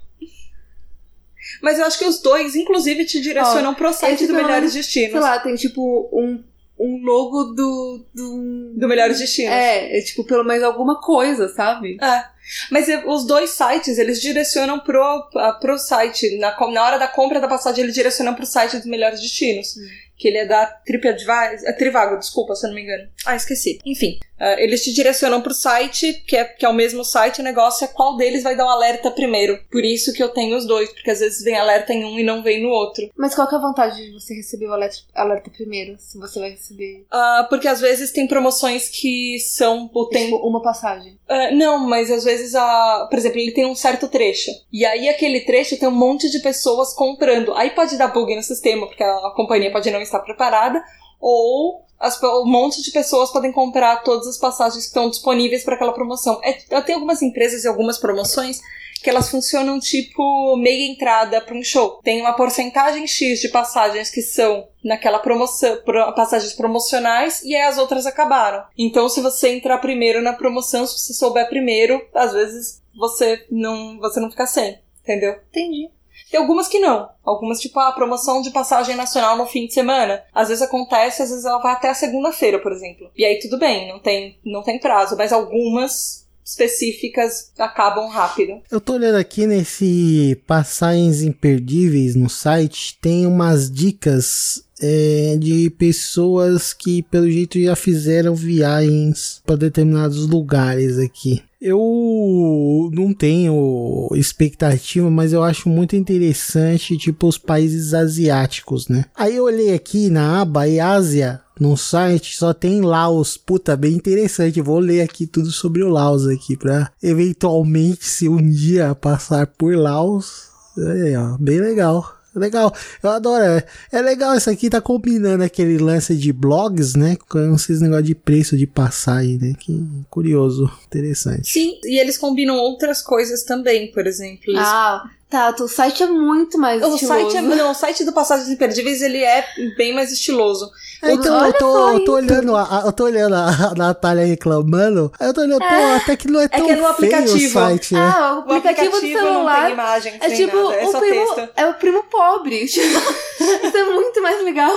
Mas 1.62 1.78
eu 1.78 1.84
acho 1.86 1.98
que 1.98 2.04
os 2.04 2.20
dois, 2.20 2.56
inclusive, 2.56 3.04
te 3.04 3.20
direcionam 3.20 3.72
pro 3.72 3.92
site 3.92 4.26
do 4.26 4.34
Melhores 4.34 4.56
menos, 4.56 4.74
Destinos. 4.74 5.12
Sei 5.12 5.20
lá, 5.20 5.38
tem 5.38 5.54
tipo 5.54 6.10
um, 6.12 6.42
um 6.78 7.00
logo 7.04 7.44
do. 7.54 8.04
do... 8.12 8.72
Do 8.76 8.88
Melhores 8.88 9.20
Destinos. 9.20 9.52
É, 9.52 9.98
é 9.98 10.02
tipo, 10.02 10.24
pelo 10.24 10.44
menos 10.44 10.64
alguma 10.64 11.00
coisa, 11.00 11.48
sabe? 11.48 11.96
É. 12.02 12.24
Mas 12.70 12.88
os 13.06 13.24
dois 13.24 13.50
sites, 13.50 13.96
eles 13.98 14.20
direcionam 14.20 14.80
pro, 14.80 15.30
pro 15.60 15.78
site. 15.78 16.36
Na, 16.38 16.56
na 16.72 16.84
hora 16.84 16.98
da 16.98 17.06
compra 17.06 17.40
da 17.40 17.46
passagem, 17.46 17.84
eles 17.84 17.94
direcionam 17.94 18.34
pro 18.34 18.44
site 18.44 18.76
dos 18.76 18.86
melhores 18.86 19.20
destinos. 19.20 19.74
Que 20.18 20.28
ele 20.28 20.38
é 20.38 20.46
da 20.46 20.66
TripAdvisor. 20.66 21.68
É 21.68 21.72
Trivago, 21.72 22.18
desculpa, 22.18 22.54
se 22.56 22.66
eu 22.66 22.70
não 22.70 22.74
me 22.74 22.82
engano. 22.82 23.08
Ah, 23.24 23.36
esqueci. 23.36 23.78
Enfim, 23.84 24.18
ah, 24.42 24.56
eles 24.60 24.82
te 24.82 24.92
direcionam 24.92 25.40
pro 25.40 25.54
site, 25.54 26.14
que 26.26 26.36
é, 26.36 26.44
que 26.44 26.66
é 26.66 26.68
o 26.68 26.74
mesmo 26.74 27.04
site, 27.04 27.40
o 27.40 27.44
negócio 27.44 27.84
é 27.84 27.88
qual 27.88 28.16
deles 28.16 28.42
vai 28.42 28.56
dar 28.56 28.66
o 28.66 28.70
alerta 28.70 29.08
primeiro. 29.08 29.56
Por 29.70 29.84
isso 29.84 30.12
que 30.12 30.20
eu 30.20 30.30
tenho 30.30 30.56
os 30.56 30.66
dois, 30.66 30.92
porque 30.92 31.12
às 31.12 31.20
vezes 31.20 31.44
vem 31.44 31.56
alerta 31.56 31.92
em 31.92 32.04
um 32.04 32.18
e 32.18 32.24
não 32.24 32.42
vem 32.42 32.60
no 32.60 32.68
outro. 32.68 33.08
Mas 33.16 33.36
qual 33.36 33.48
que 33.48 33.54
é 33.54 33.58
a 33.58 33.60
vantagem 33.60 34.06
de 34.06 34.12
você 34.12 34.34
receber 34.34 34.66
o 34.66 34.72
alerta, 34.72 34.96
alerta 35.14 35.48
primeiro? 35.48 35.94
Se 35.96 36.18
você 36.18 36.40
vai 36.40 36.50
receber 36.50 37.06
Ah, 37.08 37.46
porque 37.48 37.68
às 37.68 37.80
vezes 37.80 38.10
tem 38.10 38.26
promoções 38.26 38.88
que 38.88 39.38
são 39.38 39.88
o 39.94 40.06
tempo. 40.06 40.36
tipo, 40.36 40.48
uma 40.48 40.60
passagem. 40.60 41.16
Ah, 41.28 41.52
não, 41.52 41.78
mas 41.78 42.10
às 42.10 42.24
vezes, 42.24 42.56
a, 42.56 43.06
por 43.08 43.16
exemplo, 43.16 43.38
ele 43.38 43.52
tem 43.52 43.64
um 43.64 43.76
certo 43.76 44.08
trecho. 44.08 44.50
E 44.72 44.84
aí 44.84 45.08
aquele 45.08 45.42
trecho 45.42 45.78
tem 45.78 45.88
um 45.88 45.92
monte 45.92 46.28
de 46.28 46.40
pessoas 46.40 46.92
comprando. 46.94 47.54
Aí 47.54 47.70
pode 47.70 47.96
dar 47.96 48.08
bug 48.08 48.34
no 48.34 48.42
sistema, 48.42 48.88
porque 48.88 49.04
a 49.04 49.32
companhia 49.36 49.70
pode 49.70 49.88
não 49.90 50.00
estar 50.02 50.18
preparada. 50.18 50.82
Ou 51.20 51.84
as 52.02 52.20
um 52.22 52.44
monte 52.44 52.82
de 52.82 52.90
pessoas 52.90 53.30
podem 53.30 53.52
comprar 53.52 54.02
todas 54.02 54.26
as 54.26 54.36
passagens 54.36 54.82
que 54.84 54.88
estão 54.88 55.08
disponíveis 55.08 55.64
para 55.64 55.76
aquela 55.76 55.92
promoção. 55.94 56.40
É, 56.42 56.52
tem 56.82 56.94
algumas 56.96 57.22
empresas 57.22 57.64
e 57.64 57.68
algumas 57.68 57.96
promoções 57.98 58.60
que 59.02 59.10
elas 59.10 59.28
funcionam 59.30 59.80
tipo 59.80 60.56
meia 60.56 60.86
entrada 60.92 61.40
para 61.40 61.56
um 61.56 61.62
show. 61.62 62.00
Tem 62.04 62.20
uma 62.20 62.34
porcentagem 62.34 63.04
X 63.06 63.40
de 63.40 63.48
passagens 63.48 64.10
que 64.10 64.22
são 64.22 64.68
naquela 64.84 65.18
promoção, 65.18 65.76
pro- 65.84 66.12
passagens 66.14 66.52
promocionais 66.52 67.42
e 67.42 67.54
aí 67.54 67.62
as 67.62 67.78
outras 67.78 68.06
acabaram. 68.06 68.64
Então, 68.78 69.08
se 69.08 69.20
você 69.20 69.48
entrar 69.48 69.78
primeiro 69.78 70.22
na 70.22 70.32
promoção, 70.32 70.86
se 70.86 70.98
você 70.98 71.14
souber 71.14 71.48
primeiro, 71.48 72.00
às 72.14 72.32
vezes 72.32 72.80
você 72.96 73.44
não, 73.50 73.98
você 73.98 74.20
não 74.20 74.30
fica 74.30 74.46
sem, 74.46 74.78
entendeu? 75.02 75.34
Entendi. 75.50 75.90
Tem 76.32 76.40
algumas 76.40 76.66
que 76.66 76.78
não. 76.78 77.10
Algumas, 77.22 77.60
tipo, 77.60 77.78
a 77.78 77.92
promoção 77.92 78.40
de 78.40 78.50
passagem 78.50 78.96
nacional 78.96 79.36
no 79.36 79.44
fim 79.44 79.66
de 79.66 79.74
semana. 79.74 80.22
Às 80.34 80.48
vezes 80.48 80.62
acontece, 80.62 81.22
às 81.22 81.28
vezes 81.28 81.44
ela 81.44 81.58
vai 81.58 81.72
até 81.72 81.90
a 81.90 81.94
segunda-feira, 81.94 82.58
por 82.58 82.72
exemplo. 82.72 83.10
E 83.14 83.22
aí 83.22 83.38
tudo 83.38 83.58
bem, 83.58 83.92
não 83.92 83.98
tem, 83.98 84.38
não 84.42 84.62
tem 84.62 84.80
prazo. 84.80 85.14
Mas 85.14 85.30
algumas 85.30 86.26
específicas 86.42 87.52
acabam 87.58 88.08
rápido. 88.08 88.62
Eu 88.70 88.80
tô 88.80 88.94
olhando 88.94 89.16
aqui 89.16 89.46
nesse 89.46 90.42
Passagens 90.46 91.20
Imperdíveis 91.20 92.16
no 92.16 92.30
site, 92.30 92.98
tem 92.98 93.26
umas 93.26 93.70
dicas 93.70 94.64
é, 94.82 95.36
de 95.38 95.70
pessoas 95.70 96.72
que, 96.72 97.02
pelo 97.04 97.30
jeito, 97.30 97.62
já 97.62 97.76
fizeram 97.76 98.34
viagens 98.34 99.40
para 99.46 99.54
determinados 99.56 100.26
lugares 100.26 100.98
aqui. 100.98 101.40
Eu 101.60 102.90
não 102.92 103.14
tenho 103.14 104.08
expectativa, 104.16 105.08
mas 105.08 105.32
eu 105.32 105.44
acho 105.44 105.68
muito 105.68 105.94
interessante, 105.94 106.98
tipo, 106.98 107.28
os 107.28 107.38
países 107.38 107.94
asiáticos, 107.94 108.88
né? 108.88 109.04
Aí 109.14 109.36
eu 109.36 109.44
olhei 109.44 109.72
aqui 109.72 110.10
na 110.10 110.40
aba 110.40 110.66
e 110.66 110.80
Ásia, 110.80 111.40
no 111.60 111.76
site, 111.76 112.36
só 112.36 112.52
tem 112.52 112.80
Laos. 112.80 113.36
Puta, 113.36 113.76
bem 113.76 113.92
interessante. 113.92 114.60
Vou 114.60 114.80
ler 114.80 115.02
aqui 115.02 115.24
tudo 115.24 115.52
sobre 115.52 115.84
o 115.84 115.88
Laos 115.88 116.26
aqui, 116.26 116.56
pra 116.56 116.90
eventualmente, 117.00 118.04
se 118.04 118.28
um 118.28 118.42
dia 118.42 118.96
passar 118.96 119.46
por 119.46 119.76
Laos, 119.76 120.48
é, 120.76 121.16
ó, 121.16 121.36
bem 121.38 121.60
legal. 121.60 122.21
Legal, 122.34 122.74
eu 123.02 123.10
adoro. 123.10 123.42
É, 123.44 123.64
é 123.92 124.00
legal 124.00 124.34
isso 124.34 124.48
aqui, 124.48 124.70
tá 124.70 124.80
combinando 124.80 125.44
aquele 125.44 125.76
lance 125.78 126.16
de 126.16 126.32
blogs, 126.32 126.94
né? 126.94 127.16
Com 127.28 127.54
esses 127.54 127.80
negócios 127.80 128.06
de 128.06 128.14
preço 128.14 128.56
de 128.56 128.66
passagem, 128.66 129.38
né? 129.38 129.52
Que 129.58 129.84
curioso, 130.08 130.70
interessante. 130.86 131.50
Sim, 131.50 131.78
e 131.84 131.98
eles 131.98 132.16
combinam 132.16 132.56
outras 132.56 133.02
coisas 133.02 133.42
também, 133.42 133.92
por 133.92 134.06
exemplo. 134.06 134.44
Eles 134.48 134.62
Ah, 134.62 135.04
tá. 135.32 135.64
O 135.64 135.68
site 135.68 136.02
é 136.02 136.06
muito 136.06 136.58
mais 136.58 136.82
O 136.82 136.94
estiloso. 136.94 137.06
site, 137.06 137.36
é, 137.38 137.40
não, 137.42 137.70
o 137.70 137.74
site 137.74 138.04
do 138.04 138.12
Passagens 138.12 138.48
Imperdíveis 138.48 139.00
ele 139.00 139.24
é 139.24 139.44
bem 139.76 139.94
mais 139.94 140.12
estiloso. 140.12 140.70
É, 141.02 141.12
então 141.14 141.36
Olha 141.36 141.48
eu 141.48 141.52
tô, 141.54 141.88
eu 141.90 142.04
tô 142.04 142.12
olhando, 142.14 142.54
a, 142.54 142.82
eu 142.86 142.92
tô 142.92 143.04
olhando 143.04 143.34
a, 143.34 143.74
Natália 143.76 144.24
reclamando. 144.24 145.10
Aí 145.18 145.26
eu 145.26 145.34
tô 145.34 145.40
olhando, 145.40 145.58
pô, 145.58 145.96
até 145.96 146.16
que 146.16 146.28
não 146.30 146.40
é 146.40 146.46
tão 146.46 146.64
que 146.64 146.70
é 146.72 146.76
no 146.76 146.82
feio 146.82 146.90
aplicativo. 146.90 147.48
o 147.58 147.62
site, 147.62 147.94
né? 147.94 148.00
Ah, 148.00 148.34
o 148.34 148.48
O 148.48 148.52
aplicativo, 148.52 148.90
do 148.90 148.92
não 148.92 149.00
tem 149.00 149.16
celular 149.16 149.70
imagens, 149.72 150.16
é 150.20 150.30
tipo 150.30 150.56
nada, 150.56 150.74
é 150.76 150.86
o 150.86 150.92
primo, 150.92 151.34
texto. 151.34 151.50
é 151.56 151.66
o 151.66 151.74
primo 151.74 152.02
pobre. 152.04 152.66
Tipo, 152.66 152.98
Isso 153.66 153.76
é 153.76 153.84
muito 153.84 154.22
mais 154.22 154.44
legal. 154.44 154.72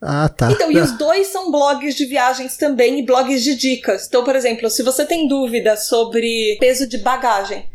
Ah, 0.00 0.28
tá. 0.28 0.50
Então, 0.50 0.72
e 0.72 0.78
os 0.78 0.92
dois 0.92 1.26
são 1.26 1.50
blogs 1.50 1.94
de 1.94 2.06
viagens 2.06 2.56
também 2.56 3.00
e 3.00 3.04
blogs 3.04 3.42
de 3.42 3.54
dicas. 3.54 4.06
Então, 4.06 4.24
por 4.24 4.34
exemplo, 4.34 4.70
se 4.70 4.82
você 4.82 5.04
tem 5.04 5.28
dúvida 5.28 5.76
sobre 5.76 6.56
peso 6.58 6.88
de 6.88 6.96
bagagem, 6.98 7.68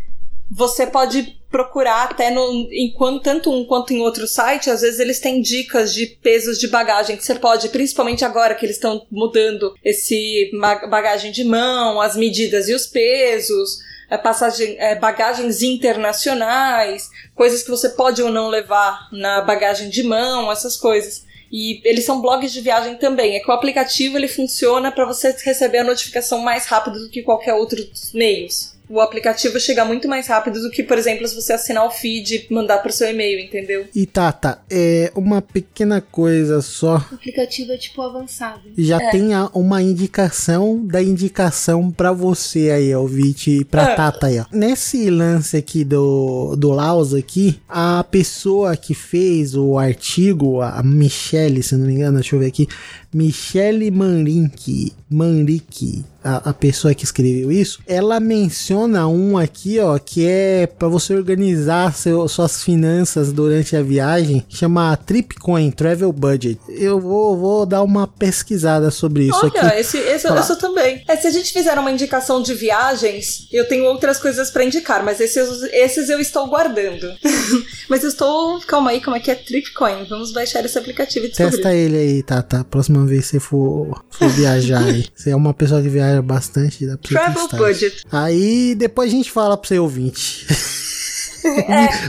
você 0.50 0.88
pode 0.88 1.37
procurar 1.50 2.04
até 2.06 2.30
no 2.30 2.68
enquanto 2.72 3.24
tanto 3.24 3.52
um 3.52 3.66
quanto 3.66 3.94
em 3.94 4.02
outro 4.02 4.28
site, 4.28 4.70
às 4.70 4.82
vezes 4.82 5.00
eles 5.00 5.20
têm 5.20 5.42
dicas 5.42 5.94
de 5.94 6.06
pesos 6.06 6.60
de 6.60 6.68
bagagem 6.68 7.16
que 7.16 7.24
você 7.24 7.36
pode, 7.36 7.70
principalmente 7.70 8.26
agora 8.26 8.56
que 8.56 8.66
eles 8.66 8.76
estão 8.76 9.06
mudando 9.10 9.74
esse 9.84 10.52
bagagem 10.90 11.32
de 11.32 11.44
mão, 11.44 12.02
as 12.02 12.16
medidas 12.16 12.68
e 12.68 12.74
os 12.74 12.86
pesos, 12.86 13.80
é, 14.10 14.18
passagem, 14.18 14.76
é, 14.80 14.96
bagagens 14.96 15.62
internacionais, 15.62 17.10
coisas 17.36 17.64
que 17.64 17.70
você 17.70 17.90
pode 17.90 18.22
ou 18.22 18.32
não 18.32 18.48
levar 18.48 19.10
na 19.12 19.42
bagagem 19.42 19.90
de 19.90 20.04
mão, 20.04 20.52
essas 20.52 20.78
coisas. 20.78 21.26
E 21.52 21.82
eles 21.86 22.06
são 22.06 22.22
blogs 22.22 22.52
de 22.52 22.62
viagem 22.62 22.96
também. 22.96 23.36
É 23.36 23.40
que 23.40 23.50
o 23.50 23.54
aplicativo 23.54 24.18
ele 24.18 24.28
funciona 24.28 24.92
para 24.92 25.06
você 25.06 25.36
receber 25.44 25.80
a 25.80 25.84
notificação 25.84 26.40
mais 26.40 26.66
rápido 26.66 27.00
do 27.00 27.10
que 27.10 27.24
qualquer 27.24 27.54
outro 27.54 27.84
dos 27.86 28.12
meios. 28.14 28.77
O 28.90 29.02
aplicativo 29.02 29.60
chega 29.60 29.84
muito 29.84 30.08
mais 30.08 30.28
rápido 30.28 30.62
do 30.62 30.70
que, 30.72 30.82
por 30.84 30.98
exemplo, 30.98 31.28
se 31.28 31.36
você 31.36 31.54
assinar 31.54 31.86
o 31.86 31.92
feed 31.92 32.48
e 32.50 32.54
mandar 32.54 32.78
pro 32.80 32.92
seu 32.92 33.10
e-mail, 33.10 33.40
entendeu? 33.40 33.86
E 33.94 34.06
Tata, 34.06 34.60
é 34.70 35.12
uma 35.16 35.42
pequena 35.42 36.00
coisa 36.00 36.62
só. 36.62 36.96
O 37.12 37.16
aplicativo 37.16 37.72
é 37.74 37.78
tipo 37.78 38.02
avançado. 38.02 38.62
Já 38.78 38.98
tem 39.12 39.34
a- 39.34 39.50
uma 39.54 39.82
indicação 39.82 40.86
da 40.86 41.02
indicação 41.04 41.92
pra 41.92 42.12
você 42.14 42.70
aí, 42.72 42.96
ouvinte, 42.96 43.52
e 43.52 43.66
pra 43.66 43.92
É. 43.92 43.96
Tata 43.96 44.28
aí, 44.28 44.40
ó. 44.40 44.46
Nesse 44.52 45.10
lance 45.10 45.58
aqui 45.58 45.84
do, 45.84 46.56
do 46.56 46.70
Laos 46.72 47.14
aqui, 47.14 47.60
a 47.68 48.04
pessoa 48.04 48.76
que 48.78 48.94
fez 48.94 49.54
o 49.56 49.78
artigo, 49.78 50.62
a 50.62 50.82
Michelle, 50.84 51.62
se 51.62 51.76
não 51.76 51.86
me 51.88 51.94
engano, 51.94 52.16
deixa 52.20 52.36
eu 52.36 52.40
ver 52.40 52.48
aqui, 52.48 52.68
Michelle 53.14 53.90
Manrique, 53.92 54.94
Manrique, 55.10 56.04
a, 56.24 56.50
a 56.50 56.54
pessoa 56.54 56.94
que 56.94 57.06
escreveu 57.06 57.50
isso, 57.52 57.80
ela 57.88 58.20
menciona 58.20 59.08
um 59.08 59.38
aqui, 59.38 59.80
ó, 59.80 59.98
que 59.98 60.28
é 60.28 60.68
pra 60.68 60.90
você 60.90 61.14
organizar 61.16 61.94
seu- 61.96 62.28
suas 62.28 62.62
finanças 62.62 63.32
durante 63.32 63.76
a 63.78 63.82
viagem, 63.82 64.46
chama 64.50 64.96
Tripcoin 64.98 65.72
Travel 65.72 66.12
Budget. 66.12 66.60
Eu 66.68 67.00
vou, 67.00 67.38
vou 67.38 67.66
dar 67.66 67.82
uma 67.82 68.08
pesquisada 68.08 68.92
sobre 68.92 69.26
isso 69.28 69.38
Olha, 69.38 69.48
aqui. 69.48 69.80
esse, 69.80 69.98
esse, 69.98 70.28
esse 70.28 70.52
eu 70.52 70.58
também. 70.58 71.02
É, 71.08 71.16
se 71.16 71.28
a 71.28 71.32
gente 71.32 71.54
fizer 71.54 71.78
uma 71.80 71.92
indicação 71.92 72.42
de 72.42 72.54
viagens, 72.54 73.48
eu 73.52 73.66
tenho 73.68 73.86
outras 73.86 74.20
coisas 74.20 74.52
pra 74.52 74.66
indicar, 74.66 75.04
mas 75.06 75.22
esses, 75.22 75.64
esses 75.72 76.10
eu 76.10 76.20
estou 76.20 76.48
guardando. 76.48 77.08
mas 77.90 78.04
eu 78.04 78.10
estou. 78.10 78.60
Calma 78.62 78.92
aí, 78.92 79.02
como 79.02 79.16
é 79.16 79.20
que 79.20 79.32
é 79.32 79.36
Tripcoin? 79.36 80.06
Vamos 80.10 80.34
baixar 80.34 80.66
esse 80.66 80.78
aplicativo 80.78 81.26
e 81.26 81.30
descobrir. 81.30 81.52
Testa 81.52 81.74
ele 81.74 81.98
aí, 81.98 82.24
tá, 82.24 82.42
tá. 82.42 82.64
Próxima 82.98 83.06
vez 83.06 83.26
que 83.26 83.32
você 83.32 83.40
for, 83.40 84.04
for 84.10 84.30
viajar 84.30 84.84
aí. 84.84 85.06
Você 85.14 85.30
é 85.30 85.36
uma 85.36 85.54
pessoa 85.54 85.82
que 85.82 85.90
viaja 85.90 86.22
bastante, 86.22 86.86
dá 86.86 86.98
pra 86.98 87.10
Travel. 87.10 87.48
Budget. 87.58 88.04
Aí 88.12 88.74
depois 88.76 89.12
a 89.12 89.16
gente 89.16 89.32
fala 89.32 89.58
pro 89.58 89.68
seu 89.68 89.84
ouvinte. 89.84 90.48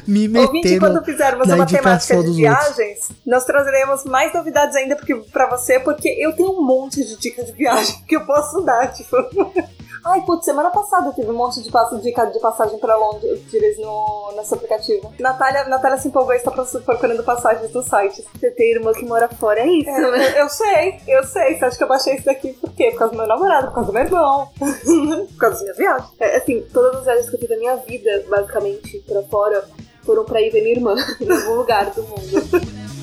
Me 0.06 0.24
É, 0.24 0.40
Ouvinte, 0.40 0.68
metendo 0.68 0.80
quando 0.80 1.04
fizermos 1.04 1.46
na 1.46 1.54
uma 1.54 1.62
indicação 1.62 2.16
temática 2.16 2.22
de 2.24 2.36
viagens, 2.36 3.10
nós 3.24 3.44
trazeremos 3.44 4.04
mais 4.04 4.34
novidades 4.34 4.74
ainda 4.74 4.96
pra 5.30 5.48
você, 5.50 5.78
porque 5.78 6.08
eu 6.08 6.32
tenho 6.32 6.50
um 6.50 6.66
monte 6.66 7.04
de 7.04 7.16
dicas 7.16 7.46
de 7.46 7.52
viagem 7.52 8.02
que 8.08 8.16
eu 8.16 8.24
posso 8.24 8.60
dar, 8.62 8.92
tipo. 8.92 9.16
Ai, 10.08 10.22
putz, 10.22 10.46
semana 10.46 10.70
passada 10.70 11.12
teve 11.12 11.30
um 11.30 11.34
monte 11.34 11.62
de 11.62 11.70
passo, 11.70 11.98
dica 11.98 12.24
de 12.24 12.40
passagem 12.40 12.78
pra 12.78 12.96
Londres 12.96 13.42
no, 13.78 14.32
nesse 14.34 14.54
aplicativo. 14.54 15.12
Natália, 15.20 15.64
Natália 15.64 15.98
se 15.98 16.08
empolgou 16.08 16.32
e 16.32 16.38
está 16.38 16.50
procurando 16.50 17.22
passagens 17.22 17.70
no 17.74 17.82
site. 17.82 18.24
Você 18.34 18.50
tem 18.50 18.70
irmã 18.70 18.92
que 18.94 19.04
mora 19.04 19.28
fora, 19.28 19.60
é 19.60 19.66
isso, 19.66 19.90
É, 19.90 20.10
né? 20.10 20.30
eu, 20.30 20.44
eu 20.44 20.48
sei, 20.48 21.00
eu 21.06 21.24
sei. 21.24 21.58
Você 21.58 21.64
acha 21.66 21.76
que 21.76 21.84
eu 21.84 21.88
baixei 21.88 22.14
isso 22.14 22.24
daqui 22.24 22.54
por 22.54 22.72
quê? 22.72 22.90
Por 22.92 23.00
causa 23.00 23.12
do 23.12 23.18
meu 23.18 23.26
namorado, 23.26 23.66
por 23.66 23.74
causa 23.74 23.88
do 23.88 23.92
meu 23.92 24.02
irmão, 24.02 24.48
por 24.58 25.36
causa 25.38 25.56
das 25.56 25.62
minhas 25.62 25.76
viagens. 25.76 26.10
É, 26.18 26.36
assim, 26.36 26.64
todas 26.72 26.96
as 26.96 27.04
viagens 27.04 27.28
que 27.28 27.36
eu 27.36 27.40
fiz 27.40 27.48
da 27.50 27.56
minha 27.58 27.76
vida, 27.76 28.24
basicamente, 28.30 29.04
pra 29.06 29.22
fora, 29.24 29.62
foram 30.04 30.24
pra 30.24 30.40
ir 30.40 30.48
ver 30.48 30.62
minha 30.62 30.74
irmã, 30.74 30.94
em 31.20 31.30
algum 31.30 31.54
lugar 31.56 31.90
do 31.90 32.02
mundo. 32.02 32.48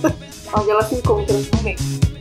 onde 0.57 0.71
ela 0.71 0.83
se 0.83 0.95
encontra 0.95 1.35
no 1.35 1.57
momento. 1.57 2.14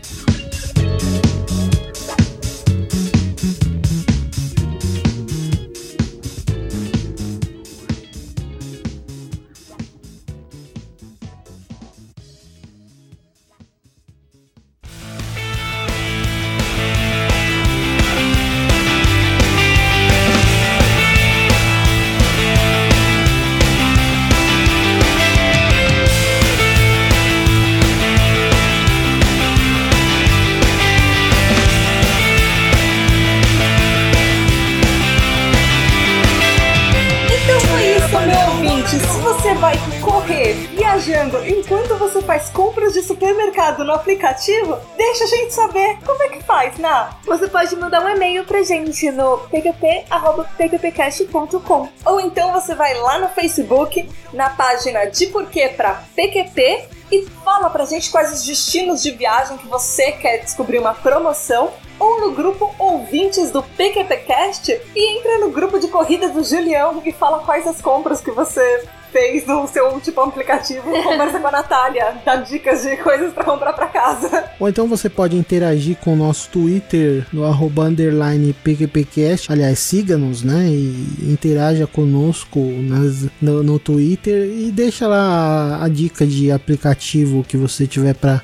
No 43.85 43.95
aplicativo? 43.95 44.79
Deixa 44.97 45.25
a 45.25 45.27
gente 45.27 45.53
saber 45.53 45.99
como 46.05 46.23
é 46.23 46.29
que 46.29 46.43
faz, 46.55 46.79
Na. 46.79 47.11
Você 47.27 47.49
pode 47.49 47.75
mandar 47.75 48.01
um 48.01 48.09
e-mail 48.09 48.45
pra 48.45 48.63
gente 48.63 49.11
no 49.11 49.39
pqp.pqpcast.com. 49.39 51.89
Ou 52.07 52.21
então 52.21 52.53
você 52.53 52.77
vai 52.77 52.95
lá 52.95 53.19
no 53.19 53.29
Facebook, 53.31 54.09
na 54.33 54.51
página 54.51 55.07
de 55.07 55.27
porquê 55.27 55.71
pra 55.71 56.05
PQP 56.15 56.85
e 57.11 57.27
fala 57.45 57.69
pra 57.71 57.85
gente 57.87 58.09
quais 58.09 58.33
os 58.33 58.45
destinos 58.45 59.03
de 59.03 59.11
viagem 59.11 59.57
que 59.57 59.67
você 59.67 60.13
quer 60.13 60.45
descobrir 60.45 60.79
uma 60.79 60.95
promoção 60.95 61.73
ou 61.99 62.21
no 62.21 62.31
grupo 62.31 62.73
Ouvintes 62.79 63.51
do 63.51 63.61
PQPcast 63.61 64.81
e 64.95 65.19
entra 65.19 65.39
no 65.39 65.51
grupo 65.51 65.81
de 65.81 65.89
corrida 65.89 66.29
do 66.29 66.45
Julião 66.45 67.03
e 67.05 67.11
fala 67.11 67.41
quais 67.41 67.67
as 67.67 67.83
compras 67.83 68.21
que 68.21 68.31
você 68.31 68.85
fez 69.15 69.47
no 69.47 69.69
seu 69.69 69.91
último 69.91 70.23
aplicativo, 70.23 70.91
conversa 71.05 71.39
com 71.39 71.47
a 71.47 71.53
Natália, 71.53 72.17
dá 72.25 72.35
dicas 72.35 72.83
de 72.83 72.97
coisas 72.97 73.33
pra 73.33 73.45
comprar 73.45 73.73
pra 73.73 73.87
casa. 73.87 74.51
Ou 74.59 74.69
então 74.69 74.89
você 74.89 75.09
pode 75.09 75.37
interagir 75.37 75.97
com 75.99 76.15
o 76.15 76.17
nosso 76.17 76.44
Twitter 76.47 77.27
no 77.33 77.45
arroba 77.45 77.85
underline 77.85 78.53
PQPcast. 78.65 79.51
Aliás, 79.51 79.79
siga-nos, 79.79 80.43
né? 80.43 80.69
E 80.69 81.31
interaja 81.33 81.87
conosco 81.87 82.61
nas- 82.83 83.27
no, 83.41 83.63
no 83.63 83.79
Twitter 83.79 84.49
e 84.49 84.71
deixa 84.73 85.07
lá 85.07 85.79
a, 85.81 85.85
a 85.85 85.89
dica 85.89 86.27
de 86.27 86.51
aplicativo 86.51 87.45
que 87.47 87.57
você 87.57 87.87
tiver 87.87 88.15
pra, 88.15 88.43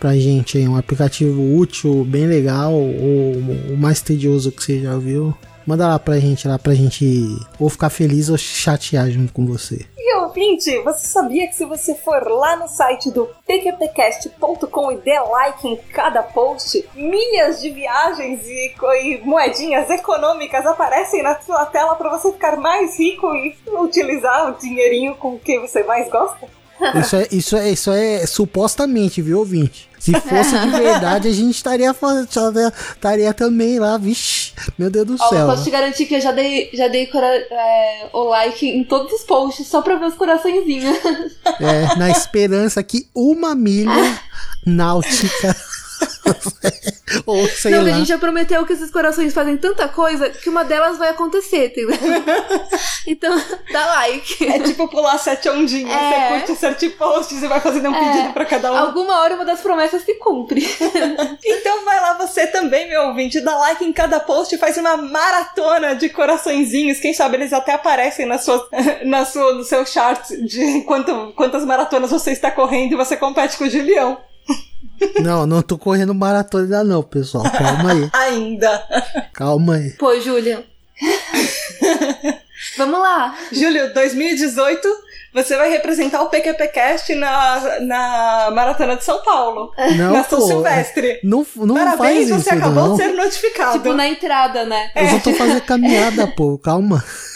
pra 0.00 0.16
gente 0.16 0.58
aí. 0.58 0.66
Um 0.68 0.76
aplicativo 0.76 1.56
útil, 1.56 2.04
bem 2.04 2.26
legal, 2.26 2.72
ou 2.72 3.32
o 3.70 3.76
mais 3.78 4.00
tedioso 4.00 4.50
que 4.52 4.62
você 4.62 4.80
já 4.80 4.96
viu. 4.96 5.34
Manda 5.66 5.88
lá 5.88 5.98
pra 5.98 6.18
gente, 6.18 6.48
lá 6.48 6.58
pra 6.58 6.74
gente 6.74 7.04
ou 7.58 7.68
ficar 7.68 7.90
feliz 7.90 8.28
ou 8.28 8.36
chatear 8.36 9.10
junto 9.10 9.32
com 9.32 9.46
você. 9.46 9.86
E 9.96 10.16
ouvinte, 10.16 10.78
você 10.80 11.06
sabia 11.06 11.46
que 11.46 11.54
se 11.54 11.64
você 11.64 11.94
for 11.94 12.26
lá 12.28 12.56
no 12.56 12.66
site 12.66 13.10
do 13.10 13.28
pqpcast.com 13.46 14.92
e 14.92 14.96
der 14.96 15.20
like 15.20 15.68
em 15.68 15.76
cada 15.92 16.22
post, 16.22 16.88
milhas 16.94 17.60
de 17.60 17.70
viagens 17.70 18.44
e, 18.46 18.74
e 19.02 19.20
moedinhas 19.24 19.88
econômicas 19.90 20.66
aparecem 20.66 21.22
na 21.22 21.40
sua 21.40 21.66
tela 21.66 21.94
para 21.94 22.10
você 22.10 22.32
ficar 22.32 22.56
mais 22.56 22.98
rico 22.98 23.34
e 23.34 23.56
utilizar 23.78 24.50
o 24.50 24.58
dinheirinho 24.58 25.14
com 25.16 25.38
quem 25.38 25.60
você 25.60 25.82
mais 25.84 26.10
gosta? 26.10 26.61
Isso 27.00 27.16
é, 27.16 27.28
isso 27.30 27.56
é, 27.56 27.70
isso 27.70 27.90
é 27.90 28.26
supostamente, 28.26 29.22
viu, 29.22 29.38
ouvinte? 29.38 29.88
Se 30.02 30.12
fosse 30.20 30.58
de 30.58 30.70
verdade, 30.70 31.28
a 31.28 31.32
gente 31.32 31.54
estaria, 31.54 31.94
estaria, 32.90 33.32
também 33.32 33.78
lá, 33.78 33.96
vixi, 33.96 34.52
meu 34.76 34.90
Deus 34.90 35.06
do 35.06 35.14
Ó, 35.14 35.28
céu. 35.28 35.38
eu 35.38 35.46
posso 35.46 35.62
te 35.62 35.70
garantir 35.70 36.06
que 36.06 36.16
eu 36.16 36.20
já 36.20 36.32
dei, 36.32 36.70
já 36.74 36.88
dei 36.88 37.08
é, 37.14 38.08
o 38.12 38.24
like 38.24 38.66
em 38.66 38.82
todos 38.82 39.12
os 39.12 39.22
posts 39.22 39.68
só 39.68 39.80
pra 39.80 39.94
ver 39.94 40.06
os 40.06 40.14
coraçõezinhos. 40.14 40.96
É, 41.60 41.94
na 41.96 42.10
esperança 42.10 42.82
que 42.82 43.06
uma 43.14 43.54
milha 43.54 44.20
náutica, 44.66 45.54
ou 47.26 47.46
sei 47.48 47.72
Não, 47.72 47.82
lá, 47.84 47.90
a 47.90 47.92
gente 47.92 48.08
já 48.08 48.18
prometeu 48.18 48.64
que 48.66 48.72
esses 48.72 48.90
corações 48.90 49.32
fazem 49.32 49.56
tanta 49.56 49.88
coisa 49.88 50.30
que 50.30 50.48
uma 50.48 50.64
delas 50.64 50.98
vai 50.98 51.10
acontecer, 51.10 51.66
entendeu? 51.66 51.96
então, 53.06 53.40
dá 53.72 53.86
like. 53.86 54.46
É 54.46 54.58
tipo 54.60 54.88
pular 54.88 55.18
sete 55.18 55.48
ondinhas, 55.48 55.92
É. 55.92 56.28
você 56.28 56.34
curte 56.46 56.60
sete 56.60 56.90
posts 56.90 57.42
e 57.42 57.46
vai 57.46 57.60
fazendo 57.60 57.90
um 57.90 57.94
pedido 57.94 58.32
para 58.32 58.44
cada 58.44 58.72
um. 58.72 58.76
Alguma 58.76 59.20
hora 59.20 59.34
uma 59.34 59.44
das 59.44 59.60
promessas 59.60 60.02
se 60.02 60.14
cumpre. 60.14 60.62
Então 61.44 61.84
vai 61.84 62.00
lá 62.00 62.14
você 62.14 62.46
também, 62.46 62.88
meu 62.88 63.08
ouvinte, 63.08 63.40
dá 63.40 63.56
like 63.56 63.84
em 63.84 63.92
cada 63.92 64.20
post 64.20 64.54
e 64.54 64.58
faz 64.58 64.76
uma 64.76 64.96
maratona 64.96 65.94
de 65.94 66.08
coraçõezinhos. 66.08 66.98
Quem 67.00 67.12
sabe 67.14 67.36
eles 67.36 67.52
até 67.52 67.72
aparecem 67.72 68.26
na 68.26 68.38
sua, 68.38 68.68
na 69.04 69.24
sua, 69.24 69.54
no 69.54 69.64
seu 69.64 69.84
chart 69.86 70.28
de 70.28 70.82
quanto, 70.82 71.32
quantas 71.34 71.64
maratonas 71.64 72.10
você 72.10 72.32
está 72.32 72.50
correndo 72.50 72.92
e 72.92 72.96
você 72.96 73.16
compete 73.16 73.56
com 73.56 73.64
o 73.64 73.70
Julião. 73.70 74.18
Não, 75.22 75.46
não 75.46 75.62
tô 75.62 75.76
correndo 75.78 76.14
maratona 76.14 76.64
ainda 76.64 76.84
não, 76.84 77.02
pessoal, 77.02 77.44
calma 77.50 77.92
aí, 77.92 78.10
Ainda. 78.14 78.82
calma 79.32 79.74
aí. 79.76 79.90
Pô, 79.92 80.18
Júlia. 80.20 80.64
Vamos 82.76 83.00
lá. 83.00 83.36
Júlio, 83.50 83.92
2018, 83.92 84.88
você 85.34 85.56
vai 85.56 85.68
representar 85.70 86.22
o 86.22 86.28
PQPcast 86.28 87.14
na, 87.14 87.80
na 87.80 88.50
Maratona 88.52 88.96
de 88.96 89.04
São 89.04 89.20
Paulo. 89.22 89.72
Não, 89.96 90.12
na 90.12 90.22
São 90.24 90.38
pô, 90.38 90.46
Silvestre. 90.46 91.18
não, 91.24 91.44
não 91.56 91.74
Parabéns, 91.74 91.98
faz 91.98 92.28
você 92.28 92.50
isso 92.50 92.54
acabou 92.54 92.88
não. 92.88 92.96
de 92.96 93.02
ser 93.02 93.12
notificado. 93.12 93.72
Tipo, 93.78 93.92
na 93.94 94.06
entrada, 94.08 94.64
né? 94.64 94.90
Eu 94.94 95.08
só 95.08 95.18
tô 95.18 95.32
fazendo 95.32 95.60
caminhada, 95.62 96.26
pô, 96.28 96.56
calma. 96.58 97.02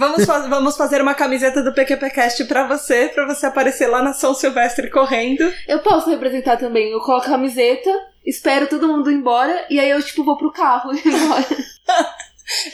Vamos, 0.00 0.24
faz- 0.24 0.48
vamos 0.48 0.76
fazer 0.76 1.02
uma 1.02 1.14
camiseta 1.14 1.62
do 1.62 1.74
PQPcast 1.74 2.44
pra 2.46 2.66
você, 2.66 3.08
pra 3.14 3.26
você 3.26 3.44
aparecer 3.46 3.86
lá 3.86 4.00
na 4.02 4.14
São 4.14 4.32
Silvestre 4.34 4.88
correndo. 4.88 5.44
Eu 5.68 5.80
posso 5.80 6.08
representar 6.08 6.56
também. 6.56 6.90
Eu 6.90 7.00
coloco 7.00 7.26
a 7.26 7.30
camiseta, 7.30 7.90
espero 8.24 8.66
todo 8.66 8.88
mundo 8.88 9.10
ir 9.10 9.14
embora, 9.16 9.66
e 9.68 9.78
aí 9.78 9.90
eu, 9.90 10.02
tipo, 10.02 10.24
vou 10.24 10.38
pro 10.38 10.50
carro 10.52 10.90
e 10.96 10.96
ir 10.98 11.06
embora. 11.06 11.46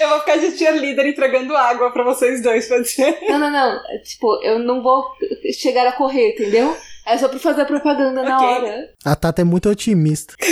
Eu 0.01 0.09
vou 0.09 0.21
ficar 0.21 0.37
de 0.39 0.57
cheerleader 0.57 1.07
entregando 1.07 1.55
água 1.55 1.91
pra 1.91 2.03
vocês 2.03 2.41
dois, 2.43 2.67
pode 2.67 2.89
ser? 2.89 3.19
Não, 3.29 3.39
não, 3.39 3.51
não. 3.51 3.79
É, 3.91 3.99
Tipo, 3.99 4.41
eu 4.43 4.59
não 4.59 4.83
vou 4.83 5.05
chegar 5.53 5.87
a 5.87 5.93
correr, 5.93 6.31
entendeu? 6.31 6.75
É 7.07 7.17
só 7.19 7.29
pra 7.29 7.39
fazer 7.39 7.65
propaganda 7.67 8.23
na 8.23 8.37
Ok. 8.37 8.49
hora. 8.49 8.89
A 9.05 9.15
Tata 9.15 9.43
é 9.43 9.45
muito 9.45 9.69
otimista. 9.69 10.35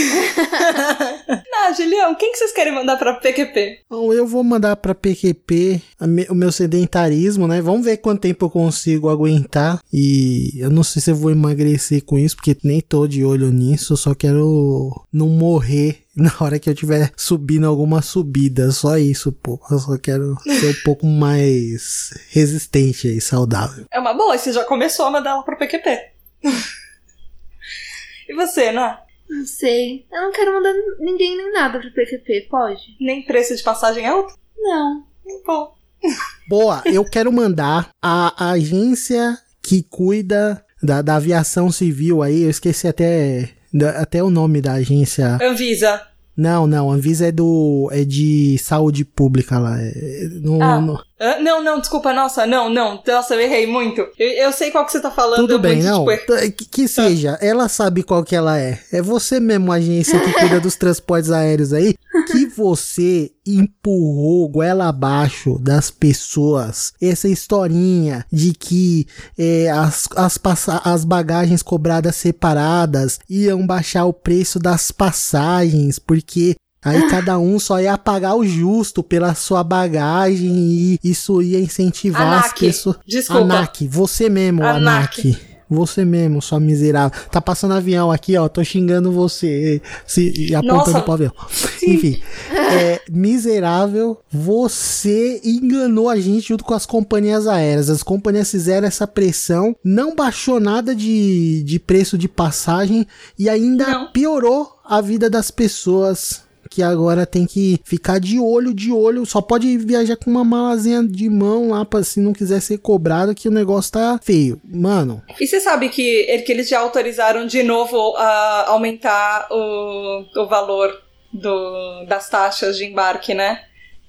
Ah, 1.67 1.73
Julião, 1.73 2.15
quem 2.15 2.31
que 2.31 2.37
vocês 2.37 2.53
querem 2.53 2.75
mandar 2.75 2.99
pra 2.99 3.15
PQP? 3.15 3.81
Bom, 3.89 4.13
eu 4.13 4.27
vou 4.27 4.45
mandar 4.45 4.77
pra 4.77 4.95
PQP 4.95 5.81
o 6.29 6.35
meu 6.35 6.53
sedentarismo, 6.53 7.49
né? 7.49 7.63
Vamos 7.63 7.87
ver 7.87 7.97
quanto 7.97 8.21
tempo 8.21 8.45
eu 8.45 8.51
consigo 8.51 9.09
aguentar. 9.09 9.81
E 9.91 10.51
eu 10.59 10.69
não 10.69 10.83
sei 10.83 11.01
se 11.01 11.11
eu 11.11 11.15
vou 11.15 11.31
emagrecer 11.31 12.05
com 12.05 12.19
isso, 12.19 12.37
porque 12.37 12.55
nem 12.63 12.83
tô 12.83 13.07
de 13.07 13.25
olho 13.25 13.51
nisso. 13.51 13.95
Eu 13.95 13.97
só 13.97 14.15
quero 14.15 14.93
não 15.11 15.29
morrer 15.29 16.01
na 16.15 16.33
hora 16.39 16.59
que 16.59 16.69
eu 16.69 16.75
estiver 16.75 17.11
subindo 17.17 17.67
alguma 17.67 18.03
subida. 18.03 18.71
Só 18.71 18.99
isso, 18.99 19.33
pô. 19.33 19.59
Eu 19.71 19.79
só 19.79 19.97
quero 19.97 20.37
ser 20.43 20.69
um 20.69 20.83
pouco 20.85 21.07
mais 21.07 22.11
resistente 22.31 23.09
aí, 23.09 23.21
saudável. 23.23 23.87
É 23.91 23.99
uma 23.99 24.13
boa, 24.13 24.37
você 24.37 24.53
já 24.53 24.65
começou 24.65 25.07
a 25.07 25.11
mandar 25.11 25.31
ela 25.31 25.43
pra 25.43 25.57
PQP. 25.57 26.14
e 28.29 28.35
você, 28.35 28.71
Ná? 28.73 29.01
Não 29.29 29.47
sei. 29.47 30.07
Eu 30.13 30.23
não 30.23 30.33
quero 30.33 30.53
mandar 30.53 30.73
ninguém 31.01 31.37
nem 31.37 31.53
nada 31.53 31.79
pro 31.81 31.91
PQP, 31.93 32.47
pode? 32.51 32.83
Nem 33.01 33.25
preço 33.25 33.57
de 33.57 33.63
passagem 33.63 34.07
alto? 34.07 34.35
Não. 34.57 35.05
Bom. 35.47 35.75
Boa, 36.49 36.83
eu 36.85 37.05
quero 37.05 37.33
mandar 37.33 37.89
a 38.03 38.51
agência 38.53 39.39
que 39.63 39.83
cuida 39.83 40.63
da, 40.83 41.01
da 41.01 41.17
aviação 41.17 41.73
civil 41.73 42.23
aí. 42.23 42.43
Eu 42.43 42.51
esqueci 42.51 42.87
até, 42.87 43.51
da- 43.73 44.01
até 44.03 44.23
o 44.23 44.29
nome 44.31 44.61
da 44.61 44.75
agência. 44.75 45.39
Anvisa. 45.43 46.07
Não, 46.37 46.67
não, 46.67 46.91
a 46.91 46.95
Anvisa 46.95 47.27
é 47.29 47.33
do 47.33 47.89
é 47.93 48.05
de 48.05 48.59
saúde 48.59 49.05
pública 49.05 49.59
lá. 49.59 49.77
É, 49.81 50.29
no- 50.41 50.63
Ah. 50.63 50.81
no- 50.81 51.01
Ah, 51.21 51.39
não, 51.41 51.63
não, 51.63 51.79
desculpa, 51.81 52.13
nossa, 52.13 52.45
não, 52.45 52.69
não. 52.69 53.01
Nossa, 53.07 53.35
eu 53.35 53.41
errei 53.41 53.67
muito. 53.67 54.01
Eu, 54.19 54.29
eu 54.29 54.53
sei 54.53 54.71
qual 54.73 54.85
que 54.85 54.91
você 54.93 55.01
tá 55.01 55.11
falando. 55.13 55.37
tudo 55.37 55.59
bem, 55.61 55.81
não. 55.83 56.05
tipo, 56.05 56.27
T- 56.27 56.51
Que, 56.51 56.65
que 56.67 56.89
seja, 56.89 57.39
ela 57.41 57.69
sabe 57.69 58.03
qual 58.03 58.25
que 58.25 58.35
ela 58.35 58.59
é. 58.59 58.79
É 58.93 59.01
você 59.01 59.39
mesmo, 59.39 59.71
agência 59.73 60.19
que 60.21 60.33
cuida 60.33 60.59
dos 60.61 60.75
transportes 60.77 61.31
aéreos 61.31 61.73
aí, 61.73 61.95
que 62.23 62.47
você 62.47 63.33
empurrou 63.47 64.49
goela 64.49 64.89
abaixo 64.89 65.59
das 65.59 65.91
pessoas 65.91 66.93
essa 67.01 67.29
historinha 67.29 68.25
de 68.33 68.53
que 68.53 69.07
é, 69.37 69.71
as, 69.71 70.09
as, 70.17 70.39
as 70.85 71.05
bagagens 71.05 71.63
cobradas 71.63 72.17
separadas 72.17 73.19
iam 73.29 73.67
baixar 73.67 74.05
o 74.05 74.13
preço 74.13 74.59
das 74.59 74.91
passagens, 74.91 75.99
porque 75.99 76.57
Aí 76.85 77.09
cada 77.09 77.39
um 77.39 77.59
só 77.59 77.81
ia 77.81 77.97
pagar 77.97 78.35
o 78.35 78.45
justo 78.45 79.03
pela 79.03 79.35
sua 79.35 79.65
bagagem 79.65 80.51
e 80.55 81.01
isso 81.03 81.41
ia 81.41 81.59
incentivar 81.59 82.45
as 82.45 82.53
pessoas. 82.53 82.97
Desculpa. 83.07 83.41
ANAC, 83.41 83.89
você 83.89 84.29
mesmo, 84.29 84.63
ANAC. 84.63 85.23
ANAC. 85.23 85.54
Você 85.69 86.05
mesmo, 86.05 86.43
sua 86.43 86.61
miserável. 86.61 87.19
Tá 87.31 87.41
passando 87.41 87.75
avião 87.75 88.11
aqui, 88.11 88.37
ó. 88.37 88.49
Tô 88.49 88.63
xingando 88.63 89.11
você. 89.11 89.81
Se, 90.07 90.33
e 90.37 90.55
apontando 90.55 90.93
Nossa. 90.93 91.03
pro 91.03 91.13
avião. 91.13 91.33
Enfim. 91.83 92.21
é, 92.53 93.01
miserável, 93.11 94.19
você 94.31 95.41
enganou 95.45 96.09
a 96.09 96.17
gente 96.19 96.49
junto 96.49 96.65
com 96.65 96.75
as 96.75 96.87
companhias 96.87 97.47
aéreas. 97.47 97.91
As 97.91 98.03
companhias 98.03 98.51
fizeram 98.51 98.87
essa 98.87 99.07
pressão, 99.07 99.75
não 99.83 100.15
baixou 100.15 100.61
nada 100.61 100.95
de, 100.95 101.63
de 101.65 101.79
preço 101.79 102.17
de 102.17 102.29
passagem 102.29 103.07
e 103.39 103.49
ainda 103.49 103.87
Não. 103.87 104.13
piorou 104.13 104.79
a 104.85 105.01
vida 105.01 105.29
das 105.31 105.51
pessoas 105.51 106.44
que 106.71 106.83
agora 106.83 107.27
tem 107.27 107.47
que 107.47 107.81
ficar 107.85 108.19
de 108.19 108.39
olho, 108.39 108.75
de 108.75 108.93
olho, 108.93 109.25
só 109.27 109.41
pode 109.41 109.77
viajar 109.79 110.17
com 110.17 110.31
uma 110.31 110.45
malazinha 110.45 111.03
de 111.03 111.29
mão 111.29 111.71
lá 111.71 111.85
pra 111.85 112.03
se 112.03 112.21
não 112.21 112.33
quiser 112.33 112.61
ser 112.61 112.79
cobrado 112.79 113.35
que 113.35 113.49
o 113.49 113.53
negócio 113.53 113.93
tá 113.93 114.19
feio. 114.23 114.61
Mano, 114.65 115.23
E 115.41 115.47
você 115.47 115.61
sabe 115.61 115.89
que, 115.89 116.39
que 116.39 116.53
eles 116.53 116.69
já 116.69 116.81
autorizaram 116.81 117.47
de 117.47 117.63
novo 117.63 118.17
a 118.17 118.69
aumentar 118.69 119.49
o, 119.51 120.25
o 120.37 120.47
valor 120.47 121.01
do, 121.33 122.05
das 122.07 122.29
taxas 122.29 122.77
de 122.77 122.85
embarque, 122.85 123.35
né? 123.35 123.63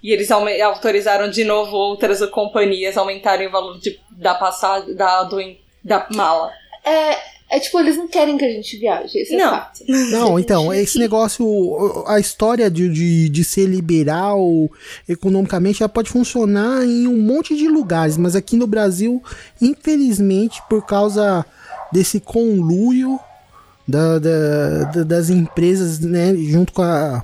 E 0.03 0.11
eles 0.11 0.29
autorizaram 0.29 1.29
de 1.29 1.43
novo 1.43 1.75
outras 1.75 2.23
companhias 2.29 2.95
a 2.95 3.01
aumentarem 3.01 3.47
o 3.47 3.51
valor 3.51 3.79
de, 3.79 3.99
da 4.11 4.35
passagem 4.35 4.95
da, 4.95 5.23
do, 5.23 5.37
da 5.83 6.05
mala. 6.13 6.51
É, 6.85 7.34
é 7.49 7.59
tipo, 7.59 7.79
eles 7.79 7.95
não 7.97 8.07
querem 8.07 8.37
que 8.37 8.43
a 8.45 8.49
gente 8.49 8.77
viaje. 8.77 9.17
Esse 9.17 9.35
Não. 9.35 9.47
é 9.47 9.49
fato. 9.51 9.83
Não, 10.11 10.39
então, 10.39 10.73
esse 10.73 10.97
negócio, 10.99 12.03
a 12.07 12.19
história 12.19 12.69
de, 12.71 12.89
de, 12.89 13.29
de 13.29 13.43
ser 13.43 13.65
liberal 13.67 14.69
economicamente, 15.07 15.81
ela 15.83 15.89
pode 15.89 16.09
funcionar 16.09 16.83
em 16.83 17.07
um 17.07 17.17
monte 17.21 17.55
de 17.55 17.67
lugares, 17.67 18.17
mas 18.17 18.35
aqui 18.35 18.55
no 18.55 18.65
Brasil, 18.67 19.21
infelizmente, 19.61 20.61
por 20.69 20.85
causa 20.85 21.45
desse 21.91 22.19
conluio 22.19 23.19
da, 23.87 24.17
da- 24.19 24.83
da- 24.95 25.03
das 25.03 25.29
empresas, 25.29 25.99
né, 25.99 26.35
junto 26.35 26.73
com 26.73 26.81
a 26.81 27.21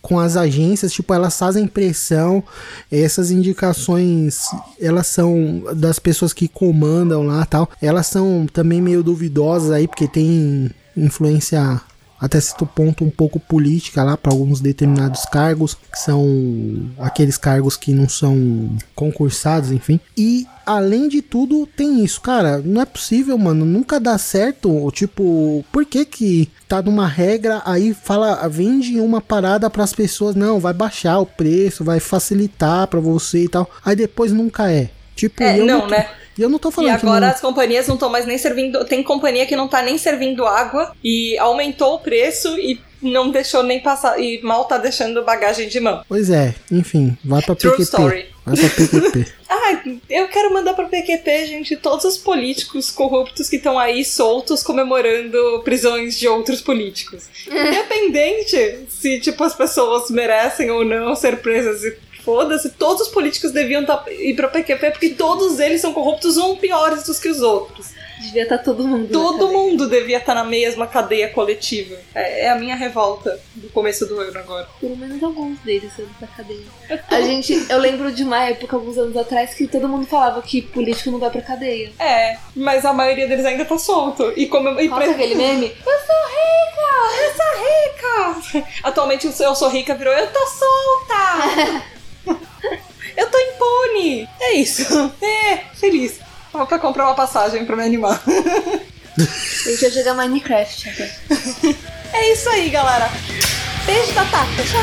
com 0.00 0.18
as 0.18 0.36
agências, 0.36 0.92
tipo, 0.92 1.12
elas 1.12 1.38
fazem 1.38 1.66
pressão, 1.66 2.42
essas 2.90 3.30
indicações, 3.30 4.40
elas 4.80 5.06
são 5.06 5.62
das 5.74 5.98
pessoas 5.98 6.32
que 6.32 6.48
comandam 6.48 7.26
lá 7.26 7.44
tal, 7.44 7.68
elas 7.80 8.06
são 8.06 8.46
também 8.52 8.80
meio 8.80 9.02
duvidosas 9.02 9.70
aí, 9.70 9.86
porque 9.86 10.08
tem 10.08 10.70
influência 10.96 11.80
até 12.20 12.40
certo 12.40 12.66
ponto 12.66 13.04
um 13.04 13.10
pouco 13.10 13.38
política 13.38 14.02
lá 14.02 14.16
para 14.16 14.32
alguns 14.32 14.60
determinados 14.60 15.24
cargos, 15.24 15.74
que 15.74 15.98
são 15.98 16.90
aqueles 16.98 17.38
cargos 17.38 17.76
que 17.76 17.92
não 17.92 18.08
são 18.08 18.76
concursados, 18.94 19.70
enfim. 19.70 20.00
E 20.16 20.46
além 20.66 21.08
de 21.08 21.22
tudo, 21.22 21.66
tem 21.66 22.04
isso, 22.04 22.20
cara, 22.20 22.58
não 22.58 22.82
é 22.82 22.84
possível, 22.84 23.38
mano, 23.38 23.64
nunca 23.64 23.98
dá 23.98 24.18
certo, 24.18 24.90
tipo, 24.90 25.64
por 25.72 25.84
que 25.84 26.04
que 26.04 26.50
tá 26.66 26.82
numa 26.82 27.06
regra 27.06 27.62
aí 27.64 27.94
fala, 27.94 28.46
vende 28.48 29.00
uma 29.00 29.20
parada 29.20 29.70
para 29.70 29.84
as 29.84 29.92
pessoas, 29.92 30.34
não, 30.34 30.60
vai 30.60 30.74
baixar 30.74 31.18
o 31.18 31.26
preço, 31.26 31.82
vai 31.84 32.00
facilitar 32.00 32.86
para 32.88 33.00
você 33.00 33.44
e 33.44 33.48
tal. 33.48 33.70
Aí 33.84 33.96
depois 33.96 34.32
nunca 34.32 34.70
é. 34.70 34.90
Tipo, 35.18 35.42
É, 35.42 35.58
eu 35.58 35.66
não, 35.66 35.80
tô- 35.82 35.86
né? 35.88 36.08
E 36.38 36.42
eu 36.42 36.48
não 36.48 36.58
tô 36.60 36.68
E 36.68 36.72
falando 36.72 37.00
que 37.00 37.06
agora 37.06 37.26
não- 37.26 37.34
as 37.34 37.40
companhias 37.40 37.88
não 37.88 37.96
estão 37.96 38.08
mais 38.08 38.24
nem 38.24 38.38
servindo. 38.38 38.84
Tem 38.84 39.02
companhia 39.02 39.44
que 39.46 39.56
não 39.56 39.66
tá 39.66 39.82
nem 39.82 39.98
servindo 39.98 40.46
água 40.46 40.92
e 41.02 41.36
aumentou 41.38 41.94
o 41.94 41.98
preço 41.98 42.56
e 42.56 42.80
não 43.02 43.28
deixou 43.30 43.64
nem 43.64 43.80
passar. 43.80 44.20
E 44.20 44.40
mal 44.42 44.64
tá 44.66 44.78
deixando 44.78 45.24
bagagem 45.24 45.68
de 45.68 45.80
mão. 45.80 46.02
Pois 46.08 46.30
é, 46.30 46.54
enfim, 46.70 47.18
vai 47.24 47.42
pra 47.42 47.56
True 47.56 47.72
PQP. 47.72 47.82
story. 47.82 48.26
Vai 48.46 48.56
pra 48.56 48.68
PQP. 48.70 49.32
Ai, 49.50 50.00
eu 50.08 50.28
quero 50.28 50.54
mandar 50.54 50.74
pra 50.74 50.84
PQP, 50.86 51.46
gente, 51.46 51.76
todos 51.76 52.04
os 52.04 52.16
políticos 52.16 52.90
corruptos 52.90 53.48
que 53.48 53.56
estão 53.56 53.76
aí 53.78 54.04
soltos 54.04 54.62
comemorando 54.62 55.60
prisões 55.64 56.16
de 56.18 56.28
outros 56.28 56.60
políticos. 56.60 57.24
Independente 57.50 58.86
se, 58.88 59.18
tipo, 59.20 59.42
as 59.42 59.54
pessoas 59.54 60.08
merecem 60.10 60.70
ou 60.70 60.84
não 60.84 61.16
ser 61.16 61.38
presas 61.38 61.82
e 61.84 61.96
foda-se, 62.28 62.68
todos 62.68 63.06
os 63.06 63.08
políticos 63.08 63.52
deviam 63.52 63.86
tá, 63.86 64.04
ir 64.10 64.36
pra 64.36 64.48
PQP 64.48 64.90
porque 64.90 65.08
todos 65.08 65.58
eles 65.58 65.80
são 65.80 65.94
corruptos 65.94 66.36
ou 66.36 66.58
piores 66.58 67.04
dos 67.04 67.18
que 67.18 67.30
os 67.30 67.40
outros. 67.40 67.86
Devia 68.20 68.42
estar 68.42 68.58
todo 68.58 68.86
mundo. 68.86 69.08
Todo 69.10 69.48
mundo 69.48 69.88
devia 69.88 70.18
estar 70.18 70.34
na 70.34 70.44
mesma 70.44 70.86
cadeia 70.86 71.30
coletiva. 71.30 71.96
É, 72.14 72.46
é 72.46 72.50
a 72.50 72.56
minha 72.56 72.74
revolta 72.74 73.40
do 73.54 73.70
começo 73.70 74.04
do 74.04 74.18
ano 74.20 74.38
agora. 74.38 74.68
Pelo 74.78 74.94
menos 74.96 75.22
alguns 75.22 75.58
deles 75.60 75.90
saindo 75.96 76.10
da 76.20 76.26
cadeia. 76.26 76.66
A 77.08 77.20
gente, 77.22 77.66
eu 77.70 77.78
lembro 77.78 78.12
de 78.12 78.24
uma 78.24 78.44
época, 78.44 78.76
alguns 78.76 78.98
anos 78.98 79.16
atrás, 79.16 79.54
que 79.54 79.66
todo 79.66 79.88
mundo 79.88 80.04
falava 80.04 80.42
que 80.42 80.60
político 80.60 81.10
não 81.10 81.18
vai 81.18 81.30
pra 81.30 81.40
cadeia. 81.40 81.92
É, 81.98 82.36
mas 82.54 82.84
a 82.84 82.92
maioria 82.92 83.26
deles 83.26 83.46
ainda 83.46 83.64
tá 83.64 83.78
solto. 83.78 84.34
E 84.36 84.46
como 84.48 84.68
e 84.80 84.88
Qual 84.88 85.00
que 85.00 85.06
é 85.06 85.10
aquele 85.12 85.34
meme? 85.34 85.66
Eu 85.86 85.98
sou 86.06 86.26
rica! 86.28 86.98
Eu 87.22 87.32
sou 87.36 88.60
rica! 88.60 88.78
Atualmente 88.82 89.26
o 89.28 89.42
Eu 89.42 89.54
Sou 89.54 89.68
Rica 89.70 89.94
virou 89.94 90.12
Eu 90.12 90.26
tô 90.26 90.40
solta! 90.46 91.88
eu 93.16 93.30
tô 93.30 93.38
impune! 93.38 94.28
É 94.40 94.54
isso. 94.54 95.12
É, 95.22 95.56
feliz. 95.74 96.20
Vou 96.52 96.66
pra 96.66 96.78
comprar 96.78 97.06
uma 97.06 97.14
passagem 97.14 97.64
pra 97.64 97.76
me 97.76 97.84
animar. 97.84 98.22
Gente 99.64 99.80
vai 99.80 99.90
jogar 99.90 100.14
Minecraft 100.14 100.88
até. 100.88 101.10
É 102.12 102.32
isso 102.32 102.48
aí, 102.48 102.70
galera. 102.70 103.10
Beijo 103.84 104.12
da 104.12 104.24
Tata. 104.24 104.62
Tchau! 104.64 104.78